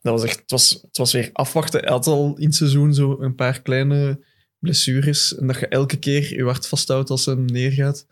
Dat 0.00 0.12
was 0.12 0.24
echt... 0.24 0.38
Het 0.40 0.50
was, 0.50 0.70
het 0.70 0.96
was 0.96 1.12
weer 1.12 1.30
afwachten. 1.32 1.80
Hij 1.80 1.90
had 1.90 2.06
al 2.06 2.36
in 2.36 2.46
het 2.46 2.54
seizoen 2.54 2.94
zo 2.94 3.20
een 3.20 3.34
paar 3.34 3.62
kleine 3.62 4.24
blessures 4.58 5.36
en 5.36 5.46
dat 5.46 5.58
je 5.58 5.68
elke 5.68 5.98
keer 5.98 6.34
je 6.34 6.44
hart 6.44 6.68
vasthoudt 6.68 7.10
als 7.10 7.26
hem 7.26 7.44
neergaat. 7.44 8.06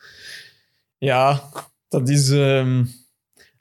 Ja, 0.99 1.51
dat 1.89 2.09
is... 2.09 2.31
ehm, 2.31 2.85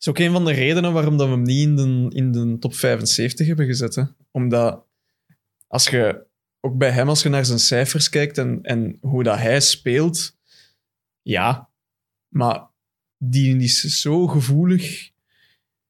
is 0.04 0.10
ook 0.10 0.20
een 0.20 0.32
van 0.32 0.46
de 0.46 0.52
redenen 0.52 0.94
waarom 0.94 1.18
dat 1.18 1.28
we 1.28 1.34
hem 1.34 1.44
niet 1.44 1.68
in 1.68 1.76
de, 1.76 2.16
in 2.16 2.32
de 2.32 2.58
top 2.60 2.76
75 2.76 3.48
hebben 3.48 3.66
gezet. 3.66 4.14
Omdat 4.32 4.86
als 5.68 5.88
je 5.88 6.26
ook 6.60 6.78
bij 6.78 6.92
hem, 6.92 7.10
als 7.10 7.24
je 7.24 7.30
naar 7.30 7.46
zijn 7.46 7.60
cijfers 7.60 8.10
kijkt 8.10 8.38
en, 8.38 8.60
en 8.62 8.98
hoe 9.02 9.24
dat 9.24 9.38
hij 9.38 9.60
speelt, 9.60 10.38
ja, 11.22 11.70
maar 12.28 12.68
die 13.18 13.58
is 13.58 13.82
zo 13.82 14.28
gevoelig 14.28 15.12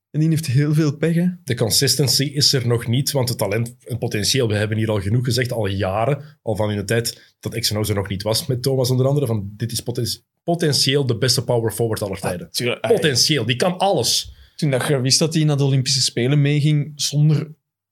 en 0.09 0.19
die 0.19 0.29
heeft 0.29 0.45
heel 0.45 0.73
veel 0.73 0.97
pech. 0.97 1.15
De 1.43 1.55
consistency 1.55 2.23
is 2.23 2.53
er 2.53 2.67
nog 2.67 2.87
niet, 2.87 3.11
want 3.11 3.29
het 3.29 3.37
talent 3.37 3.75
en 3.85 3.97
potentieel, 3.97 4.47
we 4.47 4.55
hebben 4.55 4.77
hier 4.77 4.89
al 4.89 5.01
genoeg 5.01 5.25
gezegd, 5.25 5.51
al 5.51 5.67
jaren, 5.67 6.39
al 6.41 6.55
van 6.55 6.71
in 6.71 6.77
de 6.77 6.83
tijd 6.83 7.35
dat 7.39 7.59
XNO 7.59 7.83
er 7.83 7.95
nog 7.95 8.07
niet 8.07 8.23
was 8.23 8.45
met 8.45 8.61
Thomas 8.61 8.89
onder 8.89 9.07
andere, 9.07 9.25
van 9.25 9.53
dit 9.55 9.71
is 9.71 9.83
potentieel 10.43 11.05
de 11.05 11.17
beste 11.17 11.43
power 11.43 11.71
forward 11.71 12.01
aller 12.01 12.19
tijden. 12.19 12.51
Tuurlijk, 12.51 12.81
Potentieel, 12.87 13.45
die 13.45 13.55
kan 13.55 13.77
alles. 13.77 14.33
Toen 14.55 14.71
dat 14.71 14.87
je 14.87 15.01
wist 15.01 15.19
dat 15.19 15.33
hij 15.33 15.43
naar 15.43 15.57
de 15.57 15.63
Olympische 15.63 16.01
Spelen 16.01 16.41
meeging, 16.41 16.91
zonder 16.95 17.51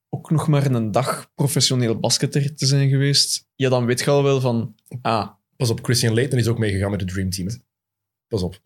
ook 0.10 0.32
nog 0.32 0.48
maar 0.48 0.72
een 0.72 0.92
dag 0.92 1.32
professioneel 1.36 2.00
basketter 2.00 2.56
te 2.56 2.66
zijn 2.66 2.90
geweest, 2.90 3.48
ja, 3.56 3.70
dan 3.70 3.86
weet 3.86 4.00
je 4.00 4.10
al 4.10 4.24
wel 4.24 4.42
van, 4.42 4.76
ah, 5.02 5.28
Pas 5.62 5.70
op, 5.70 5.84
Christian 5.84 6.14
Leighton 6.14 6.40
is 6.40 6.48
ook 6.48 6.58
meegegaan 6.58 6.92
met 6.92 7.02
het 7.02 7.10
Dream 7.10 7.30
Team. 7.30 7.48
hè. 7.48 7.54
Pas 8.28 8.42
op. 8.42 8.60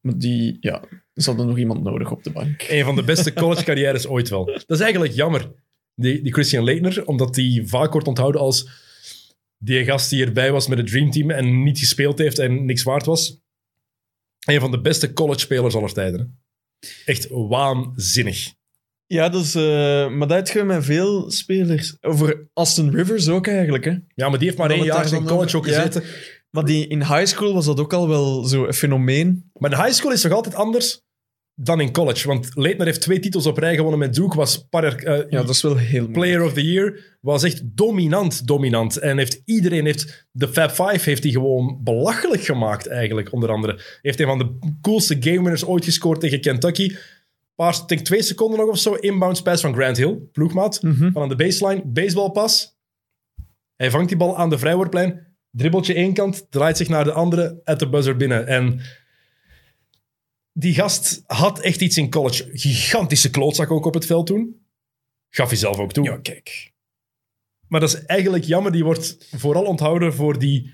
maar 0.00 0.18
die, 0.18 0.56
ja, 0.60 0.82
ze 1.14 1.28
hadden 1.28 1.46
nog 1.46 1.58
iemand 1.58 1.82
nodig 1.82 2.10
op 2.10 2.24
de 2.24 2.30
bank. 2.30 2.66
Een 2.68 2.84
van 2.84 2.96
de 2.96 3.02
beste 3.02 3.32
college-carrières 3.32 4.06
ooit 4.14 4.28
wel. 4.28 4.44
Dat 4.44 4.70
is 4.70 4.80
eigenlijk 4.80 5.12
jammer, 5.12 5.50
die, 5.94 6.22
die 6.22 6.32
Christian 6.32 6.64
Leitner, 6.64 7.06
omdat 7.06 7.34
die 7.34 7.68
vaak 7.68 7.92
wordt 7.92 8.08
onthouden 8.08 8.40
als 8.40 8.68
die 9.62 9.84
gast 9.84 10.10
die 10.10 10.24
erbij 10.24 10.52
was 10.52 10.68
met 10.68 10.78
het 10.78 10.86
Dream 10.86 11.10
Team 11.10 11.30
en 11.30 11.62
niet 11.62 11.78
gespeeld 11.78 12.18
heeft 12.18 12.38
en 12.38 12.64
niks 12.64 12.82
waard 12.82 13.06
was. 13.06 13.38
Een 14.46 14.60
van 14.60 14.70
de 14.70 14.80
beste 14.80 15.12
college-spelers 15.12 15.74
aller 15.74 15.92
tijden. 15.92 16.20
hè. 16.20 16.88
Echt 17.04 17.28
waanzinnig. 17.30 18.52
Ja, 19.06 19.28
dat 19.28 19.44
is, 19.44 19.54
eh, 19.54 20.08
maar 20.08 20.28
dat 20.28 20.30
heb 20.30 20.46
je 20.46 20.62
met 20.62 20.84
veel 20.84 21.30
spelers. 21.30 21.96
Over 22.00 22.48
Austin 22.54 22.90
Rivers 22.90 23.28
ook 23.28 23.46
eigenlijk, 23.46 23.84
hè. 23.84 23.90
Ja, 24.14 24.28
maar 24.28 24.38
die 24.38 24.46
heeft 24.46 24.58
maar 24.58 24.70
één 24.70 24.84
jaar 24.84 25.12
in 25.12 25.24
college 25.24 25.56
ook 25.56 25.66
ja. 25.66 25.72
gezeten. 25.74 26.02
Maar 26.50 26.64
die, 26.64 26.86
in 26.86 26.98
high 26.98 27.24
school 27.24 27.54
was 27.54 27.64
dat 27.64 27.80
ook 27.80 27.92
al 27.92 28.08
wel 28.08 28.44
zo'n 28.44 28.72
fenomeen. 28.72 29.50
Maar 29.58 29.70
de 29.70 29.76
high 29.76 29.92
school 29.92 30.12
is 30.12 30.20
toch 30.20 30.32
altijd 30.32 30.54
anders 30.54 31.02
dan 31.64 31.80
in 31.80 31.92
college? 31.92 32.28
Want 32.28 32.50
Leitner 32.54 32.86
heeft 32.86 33.00
twee 33.00 33.18
titels 33.18 33.46
op 33.46 33.58
rij 33.58 33.74
gewonnen 33.74 33.98
met 33.98 34.14
Duke, 34.14 34.36
was 34.36 34.66
par, 34.68 34.84
eh, 34.94 35.30
Ja, 35.30 35.40
dat 35.40 35.48
is 35.48 35.62
wel 35.62 35.76
heel 35.76 36.00
mooi. 36.00 36.12
Player 36.12 36.44
of 36.44 36.52
the 36.52 36.64
Year, 36.72 37.16
was 37.20 37.42
echt 37.42 37.62
dominant, 37.64 38.46
dominant. 38.46 38.96
En 38.96 39.18
heeft 39.18 39.42
iedereen, 39.44 39.84
heeft, 39.84 40.28
de 40.32 40.48
Fab 40.48 40.70
Five 40.70 41.08
heeft 41.10 41.22
hij 41.22 41.32
gewoon 41.32 41.80
belachelijk 41.84 42.42
gemaakt 42.42 42.86
eigenlijk, 42.86 43.32
onder 43.32 43.50
andere. 43.50 43.80
Heeft 44.02 44.20
een 44.20 44.26
van 44.26 44.38
de 44.38 44.58
coolste 44.80 45.16
game 45.20 45.36
winners 45.36 45.64
ooit 45.64 45.84
gescoord 45.84 46.20
tegen 46.20 46.40
Kentucky. 46.40 46.94
Paar, 47.54 47.82
denk 47.86 48.00
twee 48.00 48.22
seconden 48.22 48.58
nog 48.58 48.68
of 48.68 48.78
zo, 48.78 48.94
inbounds 48.94 49.42
pass 49.42 49.62
van 49.62 49.74
Grant 49.74 49.96
Hill, 49.96 50.18
ploegmaat, 50.32 50.82
Mhm. 50.82 51.12
van 51.12 51.22
aan 51.22 51.28
de 51.28 51.36
baseline, 51.36 51.82
baseballpas. 51.86 52.78
Hij 53.76 53.90
vangt 53.90 54.08
die 54.08 54.16
bal 54.16 54.36
aan 54.36 54.50
de 54.50 54.58
vrijwoordplein, 54.58 55.26
dribbeltje 55.50 55.94
één 55.94 56.12
kant, 56.14 56.46
draait 56.50 56.76
zich 56.76 56.88
naar 56.88 57.04
de 57.04 57.12
andere, 57.12 57.60
at 57.64 57.78
de 57.78 57.88
buzzer 57.88 58.16
binnen. 58.16 58.46
En 58.46 58.80
die 60.52 60.74
gast 60.74 61.22
had 61.26 61.60
echt 61.60 61.80
iets 61.80 61.96
in 61.96 62.10
college. 62.10 62.48
Gigantische 62.52 63.30
klootzak 63.30 63.70
ook 63.70 63.84
op 63.84 63.94
het 63.94 64.06
veld 64.06 64.26
toen. 64.26 64.60
Gaf 65.28 65.48
hij 65.48 65.58
zelf 65.58 65.78
ook 65.78 65.92
toe. 65.92 66.04
Ja, 66.04 66.18
kijk. 66.18 66.72
Maar 67.68 67.80
dat 67.80 67.88
is 67.88 68.04
eigenlijk 68.04 68.44
jammer. 68.44 68.72
Die 68.72 68.84
wordt 68.84 69.28
vooral 69.36 69.64
onthouden 69.64 70.14
voor, 70.14 70.38
die, 70.38 70.72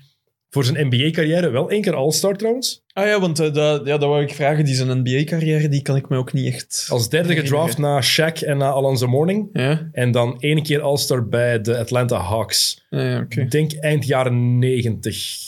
voor 0.49 0.63
zijn 0.63 0.87
NBA-carrière. 0.87 1.49
Wel 1.49 1.69
één 1.69 1.81
keer 1.81 1.95
All-Star 1.95 2.35
trouwens. 2.35 2.83
Ah 2.93 3.05
ja, 3.05 3.19
want 3.19 3.39
eh, 3.39 3.53
dat, 3.53 3.85
ja, 3.85 3.97
dat 3.97 4.09
wou 4.09 4.23
ik 4.23 4.33
vragen. 4.33 4.65
Die 4.65 4.75
zijn 4.75 4.99
NBA-carrière, 4.99 5.69
die 5.69 5.81
kan 5.81 5.95
ik 5.95 6.09
me 6.09 6.17
ook 6.17 6.33
niet 6.33 6.53
echt... 6.53 6.87
Als 6.89 7.09
derde 7.09 7.35
gedraft 7.35 7.77
na 7.77 8.03
Shaq 8.03 8.39
en 8.45 8.57
na 8.57 8.69
Alonzo 8.69 9.07
Mourning. 9.07 9.49
Ja? 9.53 9.89
En 9.91 10.11
dan 10.11 10.39
één 10.39 10.63
keer 10.63 10.81
All-Star 10.81 11.27
bij 11.27 11.61
de 11.61 11.77
Atlanta 11.77 12.17
Hawks. 12.17 12.85
Ah, 12.89 12.99
ja. 12.99 13.25
Ik 13.29 13.51
denk 13.51 13.73
eind 13.73 14.05
jaren 14.05 14.59
90. 14.59 15.45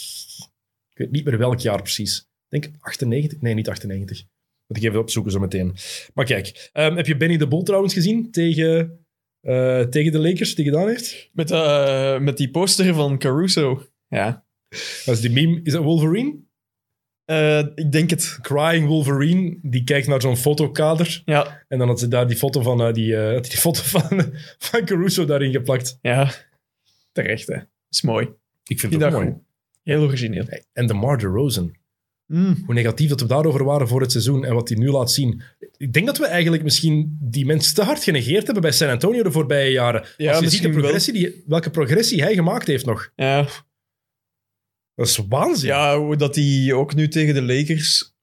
Ik 0.90 0.98
weet 0.98 1.12
niet 1.12 1.26
meer 1.26 1.38
welk 1.38 1.60
jaar 1.60 1.82
precies. 1.82 2.29
Ik 2.50 2.62
denk 2.62 2.76
98. 2.80 3.42
Nee, 3.42 3.54
niet 3.54 3.70
98. 3.70 4.24
Moet 4.68 4.78
ik 4.78 4.84
even 4.84 5.00
opzoeken 5.00 5.32
zo 5.32 5.40
meteen. 5.40 5.76
Maar 6.14 6.26
kijk, 6.26 6.70
ehm, 6.74 6.96
heb 6.96 7.08
je 7.08 7.18
Benny 7.18 7.38
de 7.38 7.48
Bull 7.48 7.64
trouwens 7.64 7.94
gezien 7.94 8.32
tegen, 8.32 9.00
eh, 9.42 9.82
tegen 9.82 10.12
de 10.12 10.20
Lakers 10.20 10.56
die 10.56 10.66
gedaan 10.66 10.88
heeft? 10.88 11.30
Met, 11.34 11.52
eh, 11.52 12.20
met 12.20 12.38
die 12.38 12.50
poster 12.50 12.94
van 12.94 13.18
Caruso. 13.18 13.84
Ja. 14.08 14.46
Dat 15.06 15.16
is 15.16 15.22
die 15.22 15.32
meme. 15.32 15.60
Is 15.64 15.74
dat 15.74 15.84
Wolverine? 15.84 16.38
Eh, 17.26 17.60
ik 17.76 17.92
denk 17.92 18.10
het. 18.10 18.38
Crying 18.42 18.88
Wolverine, 18.88 19.58
die 19.62 19.84
kijkt 19.84 20.08
naar 20.08 20.22
zo'n 20.22 20.38
fotokader. 20.38 21.22
Ja. 21.26 21.66
En 21.68 21.78
dan 21.78 21.88
had 21.88 22.00
ze 22.00 22.08
daar 22.08 22.28
die 22.28 22.38
foto 22.38 22.62
van, 22.62 22.94
die, 22.94 23.16
die 23.42 23.58
foto 23.58 23.82
van, 24.00 24.34
van 24.58 24.86
Caruso 24.86 25.26
daarin 25.26 25.52
geplakt. 25.52 25.98
Ja. 26.02 26.32
Terecht, 27.12 27.48
hè. 27.48 27.58
is 27.90 28.02
mooi. 28.02 28.30
Ik 28.64 28.80
vind 28.80 28.92
dat 28.92 29.02
dag 29.02 29.12
mooi. 29.12 29.26
goed. 29.26 29.42
Heel 29.84 30.04
origineel. 30.04 30.46
En 30.74 30.88
de 30.88 30.94
Mar 30.94 31.22
Rosen. 31.22 31.79
Mm. 32.30 32.64
hoe 32.66 32.74
negatief 32.74 33.10
dat 33.10 33.22
we 33.22 33.28
daarover 33.28 33.64
waren 33.64 33.88
voor 33.88 34.02
het 34.02 34.12
seizoen 34.12 34.46
en 34.46 34.54
wat 34.54 34.70
hij 34.70 34.78
nu 34.78 34.90
laat 34.90 35.12
zien. 35.12 35.42
Ik 35.78 35.94
denk 35.94 36.06
dat 36.06 36.18
we 36.18 36.26
eigenlijk 36.26 36.64
misschien 36.64 37.18
die 37.22 37.46
mensen 37.46 37.76
te 37.76 37.84
hard 37.84 38.04
genegeerd 38.04 38.44
hebben 38.44 38.62
bij 38.62 38.72
San 38.72 38.90
Antonio 38.90 39.24
de 39.24 39.32
voorbije 39.32 39.72
jaren. 39.72 40.08
Ja, 40.18 40.32
Als 40.32 40.44
je 40.44 40.50
ziet 40.50 40.62
de 40.62 40.70
progressie 40.70 41.14
die, 41.14 41.44
welke 41.46 41.70
progressie 41.70 42.22
hij 42.22 42.34
gemaakt 42.34 42.68
heeft 42.68 42.86
nog. 42.86 43.12
Ja. 43.16 43.48
Dat 44.96 45.08
is 45.08 45.18
waanzin. 45.30 45.68
ja, 45.70 46.00
hoe 46.00 46.16
dat 46.16 46.36
hij 46.36 46.74
ook 46.74 46.96
nu 46.96 47.08
tegen 47.08 47.34
de 47.34 47.42
Lakers... 47.42 48.16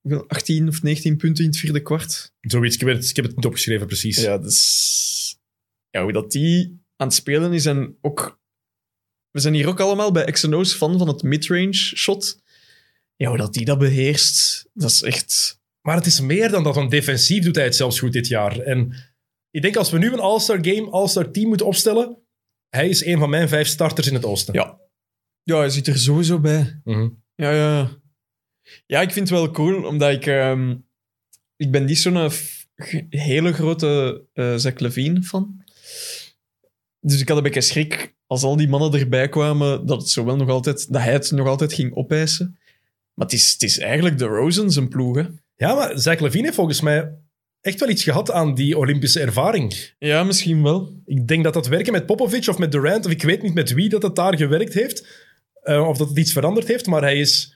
hoeveel, 0.00 0.28
18 0.28 0.68
of 0.68 0.82
19 0.82 1.16
punten 1.16 1.44
in 1.44 1.50
het 1.50 1.58
vierde 1.58 1.82
kwart. 1.82 2.32
Zoiets, 2.40 2.74
ik 2.74 2.80
heb, 2.80 2.96
het, 2.96 3.08
ik 3.08 3.16
heb 3.16 3.24
het 3.24 3.36
niet 3.36 3.44
opgeschreven 3.44 3.86
precies. 3.86 4.20
Ja, 4.20 4.38
dus... 4.38 5.38
Ja, 5.90 6.02
hoe 6.02 6.12
dat 6.12 6.30
die 6.30 6.80
aan 6.96 7.06
het 7.06 7.16
spelen 7.16 7.52
is 7.52 7.66
en 7.66 7.98
ook... 8.00 8.42
We 9.30 9.40
zijn 9.40 9.54
hier 9.54 9.68
ook 9.68 9.80
allemaal 9.80 10.12
bij 10.12 10.24
XNO's 10.30 10.74
fan 10.74 10.98
van 10.98 11.08
het 11.08 11.22
midrange 11.22 11.72
shot. 11.72 12.42
Ja, 13.16 13.28
hoe 13.28 13.38
dat 13.38 13.52
die 13.54 13.64
dat 13.64 13.78
beheerst, 13.78 14.68
dat 14.72 14.90
is 14.90 15.02
echt... 15.02 15.62
Maar 15.80 15.96
het 15.96 16.06
is 16.06 16.20
meer 16.20 16.50
dan 16.50 16.62
dat, 16.62 16.74
want 16.74 16.90
defensief 16.90 17.44
doet 17.44 17.54
hij 17.54 17.64
het 17.64 17.76
zelfs 17.76 17.98
goed 17.98 18.12
dit 18.12 18.26
jaar. 18.26 18.58
En 18.58 18.94
ik 19.50 19.62
denk 19.62 19.76
als 19.76 19.90
we 19.90 19.98
nu 19.98 20.12
een 20.12 20.20
All-Star 20.20 20.58
game, 20.62 20.90
All-Star 20.90 21.30
team 21.30 21.48
moeten 21.48 21.66
opstellen, 21.66 22.18
hij 22.68 22.88
is 22.88 23.04
een 23.04 23.18
van 23.18 23.30
mijn 23.30 23.48
vijf 23.48 23.66
starters 23.66 24.06
in 24.06 24.14
het 24.14 24.24
oosten. 24.24 24.54
Ja. 24.54 24.80
Ja, 25.42 25.58
hij 25.58 25.70
zit 25.70 25.86
er 25.86 25.98
sowieso 25.98 26.40
bij. 26.40 26.80
Mhm. 26.84 27.08
Ja, 27.34 27.50
ja. 27.50 27.90
Ja, 28.86 29.00
ik 29.00 29.12
vind 29.12 29.28
het 29.28 29.38
wel 29.38 29.50
cool, 29.50 29.84
omdat 29.84 30.12
ik... 30.12 30.26
ehm, 30.26 30.76
ik 31.56 31.70
ben 31.70 31.84
niet 31.84 31.98
zo'n 31.98 32.30
hele 33.08 33.52
grote 33.52 34.22
eh 34.32 34.54
Zach 34.56 34.78
Levine 34.78 35.22
fan. 35.22 35.62
Dus 37.00 37.20
ik 37.20 37.28
had 37.28 37.36
een 37.36 37.42
beetje 37.42 37.60
schrik 37.60 38.14
als 38.26 38.42
al 38.42 38.56
die 38.56 38.68
mannen 38.68 39.00
erbij 39.00 39.28
kwamen, 39.28 39.86
dat, 39.86 40.00
het 40.00 40.10
zo 40.10 40.24
wel 40.24 40.36
nog 40.36 40.48
altijd, 40.48 40.92
dat 40.92 41.02
hij 41.02 41.12
het 41.12 41.30
nog 41.30 41.46
altijd 41.46 41.72
ging 41.72 41.94
opeisen. 41.94 42.58
Maar 43.14 43.26
het 43.26 43.32
is, 43.32 43.52
het 43.52 43.62
is 43.62 43.78
eigenlijk 43.78 44.18
de 44.18 44.24
Rosen 44.24 44.70
zijn 44.70 44.88
ploeg, 44.88 45.16
hè. 45.16 45.22
Ja, 45.56 45.74
maar 45.74 45.98
Zach 45.98 46.20
Levine 46.20 46.42
heeft 46.44 46.54
volgens 46.54 46.80
mij 46.80 47.12
echt 47.60 47.80
wel 47.80 47.88
iets 47.88 48.02
gehad 48.02 48.30
aan 48.30 48.54
die 48.54 48.78
Olympische 48.78 49.20
ervaring. 49.20 49.92
Ja, 49.98 50.24
misschien 50.24 50.62
wel. 50.62 51.02
Ik 51.04 51.28
denk 51.28 51.44
dat 51.44 51.54
dat 51.54 51.66
werken 51.66 51.92
met 51.92 52.06
Popovic 52.06 52.46
of 52.48 52.58
met 52.58 52.72
Durant, 52.72 53.06
of 53.06 53.12
ik 53.12 53.22
weet 53.22 53.42
niet 53.42 53.54
met 53.54 53.72
wie 53.72 53.88
dat 53.88 54.02
het 54.02 54.16
daar 54.16 54.36
gewerkt 54.36 54.74
heeft, 54.74 55.06
eh, 55.62 55.88
of 55.88 55.96
dat 55.98 56.08
het 56.08 56.18
iets 56.18 56.32
veranderd 56.32 56.68
heeft, 56.68 56.86
maar 56.86 57.02
hij 57.02 57.18
is... 57.18 57.52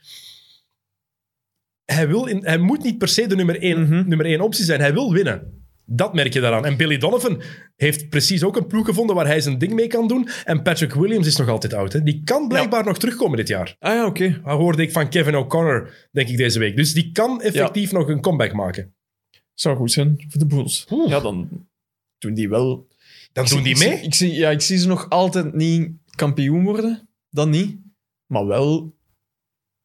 Hij, 1.85 2.09
wil 2.09 2.27
in, 2.27 2.45
hij 2.45 2.59
moet 2.59 2.83
niet 2.83 2.99
per 2.99 3.09
se 3.09 3.27
de 3.27 3.37
nummer 3.37 3.61
één, 3.63 3.81
Mhm. 3.83 4.09
nummer 4.09 4.27
één 4.27 4.41
optie 4.41 4.65
zijn. 4.65 4.81
Hij 4.81 4.93
wil 4.93 5.13
winnen. 5.13 5.58
Dat 5.91 6.15
merk 6.15 6.33
je 6.33 6.41
daaraan. 6.41 6.65
En 6.65 6.77
Billy 6.77 6.99
Donovan 6.99 7.43
heeft 7.77 8.09
precies 8.09 8.43
ook 8.45 8.57
een 8.57 8.67
ploeg 8.67 8.87
gevonden 8.87 9.17
waar 9.17 9.27
hij 9.27 9.41
zijn 9.41 9.59
ding 9.59 9.73
mee 9.73 9.87
kan 9.87 10.09
doen. 10.09 10.29
En 10.45 10.63
Patrick 10.63 10.93
Williams 10.93 11.27
is 11.27 11.37
nog 11.37 11.49
altijd 11.49 11.75
oud. 11.75 11.93
Hè? 11.93 12.03
Die 12.03 12.23
kan 12.25 12.49
blijkbaar 12.49 12.85
nog 12.85 12.99
terugkomen 12.99 13.37
dit 13.37 13.49
jaar. 13.49 13.77
Ah 13.79 13.93
ja, 13.95 14.07
oké. 14.07 14.41
Dat 14.45 14.59
hoorde 14.59 14.83
ik 14.83 14.93
van 14.93 15.09
Kevin 15.11 15.37
O'Connor, 15.37 16.09
denk 16.13 16.29
ik, 16.29 16.37
deze 16.37 16.59
week. 16.59 16.77
Dus 16.77 16.93
die 16.95 17.13
kan 17.13 17.41
effectief 17.43 17.93
nog 17.93 18.09
een 18.09 18.21
comeback 18.21 18.53
maken. 18.53 18.95
Zou 19.55 19.77
goed 19.77 19.93
zijn 19.93 20.25
voor 20.29 20.39
de 20.41 20.47
Bulls. 20.47 20.87
Oeh. 20.91 21.09
Ja, 21.11 21.21
dan 21.21 21.49
doen 22.19 22.35
die 22.35 22.49
wel... 22.49 22.89
Dan 23.33 23.45
Ik 23.45 23.51
doen 23.51 23.65
zie- 23.65 23.75
die 23.75 23.83
ik 23.85 23.89
mee. 23.89 23.97
zie- 23.99 24.07
Ik 24.07 24.15
zie, 24.15 24.33
ja, 24.33 24.51
ik 24.51 24.61
zie 24.61 24.79
ze 24.79 24.87
nog 24.87 25.09
altijd 25.09 25.55
niet 25.55 25.91
kampioen 26.17 26.65
worden. 26.65 27.09
Dat 27.31 27.49
niet. 27.49 27.77
Maar 28.27 28.47
wel 28.47 28.97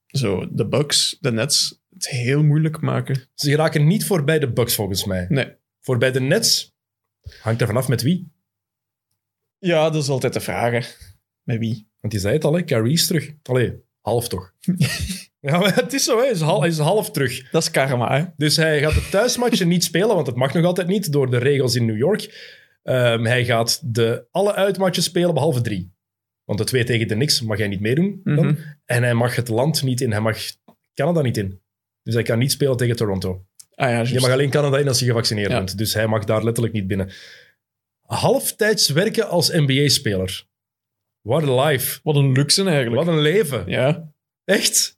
zo 0.07 0.47
de 0.51 0.67
Bucks, 0.67 1.17
de 1.19 1.31
Nets, 1.31 1.81
het 1.93 2.09
heel 2.09 2.43
moeilijk 2.43 2.81
maken. 2.81 3.15
Ze 3.33 3.49
geraken 3.49 3.87
niet 3.87 4.05
voorbij 4.05 4.39
de 4.39 4.51
Bucks, 4.51 4.75
volgens 4.75 5.05
mij. 5.05 5.25
Nee. 5.29 5.61
Voorbij 5.83 6.11
de 6.11 6.19
Nets 6.21 6.75
hangt 7.41 7.61
er 7.61 7.67
vanaf 7.67 7.87
met 7.87 8.01
wie. 8.01 8.31
Ja, 9.57 9.89
dat 9.89 10.03
is 10.03 10.09
altijd 10.09 10.33
de 10.33 10.39
vraag. 10.39 10.71
hè. 10.71 10.79
Met 11.43 11.59
wie? 11.59 11.87
Want 11.99 12.13
je 12.13 12.19
zei 12.19 12.33
het 12.33 12.43
al, 12.43 12.53
hè? 12.53 12.61
Kyrie 12.63 12.93
is 12.93 13.07
terug. 13.07 13.31
Allee, 13.43 13.83
half 14.01 14.27
toch. 14.27 14.53
ja, 15.39 15.57
maar 15.59 15.75
het 15.75 15.93
is 15.93 16.03
zo, 16.03 16.17
hè? 16.17 16.23
Hij 16.23 16.31
is, 16.31 16.41
half, 16.41 16.59
hij 16.59 16.69
is 16.69 16.77
half 16.77 17.11
terug. 17.11 17.49
Dat 17.51 17.61
is 17.61 17.71
karma, 17.71 18.17
hè? 18.17 18.25
Dus 18.37 18.55
hij 18.55 18.79
gaat 18.79 18.93
de 18.93 19.09
thuismatchen 19.09 19.67
niet 19.67 19.83
spelen, 19.83 20.13
want 20.15 20.25
dat 20.25 20.35
mag 20.35 20.53
nog 20.53 20.65
altijd 20.65 20.87
niet 20.87 21.11
door 21.11 21.31
de 21.31 21.37
regels 21.37 21.75
in 21.75 21.85
New 21.85 21.97
York. 21.97 22.51
Ehm, 22.83 23.23
hij 23.25 23.45
gaat 23.45 23.95
de, 23.95 24.27
alle 24.31 24.53
uitmatchen 24.53 25.03
spelen, 25.03 25.33
behalve 25.33 25.61
drie. 25.61 25.93
Want 26.43 26.59
de 26.59 26.65
twee 26.65 26.83
tegen 26.83 27.07
de 27.07 27.13
Knicks 27.15 27.41
mag 27.41 27.57
hij 27.57 27.67
niet 27.67 27.79
meedoen. 27.79 28.21
Dan. 28.23 28.45
Mhm. 28.45 28.55
En 28.85 29.03
hij 29.03 29.13
mag 29.13 29.35
het 29.35 29.47
land 29.47 29.83
niet 29.83 30.01
in. 30.01 30.11
Hij 30.11 30.21
mag 30.21 30.37
Canada 30.93 31.21
niet 31.21 31.37
in. 31.37 31.61
Dus 32.03 32.13
hij 32.13 32.23
kan 32.23 32.39
niet 32.39 32.51
spelen 32.51 32.77
tegen 32.77 32.95
Toronto. 32.95 33.45
Ah 33.83 33.89
ja, 33.89 34.01
Je 34.13 34.19
mag 34.19 34.29
alleen 34.29 34.49
Canada 34.49 34.77
in 34.77 34.87
als 34.87 34.99
je 34.99 35.05
gevaccineerd 35.05 35.51
Ja. 35.51 35.57
bent. 35.57 35.77
Dus 35.77 35.93
hij 35.93 36.07
mag 36.07 36.23
daar 36.23 36.43
letterlijk 36.43 36.73
niet 36.75 36.87
binnen. 36.87 37.11
Halftijds 38.01 38.89
werken 38.89 39.29
als 39.29 39.49
NBA-speler. 39.51 40.45
What 41.21 41.43
a 41.43 41.65
life. 41.65 41.99
Wat 42.03 42.15
een 42.15 42.31
luxe 42.31 42.63
eigenlijk. 42.63 43.05
Wat 43.05 43.15
een 43.15 43.21
leven. 43.21 43.63
Ja. 43.67 44.11
Echt? 44.45 44.97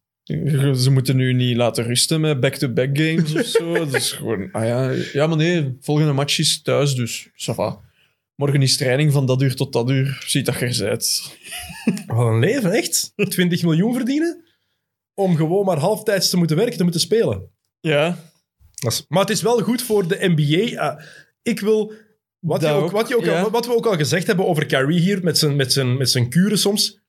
Ze 0.76 0.90
moeten 0.92 1.16
nu 1.16 1.34
niet 1.34 1.56
laten 1.56 1.84
rusten 1.84 2.22
met 2.22 2.40
back-to-back 2.40 2.98
games 2.98 3.34
of 3.36 3.46
zo. 3.46 3.74
Dat 3.86 3.94
is 3.94 4.12
gewoon... 4.12 4.52
Ah 4.52 4.66
ja, 4.66 4.92
ja, 5.14 5.28
maar 5.28 5.38
nee, 5.38 5.78
volgende 5.82 6.14
match 6.14 6.40
is 6.40 6.62
thuis, 6.62 6.96
dus 6.96 7.28
ça. 7.28 7.84
Morgen 8.36 8.62
is 8.62 8.78
training 8.78 9.12
van 9.12 9.26
dat 9.26 9.42
uur 9.42 9.56
tot 9.56 9.74
dat 9.74 9.90
uur. 9.90 10.24
Ziet 10.26 10.46
dat 10.46 10.60
je 10.60 10.66
er 10.66 10.90
bent. 10.90 11.38
Wat 12.08 12.28
een 12.28 12.40
leven, 12.40 12.72
echt? 12.72 13.14
20 13.16 13.64
miljoen 13.64 13.94
verdienen? 13.94 14.44
Om 15.14 15.36
gewoon 15.36 15.66
maar 15.66 15.78
halftijds 15.78 16.30
te 16.30 16.38
moeten 16.38 16.58
werken, 16.58 16.78
te 16.78 16.84
moeten 16.84 17.02
spelen. 17.02 17.50
Ja. 17.80 18.18
Is- 18.92 19.06
maar 19.08 19.22
het 19.22 19.30
is 19.30 19.42
wel 19.42 19.62
goed 19.62 19.82
voor 19.82 20.08
de 20.08 20.18
NBA. 20.36 20.80
Ah, 20.82 21.02
ik 21.42 21.60
wil... 21.60 21.94
Wat, 22.40 22.62
je 22.62 22.68
ook, 22.68 22.92
wat, 22.92 23.08
je 23.08 23.18
ook 23.18 23.26
ja. 23.26 23.50
wat 23.50 23.66
we 23.66 23.76
ook 23.76 23.86
al 23.86 23.96
gezegd 23.98 24.28
hebben 24.28 24.48
over 24.48 24.66
Kyrie 24.66 25.00
hier, 25.00 25.24
met 25.24 25.38
zijn, 25.38 25.56
met 25.56 25.74
zijn, 25.74 25.98
met 25.98 26.10
zijn 26.10 26.30
kuren 26.30 26.58
soms. 26.58 27.00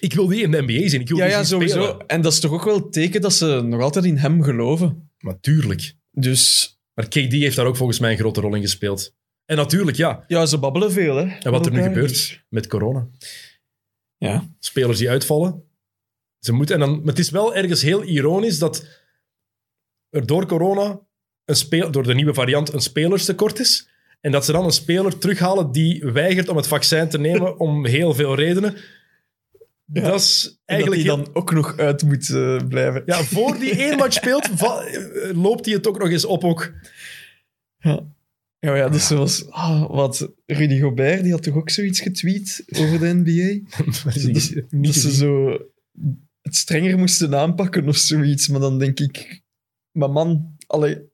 Ik 0.00 0.12
wil 0.14 0.26
die 0.26 0.42
in 0.42 0.50
de 0.50 0.62
NBA 0.62 0.88
zien. 0.88 1.00
Ik 1.00 1.08
wil 1.08 1.16
Ja, 1.16 1.24
die 1.24 1.32
ja, 1.32 1.44
sowieso. 1.44 1.82
spelen. 1.82 2.06
En 2.06 2.20
dat 2.20 2.32
is 2.32 2.40
toch 2.40 2.52
ook 2.52 2.64
wel 2.64 2.74
het 2.74 2.92
teken 2.92 3.20
dat 3.20 3.32
ze 3.32 3.60
nog 3.64 3.80
altijd 3.80 4.04
in 4.04 4.16
hem 4.16 4.42
geloven. 4.42 5.10
Natuurlijk. 5.18 5.94
Dus 6.10 6.72
Maar 6.94 7.08
KD 7.08 7.14
heeft 7.32 7.56
daar 7.56 7.66
ook 7.66 7.76
volgens 7.76 7.98
mij 7.98 8.10
een 8.10 8.18
grote 8.18 8.40
rol 8.40 8.54
in 8.54 8.60
gespeeld. 8.62 9.14
En 9.44 9.56
natuurlijk, 9.56 9.96
ja. 9.96 10.24
ja, 10.26 10.46
ze 10.46 10.58
babbelen 10.58 10.92
veel, 10.92 11.16
hè. 11.16 11.24
En 11.38 11.50
wat 11.50 11.66
er 11.66 11.72
nu 11.72 11.82
gebeurt 11.82 12.44
met 12.48 12.66
corona. 12.66 13.08
Ja. 14.16 14.48
Spelers 14.58 14.98
die 14.98 15.10
uitvallen. 15.10 15.62
Ze 16.38 16.52
moeten, 16.52 16.74
en 16.74 16.80
dan, 16.80 16.98
maar 16.98 17.06
het 17.08 17.18
is 17.18 17.30
wel 17.30 17.54
ergens 17.54 17.82
heel 17.82 18.02
ironisch 18.02 18.58
dat 18.58 18.86
er 20.10 20.26
door 20.26 20.46
corona, 20.46 21.00
een 21.44 21.54
speel, 21.56 21.90
door 21.90 22.02
de 22.02 22.14
nieuwe 22.14 22.34
variant, 22.34 22.72
een 22.72 22.80
spelerstekort 22.80 23.58
is. 23.58 23.88
En 24.20 24.32
dat 24.32 24.44
ze 24.44 24.52
dan 24.52 24.64
een 24.64 24.70
speler 24.72 25.18
terughalen 25.18 25.72
die 25.72 26.04
weigert 26.04 26.48
om 26.48 26.56
het 26.56 26.66
vaccin 26.66 27.08
te 27.08 27.18
nemen 27.18 27.58
om 27.58 27.86
heel 27.96 28.14
veel 28.14 28.34
redenen. 28.34 28.76
Ja. 29.92 30.00
Dat 30.02 30.20
is 30.20 30.44
En 30.44 30.50
dat 30.50 30.60
eigenlijk... 30.66 31.02
hij 31.02 31.16
dan 31.16 31.34
ook 31.34 31.52
nog 31.52 31.76
uit 31.78 32.02
moet 32.02 32.30
eh, 32.30 32.56
blijven. 32.68 33.02
ja, 33.06 33.22
voor 33.22 33.58
die 33.58 33.70
één 33.70 33.96
match 33.96 34.14
speelt, 34.22 34.48
loopt 35.32 35.64
hij 35.64 35.74
het 35.74 35.86
ook 35.88 35.98
nog 35.98 36.10
eens 36.10 36.24
op 36.24 36.44
ook. 36.44 36.72
Ja, 37.78 38.06
ja, 38.58 38.74
ja 38.76 38.88
dus 38.88 39.06
zoals... 39.06 39.50
ah, 39.50 39.90
wat, 39.90 40.32
Rudy 40.46 40.80
Gobert, 40.80 41.22
die 41.22 41.32
had 41.32 41.42
toch 41.42 41.54
ook 41.54 41.70
zoiets 41.70 42.00
getweet 42.00 42.64
over 42.76 42.98
de 42.98 43.14
NBA? 43.14 43.72
Dat 44.04 44.16
is 44.16 44.22
dat, 44.22 44.32
niet- 44.32 44.54
dat 44.54 44.70
niet 44.70 44.94
ze 44.94 45.14
zo 45.14 45.58
het 46.42 46.56
strenger 46.56 46.98
moesten 46.98 47.34
aanpakken 47.34 47.88
of 47.88 47.96
zoiets. 47.96 48.48
Maar 48.48 48.60
dan 48.60 48.78
denk 48.78 49.00
ik... 49.00 49.42
Maar 49.92 50.10
man, 50.10 50.56
allee, 50.66 51.06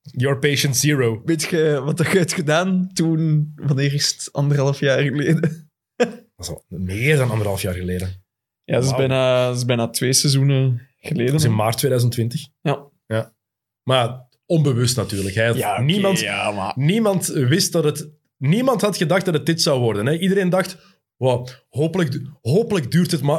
Your 0.00 0.38
patient 0.38 0.76
zero. 0.76 1.22
weet 1.24 1.42
je 1.42 1.80
wat 1.84 1.98
je 1.98 2.18
hebt 2.18 2.32
gedaan 2.32 2.90
toen... 2.92 3.52
Wanneer 3.54 3.94
is 3.94 4.08
het? 4.08 4.32
Anderhalf 4.32 4.80
jaar 4.80 5.02
geleden? 5.02 5.40
Dat 5.96 6.48
is 6.48 6.48
al 6.48 6.64
meer 6.68 7.16
dan 7.16 7.30
anderhalf 7.30 7.62
jaar 7.62 7.74
geleden. 7.74 8.24
Ja, 8.64 8.74
dat 8.74 8.84
is, 8.84 8.94
bijna, 8.94 9.46
dat 9.46 9.56
is 9.56 9.64
bijna 9.64 9.88
twee 9.88 10.12
seizoenen 10.12 10.88
geleden. 10.96 11.26
Dat 11.32 11.40
is 11.40 11.46
in 11.46 11.54
maart 11.54 11.78
2020. 11.78 12.48
Ja. 12.60 12.86
ja. 13.06 13.34
Maar 13.82 14.28
onbewust 14.46 14.96
natuurlijk. 14.96 15.34
Hij 15.34 15.52
Ja, 15.52 15.80
niemand, 15.80 16.20
ja, 16.20 16.50
maar... 16.50 16.72
niemand 16.76 17.26
wist 17.26 17.72
dat 17.72 17.84
het 17.84 18.10
Niemand 18.40 18.80
had 18.80 18.96
gedacht 18.96 19.24
dat 19.24 19.34
het 19.34 19.46
dit 19.46 19.62
zou 19.62 19.80
worden. 19.80 20.06
Hè? 20.06 20.18
Iedereen 20.18 20.48
dacht, 20.48 20.76
wow, 21.20 21.48
hopelijk, 21.68 22.20
hopelijk, 22.42 22.90
duurt 22.90 23.10
het 23.10 23.22
maar, 23.22 23.38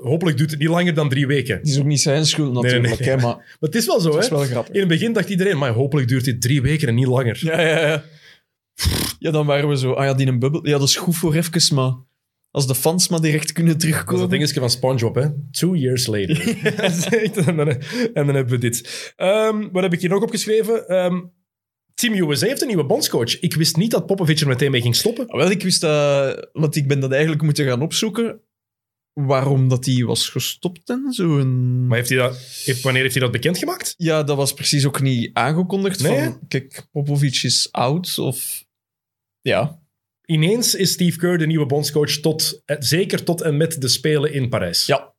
hopelijk 0.00 0.36
duurt 0.36 0.50
het 0.50 0.58
niet 0.58 0.68
langer 0.68 0.94
dan 0.94 1.08
drie 1.08 1.26
weken. 1.26 1.56
Het 1.56 1.68
is 1.68 1.78
ook 1.78 1.84
niet 1.84 2.00
zijn 2.00 2.26
schuld 2.26 2.52
nee, 2.52 2.62
natuurlijk, 2.62 2.98
nee. 2.98 3.08
Hè, 3.08 3.16
maar 3.16 3.36
Maar 3.36 3.56
het 3.60 3.74
is 3.74 3.86
wel 3.86 4.00
zo, 4.00 4.06
het 4.08 4.16
hè? 4.16 4.24
is 4.24 4.28
wel 4.28 4.44
grappig. 4.44 4.74
In 4.74 4.80
het 4.80 4.88
begin 4.88 5.12
dacht 5.12 5.28
iedereen, 5.28 5.58
maar 5.58 5.70
hopelijk 5.70 6.08
duurt 6.08 6.24
dit 6.24 6.40
drie 6.40 6.62
weken 6.62 6.88
en 6.88 6.94
niet 6.94 7.06
langer. 7.06 7.38
Ja, 7.40 7.60
ja, 7.60 7.80
ja. 7.80 8.04
Ja, 9.18 9.30
dan 9.30 9.46
waren 9.46 9.68
we 9.68 9.76
zo... 9.76 9.92
Ah 9.92 10.04
ja, 10.04 10.14
die 10.14 10.26
een 10.26 10.38
bubbel... 10.38 10.66
Ja, 10.66 10.78
dat 10.78 10.88
is 10.88 10.96
goed 10.96 11.16
voor 11.16 11.34
even, 11.34 11.74
maar... 11.74 11.92
Als 12.50 12.66
de 12.66 12.74
fans 12.74 13.08
maar 13.08 13.20
direct 13.20 13.52
kunnen 13.52 13.72
Dat 13.72 13.82
is 13.82 13.88
terugkomen... 13.88 14.20
dat 14.20 14.30
dingetje 14.30 14.60
van 14.60 14.70
SpongeBob, 14.70 15.14
hè? 15.14 15.26
Two 15.50 15.74
years 15.74 16.06
later. 16.06 16.56
Echt- 16.64 17.36
en, 17.46 17.56
dan, 17.56 17.68
en 17.68 18.26
dan 18.26 18.34
hebben 18.34 18.48
we 18.48 18.58
dit. 18.58 19.12
Ehm, 19.16 19.68
wat 19.72 19.82
heb 19.82 19.92
ik 19.92 20.00
hier 20.00 20.10
nog 20.10 20.22
opgeschreven? 20.22 20.88
Ehm, 20.88 21.20
Team 22.00 22.30
USA 22.30 22.46
heeft 22.46 22.60
een 22.60 22.66
nieuwe 22.66 22.84
bondscoach. 22.84 23.40
Ik 23.40 23.54
wist 23.54 23.76
niet 23.76 23.90
dat 23.90 24.06
Popovic 24.06 24.40
er 24.40 24.46
meteen 24.46 24.70
mee 24.70 24.80
ging 24.80 24.96
stoppen. 24.96 25.28
Ah, 25.28 25.36
Wel, 25.36 25.50
ik 25.50 25.62
wist 25.62 25.80
dat... 25.80 26.48
Want 26.52 26.76
ik 26.76 26.88
ben 26.88 27.00
dat 27.00 27.10
eigenlijk 27.12 27.42
moeten 27.42 27.66
gaan 27.66 27.82
opzoeken. 27.82 28.40
Waarom 29.12 29.68
dat 29.68 29.84
hij 29.84 30.04
was 30.04 30.28
gestopt 30.28 30.90
en 30.90 31.12
zo. 31.12 31.38
En... 31.38 31.86
Maar 31.86 31.96
heeft 31.96 32.08
hij 32.08 32.18
dat, 32.18 32.36
heeft, 32.64 32.82
wanneer 32.82 33.02
heeft 33.02 33.14
hij 33.14 33.22
dat 33.22 33.32
bekendgemaakt? 33.32 33.94
Ja, 33.96 34.22
dat 34.22 34.36
was 34.36 34.54
precies 34.54 34.86
ook 34.86 35.00
niet 35.00 35.30
aangekondigd. 35.32 36.02
Nee, 36.02 36.24
van, 36.24 36.40
kijk, 36.48 36.86
Popovic 36.90 37.42
is 37.42 37.68
oud, 37.70 38.18
of... 38.18 38.64
Ja. 39.40 39.82
Ineens 40.24 40.74
is 40.74 40.92
Steve 40.92 41.18
Kerr 41.18 41.38
de 41.38 41.46
nieuwe 41.46 41.66
bondscoach, 41.66 42.10
tot, 42.10 42.62
eh, 42.64 42.76
zeker 42.78 43.24
tot 43.24 43.40
en 43.40 43.56
met 43.56 43.80
de 43.80 43.88
Spelen 43.88 44.32
in 44.32 44.48
Parijs. 44.48 44.86
Ja. 44.86 45.14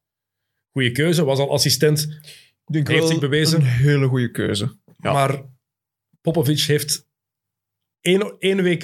Goeie 0.71 0.91
keuze, 0.91 1.23
was 1.23 1.39
al 1.39 1.51
assistent. 1.51 2.01
Ik 2.65 2.73
denk 2.73 2.87
Heeft 2.87 3.07
zich 3.07 3.19
bewezen. 3.19 3.59
Een 3.59 3.65
hele 3.65 4.07
goede 4.07 4.31
keuze. 4.31 4.77
Ja. 4.97 5.11
Maar 5.11 5.43
Popovic 6.21 6.59
heeft 6.59 7.07
één, 8.01 8.35
één 8.39 8.63
WK, 8.63 8.83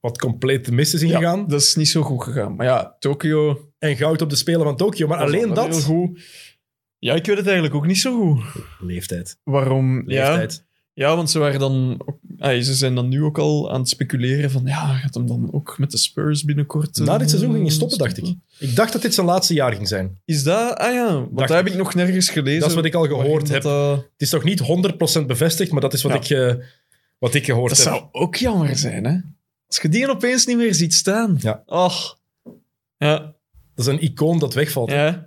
wat 0.00 0.18
compleet 0.18 0.64
de 0.64 0.72
mist 0.72 0.94
is 0.94 1.00
Ja, 1.00 1.06
ingegaan, 1.06 1.48
dat 1.48 1.60
is 1.60 1.74
niet 1.74 1.88
zo 1.88 2.02
goed 2.02 2.22
gegaan. 2.22 2.56
Maar 2.56 2.66
ja, 2.66 2.96
Tokio... 2.98 3.72
en 3.78 3.96
goud 3.96 4.22
op 4.22 4.30
de 4.30 4.36
Spelen 4.36 4.62
van 4.62 4.76
Tokio. 4.76 5.06
Maar 5.06 5.18
alleen 5.18 5.44
heel 5.44 5.54
dat... 5.54 5.84
goed. 5.84 6.20
Ja, 6.98 7.14
ik 7.14 7.26
weet 7.26 7.36
het 7.36 7.46
eigenlijk 7.46 7.76
ook 7.76 7.86
niet 7.86 7.98
zo 7.98 8.18
goed. 8.18 8.64
Leeftijd. 8.80 9.40
Waarom? 9.42 10.02
Leeftijd. 10.06 10.54
ja, 10.54 10.67
want 10.98 11.30
ze, 11.30 11.38
waren 11.38 11.60
dan, 11.60 12.02
ook- 12.06 12.18
ah, 12.38 12.60
ze 12.62 12.74
zijn 12.74 12.94
dan 12.94 13.08
nu 13.08 13.22
ook 13.22 13.38
al 13.38 13.70
aan 13.72 13.80
het 13.80 13.88
speculeren 13.88 14.50
van 14.50 14.62
ja, 14.64 14.94
gaat 14.96 15.14
hem 15.14 15.26
dan 15.26 15.48
ook 15.52 15.78
met 15.78 15.90
de 15.90 15.96
Spurs 15.98 16.44
binnenkort... 16.44 16.98
Na 16.98 17.12
dit 17.12 17.20
eh, 17.22 17.28
seizoen 17.28 17.52
ging 17.52 17.64
hij 17.66 17.74
stoppen, 17.74 17.98
dacht 17.98 18.16
ik. 18.16 18.34
Ik 18.58 18.76
dacht 18.76 18.92
dat 18.92 19.02
dit 19.02 19.14
zijn 19.14 19.26
laatste 19.26 19.54
jaar 19.54 19.72
ging 19.74 19.88
zijn. 19.88 20.20
Is 20.24 20.42
dat? 20.42 20.76
Ah 20.78 20.92
ja, 20.92 21.12
want 21.12 21.36
Dacht 21.36 21.48
dat 21.48 21.56
heb 21.56 21.66
ik. 21.66 21.74
nog 21.74 21.94
nergens 21.94 22.28
gelezen. 22.30 22.60
Dat 22.60 22.68
is 22.68 22.74
wat 22.74 22.84
ik 22.84 22.94
al 22.94 23.06
gehoord 23.06 23.48
heb. 23.48 23.62
Dat, 23.62 23.72
eh, 23.72 24.02
Het 24.12 24.22
is 24.22 24.30
nog 24.30 24.44
niet 24.44 24.60
100% 25.22 25.26
bevestigd, 25.26 25.70
maar 25.72 25.80
dat 25.80 25.92
is 25.92 26.02
wat, 26.02 26.26
Ja. 26.28 26.36
ik, 26.48 26.56
eh, 26.58 26.64
wat 27.18 27.34
ik 27.34 27.44
gehoord 27.44 27.68
dat 27.76 27.84
heb. 27.84 27.86
zou 27.94 28.06
ook 28.12 28.36
jammer 28.36 28.76
zijn, 28.76 29.04
hè? 29.04 29.16
Als 29.66 29.78
je 29.82 29.88
die 29.88 30.08
opeens 30.10 30.46
niet 30.46 30.56
meer 30.56 30.74
ziet 30.74 30.94
staan. 30.94 31.36
Ja. 31.40 31.62
Och. 31.66 32.18
Ja, 32.96 33.18
Dat 33.74 33.86
is 33.86 33.92
een 33.92 34.02
icoon 34.02 34.38
dat 34.38 34.54
wegvalt. 34.54 34.90
ja. 34.90 35.26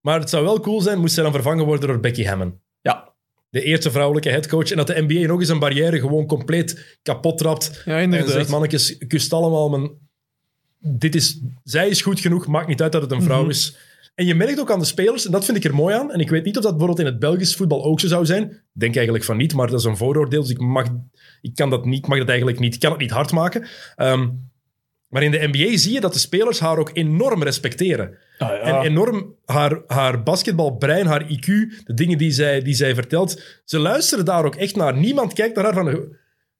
Maar 0.00 0.20
het 0.20 0.30
zou 0.30 0.44
wel 0.44 0.60
cool 0.60 0.80
zijn, 0.80 0.98
moest 0.98 1.14
zij 1.14 1.22
dan 1.22 1.32
vervangen 1.32 1.64
worden 1.64 1.88
door 1.88 2.00
Becky 2.00 2.24
Hammon. 2.24 2.60
De 3.50 3.62
eerste 3.62 3.90
vrouwelijke 3.90 4.28
headcoach. 4.30 4.70
En 4.70 4.76
dat 4.76 4.86
de 4.86 5.04
NBA 5.06 5.26
nog 5.26 5.40
eens 5.40 5.48
een 5.48 5.58
barrière 5.58 6.00
gewoon 6.00 6.26
compleet 6.26 6.98
kapot 7.02 7.38
trapt. 7.38 7.82
ja 7.84 7.96
En 7.96 8.02
inderdaad. 8.02 8.30
zegt, 8.30 8.48
mannetjes, 8.48 8.98
kust 9.08 9.32
allemaal, 9.32 9.68
maar 9.68 9.88
dit 10.78 11.14
is, 11.14 11.40
zij 11.64 11.88
is 11.88 12.02
goed 12.02 12.20
genoeg, 12.20 12.46
maakt 12.46 12.68
niet 12.68 12.82
uit 12.82 12.92
dat 12.92 13.02
het 13.02 13.10
een 13.12 13.22
vrouw 13.22 13.40
Mhm. 13.40 13.50
is. 13.50 13.76
En 14.14 14.26
je 14.26 14.34
merkt 14.34 14.60
ook 14.60 14.70
aan 14.70 14.78
de 14.78 14.84
spelers, 14.84 15.26
en 15.26 15.32
dat 15.32 15.44
vind 15.44 15.56
ik 15.56 15.64
er 15.64 15.74
mooi 15.74 15.94
aan, 15.94 16.12
en 16.12 16.20
ik 16.20 16.30
weet 16.30 16.44
niet 16.44 16.56
of 16.56 16.62
dat 16.62 16.70
bijvoorbeeld 16.76 17.06
in 17.06 17.12
het 17.12 17.18
Belgisch 17.18 17.56
voetbal 17.56 17.84
ook 17.84 18.00
zo 18.00 18.06
zou 18.06 18.26
zijn. 18.26 18.42
Ik 18.50 18.60
denk 18.72 18.94
eigenlijk 18.94 19.24
van 19.24 19.36
niet, 19.36 19.54
maar 19.54 19.66
dat 19.66 19.78
is 19.78 19.84
een 19.84 19.96
vooroordeel, 19.96 20.40
dus 20.42 20.50
ik 20.50 20.58
mag, 20.60 20.86
ik 21.40 21.54
kan 21.54 21.70
dat 21.70 21.84
niet, 21.84 22.06
mag 22.06 22.18
dat 22.18 22.28
eigenlijk 22.28 22.58
niet, 22.58 22.74
ik 22.74 22.80
kan 22.80 22.90
het 22.90 23.00
niet 23.00 23.10
hard 23.10 23.32
maken. 23.32 23.66
Ehm, 23.96 24.28
maar 25.10 25.22
in 25.22 25.30
de 25.30 25.48
NBA 25.52 25.76
zie 25.76 25.92
je 25.92 26.00
dat 26.00 26.12
de 26.12 26.18
spelers 26.18 26.60
haar 26.60 26.78
ook 26.78 26.90
enorm 26.92 27.42
respecteren. 27.42 28.18
Ah, 28.38 28.48
ja. 28.48 28.60
En 28.60 28.80
enorm 28.82 29.34
haar, 29.44 29.82
haar 29.86 30.22
basketbalbrein, 30.22 31.06
haar 31.06 31.22
IQ, 31.22 31.46
de 31.84 31.94
dingen 31.94 32.18
die 32.18 32.30
zij, 32.30 32.62
die 32.62 32.74
zij 32.74 32.94
vertelt, 32.94 33.42
ze 33.64 33.78
luisteren 33.78 34.24
daar 34.24 34.44
ook 34.44 34.56
echt 34.56 34.76
naar. 34.76 34.96
Niemand 34.96 35.32
kijkt 35.32 35.56
naar 35.56 35.64
haar 35.64 35.74
van, 35.74 36.16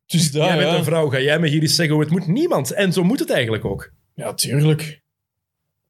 dus 0.07 0.33
dat, 0.33 0.45
jij 0.45 0.57
bent 0.57 0.71
ja. 0.71 0.77
een 0.77 0.85
vrouw, 0.85 1.09
ga 1.09 1.21
jij 1.21 1.39
me 1.39 1.49
hier 1.49 1.63
eens 1.63 1.75
zeggen 1.75 1.95
hoe 1.95 2.05
het 2.05 2.13
moet? 2.13 2.27
Niemand. 2.27 2.73
En 2.73 2.93
zo 2.93 3.05
moet 3.05 3.19
het 3.19 3.31
eigenlijk 3.31 3.65
ook. 3.65 3.93
Ja, 4.15 4.35
tuurlijk. 4.35 5.03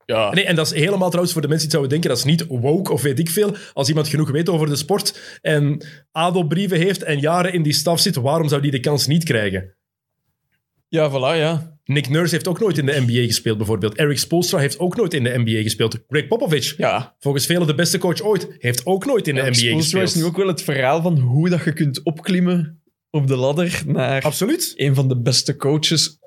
Ja. 0.07 0.31
Nee, 0.31 0.45
en 0.45 0.55
dat 0.55 0.67
is 0.67 0.79
helemaal 0.79 1.09
trouwens 1.09 1.33
voor 1.33 1.43
de 1.43 1.49
mensen 1.49 1.69
die 1.69 1.79
zouden 1.79 2.01
denken, 2.01 2.09
dat 2.09 2.19
is 2.19 2.25
niet 2.25 2.61
woke 2.61 2.93
of 2.93 3.03
weet 3.03 3.19
ik 3.19 3.31
veel. 3.31 3.57
Als 3.73 3.89
iemand 3.89 4.09
genoeg 4.09 4.31
weet 4.31 4.49
over 4.49 4.67
de 4.67 4.77
sport 4.77 5.39
en 5.43 5.87
adelbrieven 6.13 6.79
heeft 6.79 7.03
en 7.03 7.21
jaren 7.21 7.53
in 7.53 7.63
die 7.63 7.73
staf 7.73 8.01
zit, 8.01 8.15
waarom 8.15 8.49
zou 8.49 8.63
die 8.63 8.71
de 8.71 8.81
kans 8.81 9.07
niet 9.07 9.25
krijgen? 9.25 9.75
Ja, 10.89 11.11
voilà, 11.11 11.39
ja. 11.39 11.79
Nick 11.93 12.09
Nurse 12.09 12.35
heeft 12.35 12.49
ook 12.49 12.61
nooit 12.61 12.79
in 12.79 12.87
de 12.87 13.01
NBA 13.07 13.27
gespeeld, 13.27 13.57
bijvoorbeeld. 13.57 13.95
Eric 13.97 14.19
Spoelstra 14.19 14.59
heeft 14.59 14.79
ook 14.79 14.97
nooit 14.97 15.15
in 15.15 15.23
de 15.23 15.39
NBA 15.39 15.63
gespeeld. 15.63 15.99
Greg 16.09 16.27
Popovich, 16.27 16.77
Ja. 16.77 17.15
volgens 17.19 17.47
velen 17.47 17.67
de 17.67 17.75
beste 17.75 17.99
coach 17.99 18.21
ooit, 18.21 18.49
heeft 18.59 18.87
ook 18.87 19.05
nooit 19.07 19.29
in 19.29 19.35
de 19.35 19.41
NBA 19.41 19.53
Spoelstra 19.53 19.79
gespeeld. 19.81 20.05
is 20.09 20.15
nu 20.15 20.25
ook 20.25 20.37
wel 20.37 20.47
het 20.47 20.63
verhaal 20.63 21.03
van 21.03 21.19
hoe 21.19 21.49
dat 21.49 21.65
je 21.65 21.73
kunt 21.73 22.03
opklimmen 22.03 22.83
op 23.11 23.27
de 23.27 23.37
ladder 23.37 23.83
naar 23.87 24.23
Absoluut. 24.23 24.73
een 24.77 24.95
van 24.95 25.09
de 25.09 25.21
beste 25.21 25.57
coaches. 25.57 26.19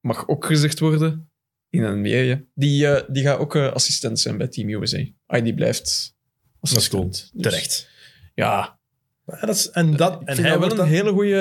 Mag 0.00 0.28
ook 0.28 0.44
gezegd 0.46 0.78
worden. 0.78 1.30
In 1.70 1.82
een 1.82 1.98
NBA, 2.00 2.08
ja. 2.08 2.40
Die, 2.54 2.86
eh, 2.86 3.02
die 3.12 3.22
gaat 3.22 3.38
ook 3.38 3.54
eh, 3.54 3.72
assistent 3.72 4.20
zijn 4.20 4.36
bij 4.36 4.48
Team 4.48 4.68
USA. 4.68 5.04
Ah, 5.26 5.44
die 5.44 5.54
blijft 5.54 6.14
Dat 6.60 6.70
is 6.78 6.88
cool. 6.88 7.02
assistent. 7.04 7.30
Dus, 7.34 7.42
Terecht. 7.52 7.88
Ja. 8.34 8.78
Ja, 9.26 9.40
dat 9.46 9.54
is, 9.56 9.70
en, 9.70 9.96
dat, 9.96 10.20
en, 10.24 10.42
hij 10.42 10.56
wordt 10.58 10.72
een 10.72 10.78
dan, 10.78 10.86
hele 10.88 11.10
goede... 11.12 11.36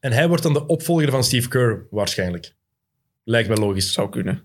en 0.00 0.12
hij 0.12 0.28
wordt 0.28 0.42
dan 0.42 0.52
de 0.52 0.66
opvolger 0.66 1.10
van 1.10 1.24
Steve 1.24 1.48
Kerr, 1.48 1.86
waarschijnlijk. 1.90 2.54
Lijkt 3.24 3.48
wel 3.48 3.56
logisch. 3.56 3.92
Zou 3.92 4.08
kunnen. 4.08 4.44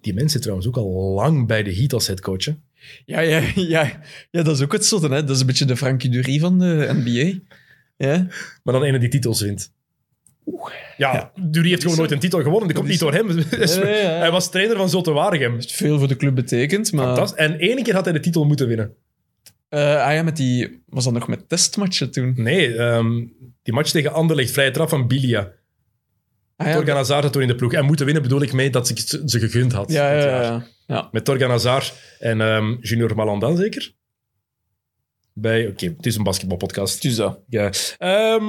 Die 0.00 0.12
mensen 0.12 0.30
zit 0.30 0.42
trouwens 0.42 0.68
ook 0.68 0.76
al 0.76 1.12
lang 1.14 1.46
bij 1.46 1.62
de 1.62 1.74
Heat 1.74 1.92
als 1.92 2.06
headcoach. 2.06 2.44
hè. 2.44 2.52
Ja, 3.04 3.20
ja, 3.20 3.42
ja. 3.54 4.00
ja, 4.30 4.42
dat 4.42 4.56
is 4.56 4.62
ook 4.62 4.72
het 4.72 4.86
zotte. 4.86 5.08
Hè? 5.08 5.24
Dat 5.24 5.34
is 5.34 5.40
een 5.40 5.46
beetje 5.46 5.64
de 5.64 5.76
Frankie 5.76 6.10
Dury 6.10 6.38
van 6.38 6.58
de 6.58 6.90
NBA. 6.92 7.38
Ja. 7.96 8.26
Maar 8.62 8.74
dan 8.74 8.82
ene 8.82 8.98
die 8.98 9.08
titels 9.08 9.40
wint. 9.40 9.72
Ja, 10.96 11.32
Dury 11.34 11.68
heeft 11.68 11.82
gewoon 11.82 11.96
nooit 11.96 12.10
een 12.10 12.18
titel 12.18 12.42
gewonnen. 12.42 12.68
Dat 12.68 12.76
komt 12.76 12.88
niet 12.88 12.98
door 12.98 13.12
hem. 13.12 13.30
Ja, 13.30 13.44
ja, 13.50 13.88
ja. 13.88 14.18
Hij 14.24 14.30
was 14.30 14.50
trainer 14.50 14.76
van 14.76 14.88
Zulte 14.88 15.10
Waregem. 15.10 15.62
veel 15.62 15.98
voor 15.98 16.08
de 16.08 16.16
club 16.16 16.34
betekend, 16.34 16.92
maar... 16.92 17.06
Fantastisch. 17.06 17.38
En 17.38 17.58
één 17.58 17.82
keer 17.82 17.94
had 17.94 18.04
hij 18.04 18.12
de 18.12 18.20
titel 18.20 18.44
moeten 18.44 18.68
winnen. 18.68 18.94
Eh, 19.68 20.04
ah 20.06 20.12
ja, 20.14 20.22
met 20.22 20.36
die... 20.36 20.82
Was 20.88 21.04
dat 21.04 21.12
nog 21.12 21.28
met 21.28 21.48
testmatchen 21.48 22.10
toen? 22.10 22.34
Nee, 22.36 22.76
ehm, 22.76 23.24
die 23.62 23.74
match 23.74 23.90
tegen 23.90 24.12
Anderlecht, 24.12 24.50
vrije 24.50 24.70
trap 24.70 24.88
van 24.88 25.06
Bilia. 25.06 25.52
Ah, 26.58 26.66
ja, 26.66 26.72
Torgan 26.72 26.96
Hazard 26.96 27.22
had 27.22 27.32
toen 27.32 27.42
in 27.42 27.48
de 27.48 27.54
ploeg. 27.54 27.72
En 27.72 27.84
moeten 27.84 28.04
winnen 28.04 28.22
bedoel 28.22 28.42
ik 28.42 28.52
mee 28.52 28.70
dat 28.70 28.86
ze 28.86 28.94
ze 29.06 29.22
ze 29.24 29.38
gegund 29.38 29.72
had. 29.72 29.90
ja, 29.90 30.12
ja, 30.12 30.42
ja, 30.42 30.66
ja. 30.86 31.08
Met 31.12 31.24
Torgan 31.24 31.50
Hazard 31.50 31.94
en 32.18 32.40
ehm, 32.40 32.76
Junior 32.80 33.14
Malandan 33.14 33.56
zeker? 33.56 33.94
Bij, 35.32 35.66
oké, 35.68 35.86
het 35.86 36.06
is 36.06 36.16
een 36.16 36.22
basketbalpodcast. 36.22 37.02
Dus 37.02 37.16
dat. 37.16 37.40
Ja. 37.48 37.70
Ehm, 37.98 38.44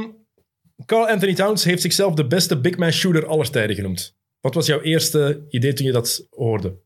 Carl 0.85 1.07
Anthony 1.07 1.33
Towns 1.33 1.63
heeft 1.63 1.81
zichzelf 1.81 2.13
de 2.13 2.27
beste 2.27 2.59
big 2.59 2.77
man 2.77 2.91
shooter 2.91 3.25
aller 3.25 3.49
tijden 3.49 3.75
genoemd. 3.75 4.15
Wat 4.41 4.53
was 4.53 4.65
jouw 4.65 4.81
eerste 4.81 5.45
idee 5.49 5.73
toen 5.73 5.85
je 5.85 5.91
dat 5.91 6.27
hoorde? 6.29 6.77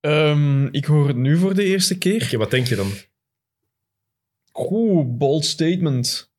Ehm, 0.00 0.66
ik 0.66 0.84
hoor 0.84 1.08
het 1.08 1.16
nu 1.16 1.36
voor 1.36 1.54
de 1.54 1.64
eerste 1.64 1.98
keer. 1.98 2.22
Oké, 2.22 2.36
wat 2.36 2.50
denk 2.50 2.66
je 2.66 2.76
dan? 2.76 2.92
Oeh, 4.54 5.06
bold 5.06 5.44
statement. 5.44 6.32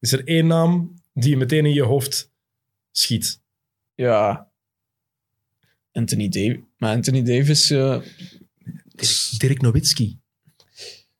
Is 0.00 0.12
er 0.12 0.24
één 0.24 0.46
naam 0.46 0.94
die 1.12 1.30
je 1.30 1.36
meteen 1.36 1.66
in 1.66 1.72
je 1.72 1.82
hoofd 1.82 2.34
schiet? 2.98 3.40
Ja. 3.94 4.50
Anthony 5.92 6.28
Davis. 6.28 6.58
Maar 6.76 6.94
Anthony 6.94 7.22
Davis... 7.22 7.70
eh, 7.70 8.00
is- 8.94 9.30
Dirk 9.38 9.60
Nowitzki. 9.60 10.18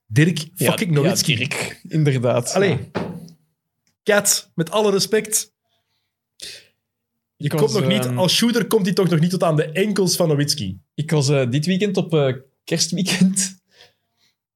Dirk 0.07 0.39
ja, 0.39 0.71
fucking 0.71 0.91
Nowitzki. 0.91 1.33
Ja, 1.33 1.39
Dirk, 1.39 1.81
inderdaad. 1.89 2.53
Allee. 2.53 2.91
Cat, 4.03 4.51
met 4.55 4.71
alle 4.71 4.91
respect. 4.91 5.53
Je 7.37 7.49
komt 7.49 7.73
nog 7.73 7.87
niet, 7.87 8.05
ehm, 8.05 8.19
als 8.19 8.35
shooter 8.35 8.67
komt 8.67 8.85
hij 8.87 8.95
toch 8.95 9.09
nog 9.09 9.21
niet 9.21 9.31
tot 9.31 9.43
aan 9.43 9.57
de 9.57 9.65
enkels 9.73 10.17
van 10.17 10.29
Nowitzki. 10.29 10.81
Ik 10.95 11.11
was 11.11 11.29
eh, 11.29 11.51
dit 11.51 11.67
weekend 11.67 11.97
op 11.97 12.15
eh, 12.15 12.35
kerstweekend. 12.65 13.56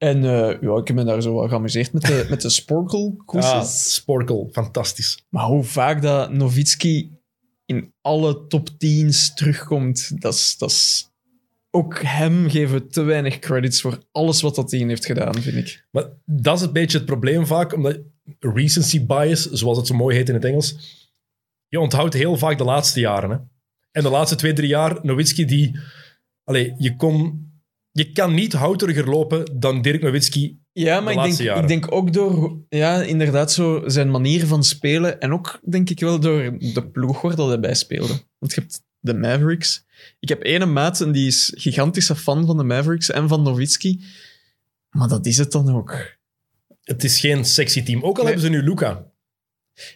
En 0.00 0.24
eh, 0.24 0.60
ja, 0.60 0.76
ik 0.76 0.86
heb 0.86 0.96
me 0.96 1.04
daar 1.04 1.22
zo 1.22 1.36
geamuseerd 1.36 1.92
met 1.92 2.02
de, 2.02 2.26
met 2.30 2.40
de 2.42 2.48
Sporkle 2.48 3.14
Ah. 3.26 3.64
Sporkel, 3.64 4.48
fantastisch. 4.52 5.24
Maar 5.28 5.44
hoe 5.44 5.64
vaak 5.64 6.02
dat 6.02 6.32
Novitski 6.32 7.18
in 7.64 7.92
alle 8.00 8.46
top 8.46 8.68
10's 8.70 9.34
terugkomt, 9.34 10.20
dat 10.22 10.34
is, 10.34 10.56
dat 10.58 10.70
is... 10.70 11.08
Ook 11.70 12.02
hem 12.02 12.50
geven 12.50 12.74
we 12.74 12.86
te 12.86 13.02
weinig 13.02 13.38
credits 13.38 13.80
voor 13.80 13.98
alles 14.12 14.40
wat 14.40 14.54
dat 14.54 14.68
team 14.68 14.88
heeft 14.88 15.06
gedaan, 15.06 15.34
vind 15.34 15.56
ik. 15.56 15.86
Maar 15.90 16.08
dat 16.24 16.58
is 16.58 16.66
een 16.66 16.72
beetje 16.72 16.96
het 16.96 17.06
probleem 17.06 17.46
vaak, 17.46 17.74
omdat 17.74 17.98
recency 18.38 19.06
bias, 19.06 19.50
zoals 19.50 19.76
het 19.76 19.86
zo 19.86 19.94
mooi 19.94 20.16
heet 20.16 20.28
in 20.28 20.34
het 20.34 20.44
Engels, 20.44 20.74
je 21.68 21.80
onthoudt 21.80 22.14
heel 22.14 22.36
vaak 22.36 22.58
de 22.58 22.64
laatste 22.64 23.00
jaren. 23.00 23.30
Hè? 23.30 23.36
En 23.92 24.02
de 24.02 24.10
laatste 24.10 24.36
twee, 24.36 24.52
drie 24.52 24.68
jaar, 24.68 24.98
Nowitzki 25.02 25.44
die... 25.44 25.78
Allee, 26.44 26.74
je, 26.78 26.96
kon, 26.96 27.49
je 28.00 28.12
kan 28.12 28.34
niet 28.34 28.52
houteriger 28.52 29.08
lopen 29.08 29.58
dan 29.58 29.82
Dirk 29.82 30.02
Nowitzki 30.02 30.58
Ja, 30.72 31.00
maar 31.00 31.12
ik 31.12 31.22
denk, 31.22 31.34
jaren. 31.34 31.62
ik 31.62 31.68
denk 31.68 31.92
ook 31.92 32.12
door 32.12 32.58
ja, 32.68 33.02
inderdaad 33.02 33.52
zo 33.52 33.82
zijn 33.86 34.10
manier 34.10 34.46
van 34.46 34.64
spelen 34.64 35.20
en 35.20 35.32
ook 35.32 35.60
denk 35.64 35.90
ik 35.90 36.00
wel 36.00 36.20
door 36.20 36.58
de 36.58 36.88
ploeg 36.92 37.20
waar 37.20 37.36
dat 37.36 37.48
hij 37.48 37.60
bij 37.60 37.74
speelde. 37.74 38.14
Want 38.38 38.54
je 38.54 38.60
hebt 38.60 38.82
de 38.98 39.14
Mavericks. 39.14 39.84
Ik 40.20 40.28
heb 40.28 40.42
ene 40.44 40.66
maat 40.66 41.00
en 41.00 41.12
die 41.12 41.26
is 41.26 41.52
gigantische 41.56 42.16
fan 42.16 42.46
van 42.46 42.56
de 42.56 42.62
Mavericks 42.64 43.10
en 43.10 43.28
van 43.28 43.42
Nowitzki. 43.42 44.04
Maar 44.90 45.08
dat 45.08 45.26
is 45.26 45.36
het 45.36 45.52
dan 45.52 45.74
ook. 45.74 46.18
Het 46.82 47.04
is 47.04 47.20
geen 47.20 47.44
sexy 47.44 47.82
team. 47.82 48.02
Ook 48.02 48.18
al 48.18 48.24
Nee. 48.24 48.32
hebben 48.32 48.50
ze 48.52 48.58
nu 48.58 48.62
Luca. 48.68 49.06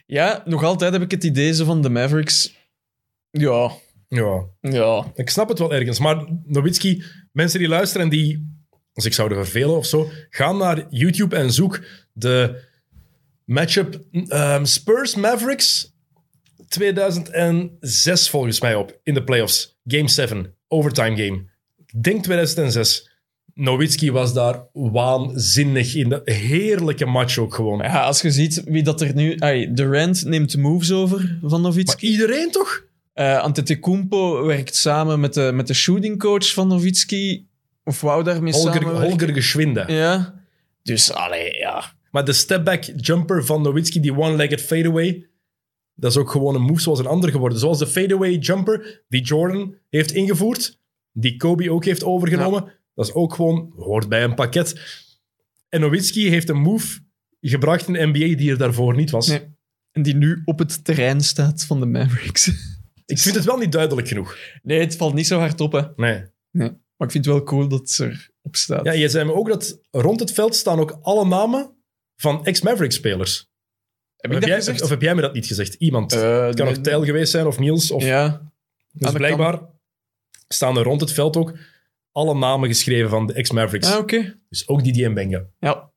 Ja, 0.07 0.43
nog 0.45 0.65
altijd 0.65 0.93
heb 0.93 1.03
ik 1.03 1.11
het 1.11 1.25
idee 1.25 1.55
van 1.55 1.83
de 1.83 1.89
Mavericks. 1.91 2.55
Ja, 3.31 3.71
Ja, 4.09 4.45
ja. 4.61 5.13
ik 5.15 5.31
snap 5.31 5.49
het 5.49 5.59
wel 5.59 5.75
ergens. 5.75 5.99
Maar 5.99 6.25
Nowitzki, 6.45 7.03
mensen 7.35 7.59
die 7.59 7.69
luisteren 7.69 8.03
en 8.07 8.13
die, 8.13 8.57
als 8.93 9.05
ik 9.05 9.13
zou 9.13 9.31
er 9.31 9.45
vervelen 9.45 9.77
of 9.77 9.87
zo, 9.87 10.11
ga 10.31 10.53
naar 10.53 10.87
YouTube 10.91 11.37
en 11.37 11.53
zoek 11.53 11.81
de 12.13 12.63
matchup 13.45 14.01
ehm, 14.29 14.65
Spurs 14.65 15.15
Mavericks 15.15 15.93
2006 16.69 18.31
volgens 18.31 18.61
mij 18.61 18.75
op 18.75 19.01
in 19.03 19.15
de 19.15 19.25
playoffs. 19.25 19.79
Game 19.85 20.09
7, 20.09 20.55
overtime 20.69 21.17
game. 21.17 21.45
Ik 21.87 22.03
denk 22.03 22.23
2006. 22.23 23.13
Nowitzki 23.55 24.11
was 24.11 24.35
daar 24.35 24.67
waanzinnig 24.73 25.95
in. 25.95 26.09
De 26.09 26.21
heerlijke 26.25 27.05
match 27.05 27.39
ook 27.39 27.55
gewoon. 27.55 27.79
Maar 27.79 27.87
ja, 27.87 28.03
als 28.03 28.21
je 28.21 28.31
ziet 28.31 28.63
wie 28.65 28.83
dat 28.83 29.01
er 29.01 29.15
nu... 29.15 29.37
Ay, 29.39 29.73
Durant 29.75 30.25
neemt 30.25 30.57
moves 30.57 30.93
over 30.93 31.39
van 31.41 31.51
Maar 31.51 31.71
Nowitzki. 31.71 32.07
iedereen 32.07 32.51
toch? 32.51 32.85
Eh 33.15 33.39
Antetokounmpo 33.39 34.47
werkt 34.47 34.77
samen 34.77 35.21
met 35.21 35.35
de, 35.35 35.51
met 35.55 35.67
de 35.67 35.75
shootingcoach 35.75 36.53
van 36.53 36.69
Nowitzki. 36.69 37.49
Of 37.85 38.01
wou 38.01 38.25
daarmee 38.25 38.53
Holger, 38.53 38.73
samenwerken. 38.73 39.09
Holger 39.09 39.33
Geschwinde. 39.33 39.85
Ja. 39.87 40.43
Dus, 40.83 41.13
allee, 41.13 41.53
ja. 41.57 41.93
Maar 42.11 42.25
de 42.25 42.33
stepback 42.33 42.85
jumper 42.97 43.45
van 43.45 43.63
Nowitzki, 43.63 44.01
die 44.01 44.17
one-legged 44.17 44.61
fadeaway, 44.61 45.27
dat 45.95 46.11
is 46.11 46.17
ook 46.17 46.31
gewoon 46.31 46.55
een 46.55 46.63
move 46.63 46.81
zoals 46.81 46.99
een 46.99 47.07
ander 47.07 47.31
geworden. 47.31 47.59
Zoals 47.59 47.79
de 47.79 47.87
fadeaway 47.87 48.35
jumper 48.37 49.03
die 49.09 49.23
Jordan 49.23 49.75
heeft 49.91 50.13
ingevoerd, 50.13 50.81
die 51.13 51.37
Kobe 51.37 51.71
ook 51.71 51.85
heeft 51.85 52.05
overgenomen. 52.05 52.73
Dat 52.95 53.07
is 53.07 53.13
ook 53.13 53.35
gewoon, 53.35 53.73
hoort 53.77 54.09
bij 54.09 54.25
een 54.25 54.35
pakket. 54.35 54.81
En 55.69 55.81
Nowitzki 55.81 56.29
heeft 56.29 56.49
een 56.49 56.61
move 56.61 56.99
gebracht 57.41 57.87
in 57.87 57.93
de 57.93 58.07
NBA 58.07 58.37
die 58.37 58.51
er 58.51 58.59
daarvoor 58.59 58.97
niet 58.97 59.11
was. 59.11 59.27
Nee. 59.27 59.53
En 59.93 60.03
die 60.03 60.15
nu 60.15 60.43
op 60.45 60.59
het 60.59 60.85
terrein 60.85 61.21
staat 61.21 61.65
van 61.65 61.81
de 61.81 61.87
Mavericks. 61.87 62.51
Ik 63.07 63.19
vind 63.19 63.35
het 63.35 63.45
wel 63.45 63.57
niet 63.59 63.73
duidelijk 63.73 64.09
genoeg. 64.09 64.39
Nee, 64.63 64.81
het 64.81 64.97
valt 64.97 65.15
niet 65.15 65.27
zo 65.27 65.39
hard 65.39 65.61
op, 65.61 65.73
hè. 65.73 65.83
Nee. 65.97 66.25
Nee. 66.51 66.69
Maar 66.97 67.07
ik 67.07 67.11
vind 67.13 67.25
het 67.25 67.35
wel 67.35 67.43
cool 67.43 67.69
dat 67.69 67.81
het 67.81 67.99
erop 68.01 68.57
staat. 68.57 68.85
Ja, 68.85 68.93
je 68.93 69.09
zei 69.09 69.25
me 69.25 69.33
ook 69.35 69.49
dat 69.49 69.81
rond 69.91 70.21
het 70.21 70.33
veld 70.33 70.55
staan 70.57 70.79
ook 70.81 70.99
alle 71.03 71.27
namen 71.27 71.77
van 72.17 72.45
ex-Maverick-spelers. 72.45 73.53
heb 74.17 74.33
ik 74.33 74.41
dat 74.41 74.49
jij- 74.49 74.59
gezegd? 74.59 74.83
of 74.83 74.89
heb 74.89 75.03
jij 75.03 75.15
me 75.15 75.21
dat 75.21 75.33
niet 75.35 75.47
gezegd? 75.47 75.75
Iemand. 75.75 76.13
Eh, 76.13 76.47
het 76.47 76.55
kan 76.55 76.67
nee, 76.67 76.77
ook 76.77 76.83
Tijl 76.83 77.05
geweest 77.05 77.31
zijn 77.31 77.47
of 77.47 77.59
Niels. 77.59 77.91
Of, 77.91 78.03
Ja. 78.05 78.53
Dus 78.93 79.13
blijkbaar 79.13 79.61
staan 80.49 80.77
er 80.77 80.83
rond 80.83 81.01
het 81.01 81.13
veld 81.13 81.37
ook 81.37 81.59
alle 82.13 82.35
namen 82.35 82.69
geschreven 82.69 83.11
van 83.11 83.27
de 83.27 83.33
ex-Mavericks. 83.33 83.93
Ah, 83.93 83.99
oké. 83.99 84.41
Dus 84.49 84.69
ook 84.69 84.85
Didier 84.85 85.11
Mbenga. 85.11 85.47
Ja. 85.59 85.93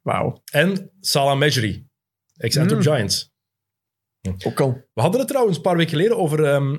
Wauw. 0.00 0.42
En 0.52 0.90
Salah 1.00 1.38
Mejri, 1.38 1.86
ex-Antwerp 2.36 2.84
Mm. 2.84 2.92
Giants. 2.92 3.31
Ook 4.46 4.60
al. 4.60 4.72
We 4.94 5.00
hadden 5.00 5.20
het 5.20 5.28
trouwens 5.28 5.56
een 5.56 5.62
paar 5.62 5.76
weken 5.76 5.90
geleden 5.92 6.16
over 6.16 6.44
ehm, 6.44 6.76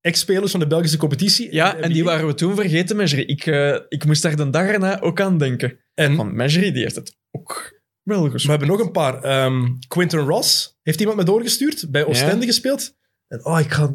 ex-spelers 0.00 0.50
van 0.50 0.60
de 0.60 0.66
Belgische 0.66 0.96
competitie. 0.96 1.52
Ja, 1.54 1.72
De 1.72 1.78
en 1.78 1.92
die 1.92 2.04
waren 2.04 2.26
we 2.26 2.34
toen 2.34 2.54
vergeten, 2.54 2.96
Mejri. 2.96 3.22
Ik, 3.22 3.46
eh, 3.46 3.78
ik 3.88 4.04
moest 4.04 4.22
daar 4.22 4.36
de 4.36 4.50
dag 4.50 4.66
erna 4.66 5.00
ook 5.00 5.20
aan 5.20 5.38
denken. 5.38 5.78
En 5.94 6.16
Van 6.16 6.34
Mejri, 6.36 6.72
die 6.72 6.82
heeft 6.82 6.94
het 6.96 7.16
ook 7.30 7.80
wel 8.02 8.30
we 8.30 8.42
hebben 8.50 8.68
nog 8.68 8.80
een 8.80 8.90
paar. 8.92 9.22
Ehm 9.22 9.66
Quinton 9.88 10.20
Ross 10.26 10.78
heeft 10.82 11.00
iemand 11.00 11.18
me 11.18 11.24
doorgestuurd, 11.24 11.90
bij 11.90 12.04
Oostende 12.06 12.40
Ja. 12.40 12.46
gespeeld. 12.46 12.96
En 13.28 13.44
oh, 13.44 13.60
ik 13.60 13.70
ga... 13.70 13.92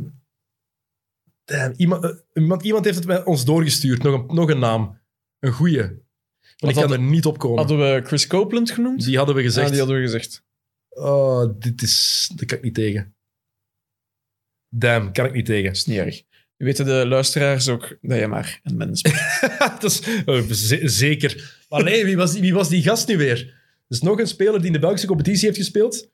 Damn, 1.46 1.74
iemand, 1.78 2.04
eh, 2.04 2.12
iemand, 2.34 2.64
iemand 2.64 2.86
heeft 2.86 2.98
het 2.98 3.06
bij 3.08 3.24
ons 3.24 3.46
doorgestuurd, 3.46 4.04
nog 4.04 4.14
een, 4.14 4.36
nog 4.36 4.50
een 4.50 4.60
naam. 4.60 5.00
Een 5.40 5.52
goeie. 5.52 5.78
Want 5.82 5.94
ik 6.58 6.58
kan 6.60 6.74
hadden- 6.74 6.98
er 7.00 7.04
niet 7.04 7.26
op 7.26 7.38
komen. 7.38 7.58
Hadden 7.58 7.78
we 7.94 8.02
Chris 8.06 8.28
Copeland 8.28 8.72
genoemd? 8.72 9.04
Die 9.06 9.18
hadden 9.18 9.36
we 9.36 9.42
gezegd. 9.42 9.66
Ja, 9.66 9.72
die 9.72 9.80
hadden 9.82 9.98
we 9.98 10.04
gezegd. 10.04 10.46
Oh, 10.98 11.54
dit 11.60 11.82
is... 11.82 12.30
Dat 12.36 12.46
kan 12.48 12.58
ik 12.58 12.64
niet 12.64 12.74
tegen. 12.74 13.16
Damn, 14.70 15.12
kan 15.14 15.26
ik 15.26 15.34
niet 15.34 15.46
tegen. 15.46 15.64
Dat 15.66 15.76
is 15.76 15.86
niet 15.86 15.98
erg. 15.98 16.22
Nu 16.58 16.66
weten 16.66 16.86
de 16.86 17.06
luisteraars 17.08 17.68
ook 17.70 17.98
dat 18.02 18.20
je 18.20 18.28
maar 18.28 18.60
een 18.64 18.78
mens 18.78 19.02
bent. 19.02 19.16
dat 19.80 19.84
is, 19.84 20.02
eh, 20.26 20.42
ze- 20.42 20.88
zeker. 20.90 21.64
Maar 21.70 21.84
nee, 21.84 22.06
wie 22.06 22.16
was, 22.18 22.32
die- 22.32 22.42
wie 22.42 22.54
was 22.54 22.70
die 22.70 22.82
gast 22.84 23.08
nu 23.08 23.18
weer? 23.18 23.56
Dus 23.88 24.02
nog 24.02 24.20
een 24.20 24.28
speler 24.28 24.58
die 24.58 24.66
in 24.68 24.74
de 24.74 24.80
Belgische 24.80 25.08
competitie 25.08 25.46
heeft 25.46 25.58
gespeeld. 25.58 26.10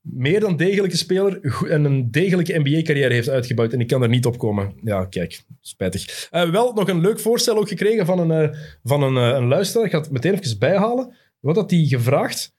Meer 0.00 0.40
dan 0.40 0.56
degelijke 0.56 0.96
speler 0.96 1.40
en 1.70 1.84
een 1.84 2.10
degelijke 2.10 2.58
NBA-carrière 2.58 3.14
heeft 3.14 3.28
uitgebouwd. 3.28 3.72
En 3.72 3.80
ik 3.80 3.86
kan 3.88 4.02
er 4.02 4.08
niet 4.08 4.26
op 4.26 4.38
komen. 4.38 4.74
Ja, 4.82 5.04
kijk, 5.04 5.42
spijtig. 5.60 6.28
Eh, 6.30 6.50
wel 6.50 6.72
nog 6.72 6.88
een 6.88 7.00
leuk 7.00 7.20
voorstel 7.20 7.56
ook 7.56 7.68
gekregen 7.68 8.06
van 8.06 8.18
een, 8.30 8.50
eh, 8.50 8.58
van 8.82 9.02
een, 9.02 9.16
een 9.16 9.46
luisteraar. 9.48 9.86
Ik 9.86 9.92
ga 9.92 10.00
het 10.00 10.10
meteen 10.10 10.34
even 10.40 10.58
bijhalen. 10.58 11.16
Wat 11.40 11.56
had 11.56 11.70
hij 11.70 11.84
gevraagd? 11.84 12.54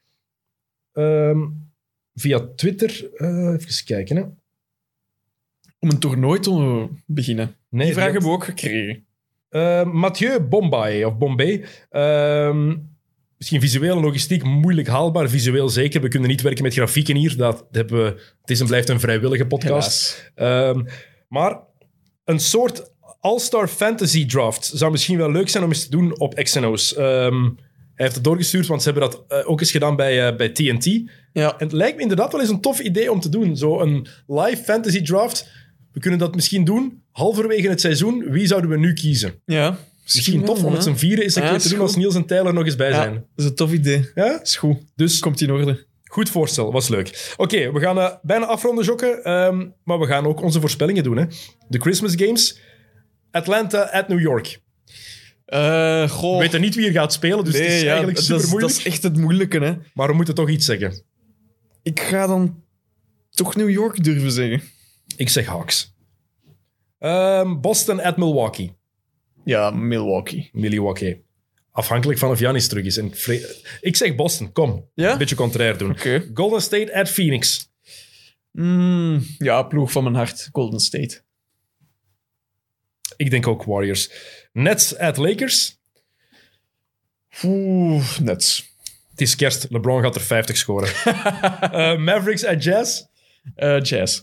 Ehm, 0.93 1.41
via 2.13 2.47
Twitter. 2.55 3.09
Eh, 3.15 3.53
even 3.53 3.85
kijken, 3.85 4.15
hè. 4.15 4.23
Om 5.79 5.89
een 5.89 5.99
toernooi 5.99 6.39
te 6.39 6.87
beginnen. 7.05 7.55
Nee, 7.69 7.85
Die 7.85 7.93
vraag 7.93 8.11
hebben 8.11 8.29
we 8.29 8.35
ook 8.35 8.43
gekregen. 8.43 9.05
Uh, 9.49 9.83
Mathieu 9.91 10.39
Bombay, 10.39 11.03
of 11.03 11.17
Bombay. 11.17 11.65
Ehm, 11.89 12.75
misschien 13.37 13.61
visueel 13.61 13.95
en 13.95 14.01
logistiek 14.03 14.43
moeilijk 14.43 14.87
haalbaar. 14.87 15.29
Visueel 15.29 15.69
zeker. 15.69 16.01
We 16.01 16.07
kunnen 16.07 16.29
niet 16.29 16.41
werken 16.41 16.63
met 16.63 16.73
grafieken 16.73 17.15
hier. 17.15 17.37
Dat 17.37 17.67
hebben 17.71 18.03
we, 18.03 18.21
het 18.41 18.49
is 18.49 18.59
en 18.59 18.67
blijft 18.67 18.89
een 18.89 18.99
vrijwillige 18.99 19.47
podcast. 19.47 20.31
Maar 21.27 21.59
een 22.23 22.39
soort 22.39 22.91
All-Star 23.19 23.67
Fantasy 23.67 24.25
Draft 24.25 24.71
zou 24.73 24.91
misschien 24.91 25.17
wel 25.17 25.31
leuk 25.31 25.49
zijn 25.49 25.63
om 25.63 25.69
eens 25.69 25.83
te 25.83 25.91
doen 25.91 26.19
op 26.19 26.33
XNO's. 26.35 26.95
Ehm 26.95 27.49
hij 27.95 28.05
heeft 28.05 28.15
het 28.15 28.23
doorgestuurd, 28.23 28.67
want 28.67 28.83
ze 28.83 28.89
hebben 28.91 29.09
dat 29.09 29.23
eh, 29.27 29.49
ook 29.49 29.59
eens 29.59 29.71
gedaan 29.71 29.95
bij, 29.95 30.27
eh, 30.27 30.35
bij 30.35 30.49
TNT. 30.49 30.85
Ja. 31.33 31.51
En 31.57 31.65
het 31.65 31.71
lijkt 31.71 31.95
me 31.95 32.01
inderdaad 32.01 32.31
wel 32.31 32.41
eens 32.41 32.49
een 32.49 32.61
tof 32.61 32.79
idee 32.79 33.11
om 33.11 33.19
te 33.19 33.29
doen. 33.29 33.57
Zo 33.57 33.79
een 33.79 34.07
live 34.27 34.63
fantasy 34.63 35.01
draft. 35.01 35.47
We 35.91 35.99
kunnen 35.99 36.19
dat 36.19 36.35
misschien 36.35 36.63
doen 36.63 37.01
halverwege 37.11 37.69
het 37.69 37.81
seizoen. 37.81 38.25
Wie 38.31 38.47
zouden 38.47 38.69
we 38.69 38.77
nu 38.77 38.93
kiezen? 38.93 39.33
ja. 39.45 39.77
Misschien 40.03 40.43
tof 40.45 40.63
om 40.63 40.73
ja. 40.73 40.81
z'n 40.81 40.93
vieren 40.93 41.23
eens 41.23 41.35
een 41.35 41.41
Ja, 41.41 41.47
keer 41.47 41.57
is 41.57 41.63
te 41.63 41.69
doen 41.69 41.79
als 41.79 41.95
Niels 41.95 42.15
en 42.15 42.25
Tyler 42.25 42.53
nog 42.53 42.65
eens 42.65 42.75
bij 42.75 42.89
Ja, 42.89 42.95
zijn. 42.95 43.13
dat 43.13 43.23
is 43.35 43.45
een 43.45 43.55
tof 43.55 43.71
idee. 43.73 44.09
Ja? 44.15 44.41
Is 44.41 44.55
goed. 44.55 44.77
Dus 44.95 45.19
Komt 45.19 45.41
in 45.41 45.51
orde. 45.51 45.85
goed 46.03 46.29
voorstel, 46.29 46.71
was 46.71 46.87
leuk. 46.89 47.33
Oké, 47.37 47.71
we 47.71 47.79
gaan 47.79 47.99
eh, 47.99 48.09
bijna 48.21 48.45
afronden, 48.45 48.85
Jokke. 48.85 49.07
Ehm, 49.21 49.65
maar 49.83 49.99
we 49.99 50.05
gaan 50.05 50.25
ook 50.25 50.41
onze 50.41 50.59
voorspellingen 50.59 51.03
doen. 51.03 51.17
Hè. 51.17 51.25
De 51.67 51.79
Christmas 51.79 52.13
Games. 52.15 52.59
Atlanta 53.31 53.81
at 53.91 54.07
New 54.07 54.19
York. 54.19 54.59
Eh 55.53 56.09
goh. 56.09 56.33
We 56.33 56.39
weten 56.39 56.61
niet 56.61 56.75
wie 56.75 56.85
er 56.87 56.91
gaat 56.91 57.13
spelen, 57.13 57.43
dus 57.43 57.53
het 57.53 57.63
is 57.67 57.81
ja, 57.81 57.87
eigenlijk 57.87 58.15
dat, 58.15 58.25
super 58.25 58.37
is, 58.37 58.41
dat 58.41 58.51
moeilijk. 58.51 58.77
is 58.77 58.85
echt 58.85 59.03
het 59.03 59.17
moeilijke, 59.17 59.59
hè. 59.59 59.73
Maar 59.93 60.07
we 60.07 60.13
moeten 60.13 60.35
toch 60.35 60.49
iets 60.49 60.65
zeggen. 60.65 61.03
Ik 61.83 61.99
ga 61.99 62.27
dan 62.27 62.63
toch 63.29 63.55
New 63.55 63.69
York 63.69 64.03
durven 64.03 64.31
zeggen. 64.31 64.61
Ik 65.17 65.29
zeg 65.29 65.45
Hawks. 65.45 65.95
Ehm, 66.99 67.59
Boston 67.61 68.01
at 68.01 68.17
Milwaukee. 68.17 68.75
Ja, 69.43 69.71
Milwaukee. 69.71 70.49
Milwaukee. 70.53 71.25
Afhankelijk 71.71 72.19
van 72.19 72.29
of 72.29 72.39
Janis 72.39 72.67
terug 72.67 72.85
is. 72.85 72.97
En 72.97 73.11
ik 73.81 73.95
zeg 73.95 74.15
Boston, 74.15 74.51
kom. 74.51 74.89
Ja? 74.93 75.11
Een 75.11 75.17
beetje 75.17 75.35
contrair 75.35 75.77
doen. 75.77 75.97
Golden 76.33 76.61
State 76.61 76.95
at 76.95 77.09
Phoenix. 77.09 77.71
Mm, 78.51 79.25
ja, 79.37 79.63
ploeg 79.63 79.91
van 79.91 80.03
mijn 80.03 80.15
hart. 80.15 80.49
Golden 80.51 80.79
State. 80.79 81.22
Ik 83.17 83.29
denk 83.29 83.47
ook 83.47 83.63
Warriors. 83.63 84.09
Nets 84.51 84.97
at 84.97 85.17
Lakers. 85.17 85.77
Oeh, 87.43 88.19
Nets. 88.19 88.71
Het 89.11 89.21
is 89.21 89.35
kerst. 89.35 89.67
LeBron 89.69 90.01
gaat 90.01 90.15
er 90.15 90.21
50 90.21 90.57
scoren. 90.57 90.89
Eh, 91.73 91.97
Mavericks 91.97 92.45
at 92.45 92.63
Jazz. 92.63 93.03
Eh, 93.55 93.81
Jazz. 93.81 94.21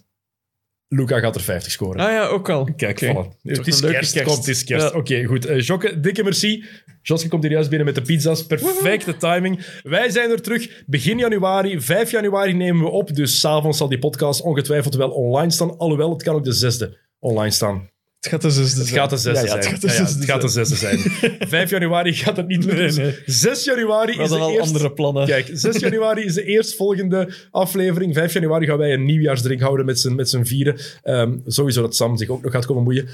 Luca 0.89 1.19
gaat 1.19 1.35
er 1.35 1.41
50 1.41 1.73
scoren. 1.73 2.01
Ah 2.01 2.13
ja, 2.13 2.27
ook 2.27 2.49
al. 2.49 2.69
Kijk, 2.77 3.05
voilà. 3.05 3.39
Het 3.43 3.67
is 3.67 3.81
kerst. 3.81 4.13
kerst. 4.13 4.37
Het 4.37 4.49
is 4.49 4.65
kerst. 4.65 4.91
Ja. 4.93 4.99
Oké, 4.99 5.25
goed. 5.25 5.45
Eh 5.47 5.61
Jokke, 5.61 6.01
dikke 6.01 6.23
merci. 6.23 6.65
Joske 7.03 7.29
komt 7.29 7.43
hier 7.43 7.53
juist 7.53 7.69
binnen 7.69 7.87
met 7.87 7.95
de 7.95 8.03
pizza's. 8.03 8.47
Perfecte 8.47 9.17
timing. 9.17 9.67
Wij 9.83 10.11
zijn 10.11 10.31
er 10.31 10.43
terug 10.43 10.83
begin 10.87 11.19
januari. 11.19 11.81
5 11.81 12.11
januari 12.11 12.53
nemen 12.53 12.83
we 12.83 12.91
op. 12.91 13.15
Dus 13.15 13.41
s'avonds 13.41 13.79
zal 13.79 13.89
die 13.89 13.99
podcast 13.99 14.41
ongetwijfeld 14.41 14.95
wel 14.95 15.11
online 15.11 15.51
staan. 15.51 15.79
Alhoewel, 15.79 16.11
het 16.11 16.23
kan 16.23 16.35
ook 16.35 16.45
de 16.45 16.53
zesde 16.53 16.99
online 17.19 17.51
staan. 17.51 17.91
Het 18.21 18.29
gaat 18.29 18.43
de 18.43 18.51
zesde 18.51 18.81
Het 18.81 18.89
gaat 18.89 19.11
de 19.11 19.17
zesde 19.17 19.47
ja, 19.47 19.55
ja, 19.55 19.63
zijn. 19.63 19.75
Het 19.75 19.81
gaat 19.81 19.81
de 19.81 19.87
Ja, 19.87 19.93
ja, 19.93 19.99
zesde 19.99 20.21
het 20.21 20.31
gaat 20.31 20.41
de 20.41 20.49
zijn. 20.49 20.67
zesde 20.67 21.19
zijn. 21.19 21.49
5 21.49 21.71
januari 21.71 22.15
gaat 22.15 22.37
het 22.37 22.47
niet 22.47 22.65
lukken. 22.65 22.95
Nee, 22.97 23.07
nee. 23.07 23.23
6 23.27 23.65
januari 23.65 24.17
We 24.17 24.23
is 24.23 24.29
de 24.29 24.37
al 24.39 24.61
andere 24.61 24.93
plannen. 24.93 25.27
Kijk, 25.27 25.51
6 25.53 25.77
januari 25.89 26.25
is 26.25 26.35
de 26.35 26.45
eerstvolgende 26.45 27.33
aflevering. 27.51 28.15
5 28.15 28.33
januari 28.33 28.67
gaan 28.67 28.79
wij 28.79 28.93
een 28.93 29.05
nieuwjaarsdrink 29.05 29.61
houden 29.61 29.87
met 29.87 30.01
z'n, 30.01 30.15
met 30.15 30.29
z'n 30.29 30.43
vieren. 30.45 30.77
Ehm, 31.03 31.39
sowieso 31.47 31.81
dat 31.83 31.97
Sam 31.97 32.17
zich 32.17 32.29
ook 32.29 32.43
nog 32.43 32.53
gaat 32.53 32.67
komen 32.67 32.83
moeien. 32.83 33.09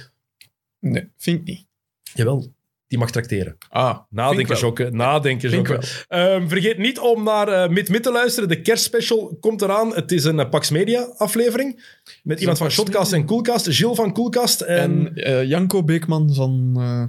Nee, 0.81 1.11
vind 1.17 1.41
ik 1.41 1.47
niet. 1.47 1.67
Jawel. 2.15 2.55
Die 2.89 2.99
mag 2.99 3.11
tracteren. 3.11 3.57
Ah, 3.69 3.99
Nadenken, 4.11 4.27
vind 4.27 4.41
ik 4.41 4.47
wel. 4.47 4.59
Jokke. 4.59 4.97
Nadenken, 4.97 5.51
Jokke. 5.51 5.81
Ehm, 6.09 6.49
vergeet 6.49 6.79
niet 6.79 6.99
om 6.99 7.25
naar 7.25 7.49
eh 7.49 7.69
Mid-Mid 7.69 8.03
te 8.03 8.13
luisteren. 8.13 8.49
De 8.49 8.61
kerstspecial 8.61 9.37
komt 9.41 9.63
eraan. 9.63 9.95
Het 9.95 10.13
is 10.13 10.25
een 10.25 10.41
eh, 10.41 10.49
Pax 10.49 10.71
Media 10.71 11.03
aflevering. 11.17 11.85
Met 12.23 12.41
iemand 12.41 12.59
van 12.59 12.71
Shotcast 12.71 13.13
en 13.13 13.27
Coolcast. 13.27 13.67
Gilles 13.69 13.97
van 13.97 14.13
Coolcast 14.13 14.61
en, 14.61 15.15
En 15.15 15.15
eh, 15.15 15.45
Janko 15.45 15.85
Beekman 15.85 16.35
van 16.35 16.75
eh 16.77 17.03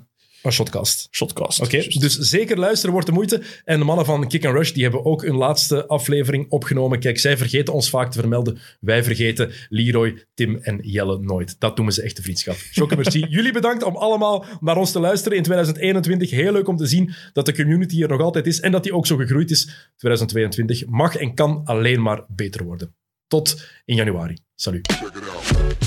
van 0.48 0.56
Shotcast. 0.56 1.08
Shotcast. 1.12 1.62
Oké, 1.62 1.78
dus 1.78 2.18
zeker 2.18 2.60
luisteren 2.60 2.92
wordt 2.92 3.08
de 3.08 3.14
moeite. 3.14 3.42
En 3.64 3.80
de 3.80 3.86
mannen 3.86 4.06
van 4.06 4.28
Kick 4.28 4.46
and 4.46 4.56
Rush 4.56 4.72
die 4.72 4.84
hebben 4.84 5.06
ook 5.06 5.22
hun 5.22 5.36
laatste 5.36 5.88
aflevering 5.88 6.50
opgenomen. 6.50 7.00
Kijk, 7.00 7.20
zij 7.20 7.38
vergeten 7.38 7.74
ons 7.74 7.90
vaak 7.90 8.12
te 8.12 8.20
vermelden. 8.20 8.60
Wij 8.80 9.04
vergeten 9.04 9.52
Leroy, 9.70 10.26
Tim 10.34 10.56
en 10.56 10.80
Jelle 10.82 11.20
nooit. 11.20 11.56
Dat 11.60 11.76
noemen 11.76 11.94
ze 11.94 12.02
echte 12.02 12.22
vriendschap. 12.22 12.56
Jokke, 12.72 12.96
merci. 12.96 13.26
Jullie 13.38 13.52
bedankt 13.52 13.84
om 13.84 13.96
allemaal 13.96 14.46
naar 14.60 14.78
ons 14.78 14.92
te 14.92 15.00
luisteren 15.00 15.38
in 15.38 15.44
2021. 15.44 16.30
Heel 16.30 16.52
leuk 16.52 16.68
om 16.68 16.78
te 16.78 16.86
zien 16.86 17.14
dat 17.34 17.46
de 17.46 17.54
community 17.54 18.02
er 18.02 18.10
nog 18.10 18.22
altijd 18.22 18.48
is 18.48 18.60
en 18.60 18.72
dat 18.72 18.84
die 18.84 18.94
ook 18.94 19.08
zo 19.08 19.16
gegroeid 19.16 19.52
is. 19.52 19.92
2022 19.96 20.86
mag 20.86 21.16
en 21.16 21.34
kan 21.34 21.62
alleen 21.66 22.02
maar 22.02 22.26
beter 22.28 22.64
worden. 22.64 22.96
Tot 23.28 23.62
in 23.86 23.96
januari. 23.96 24.38
Salut. 24.56 24.92
Check 24.92 25.16
it 25.16 25.30
out. 25.30 25.87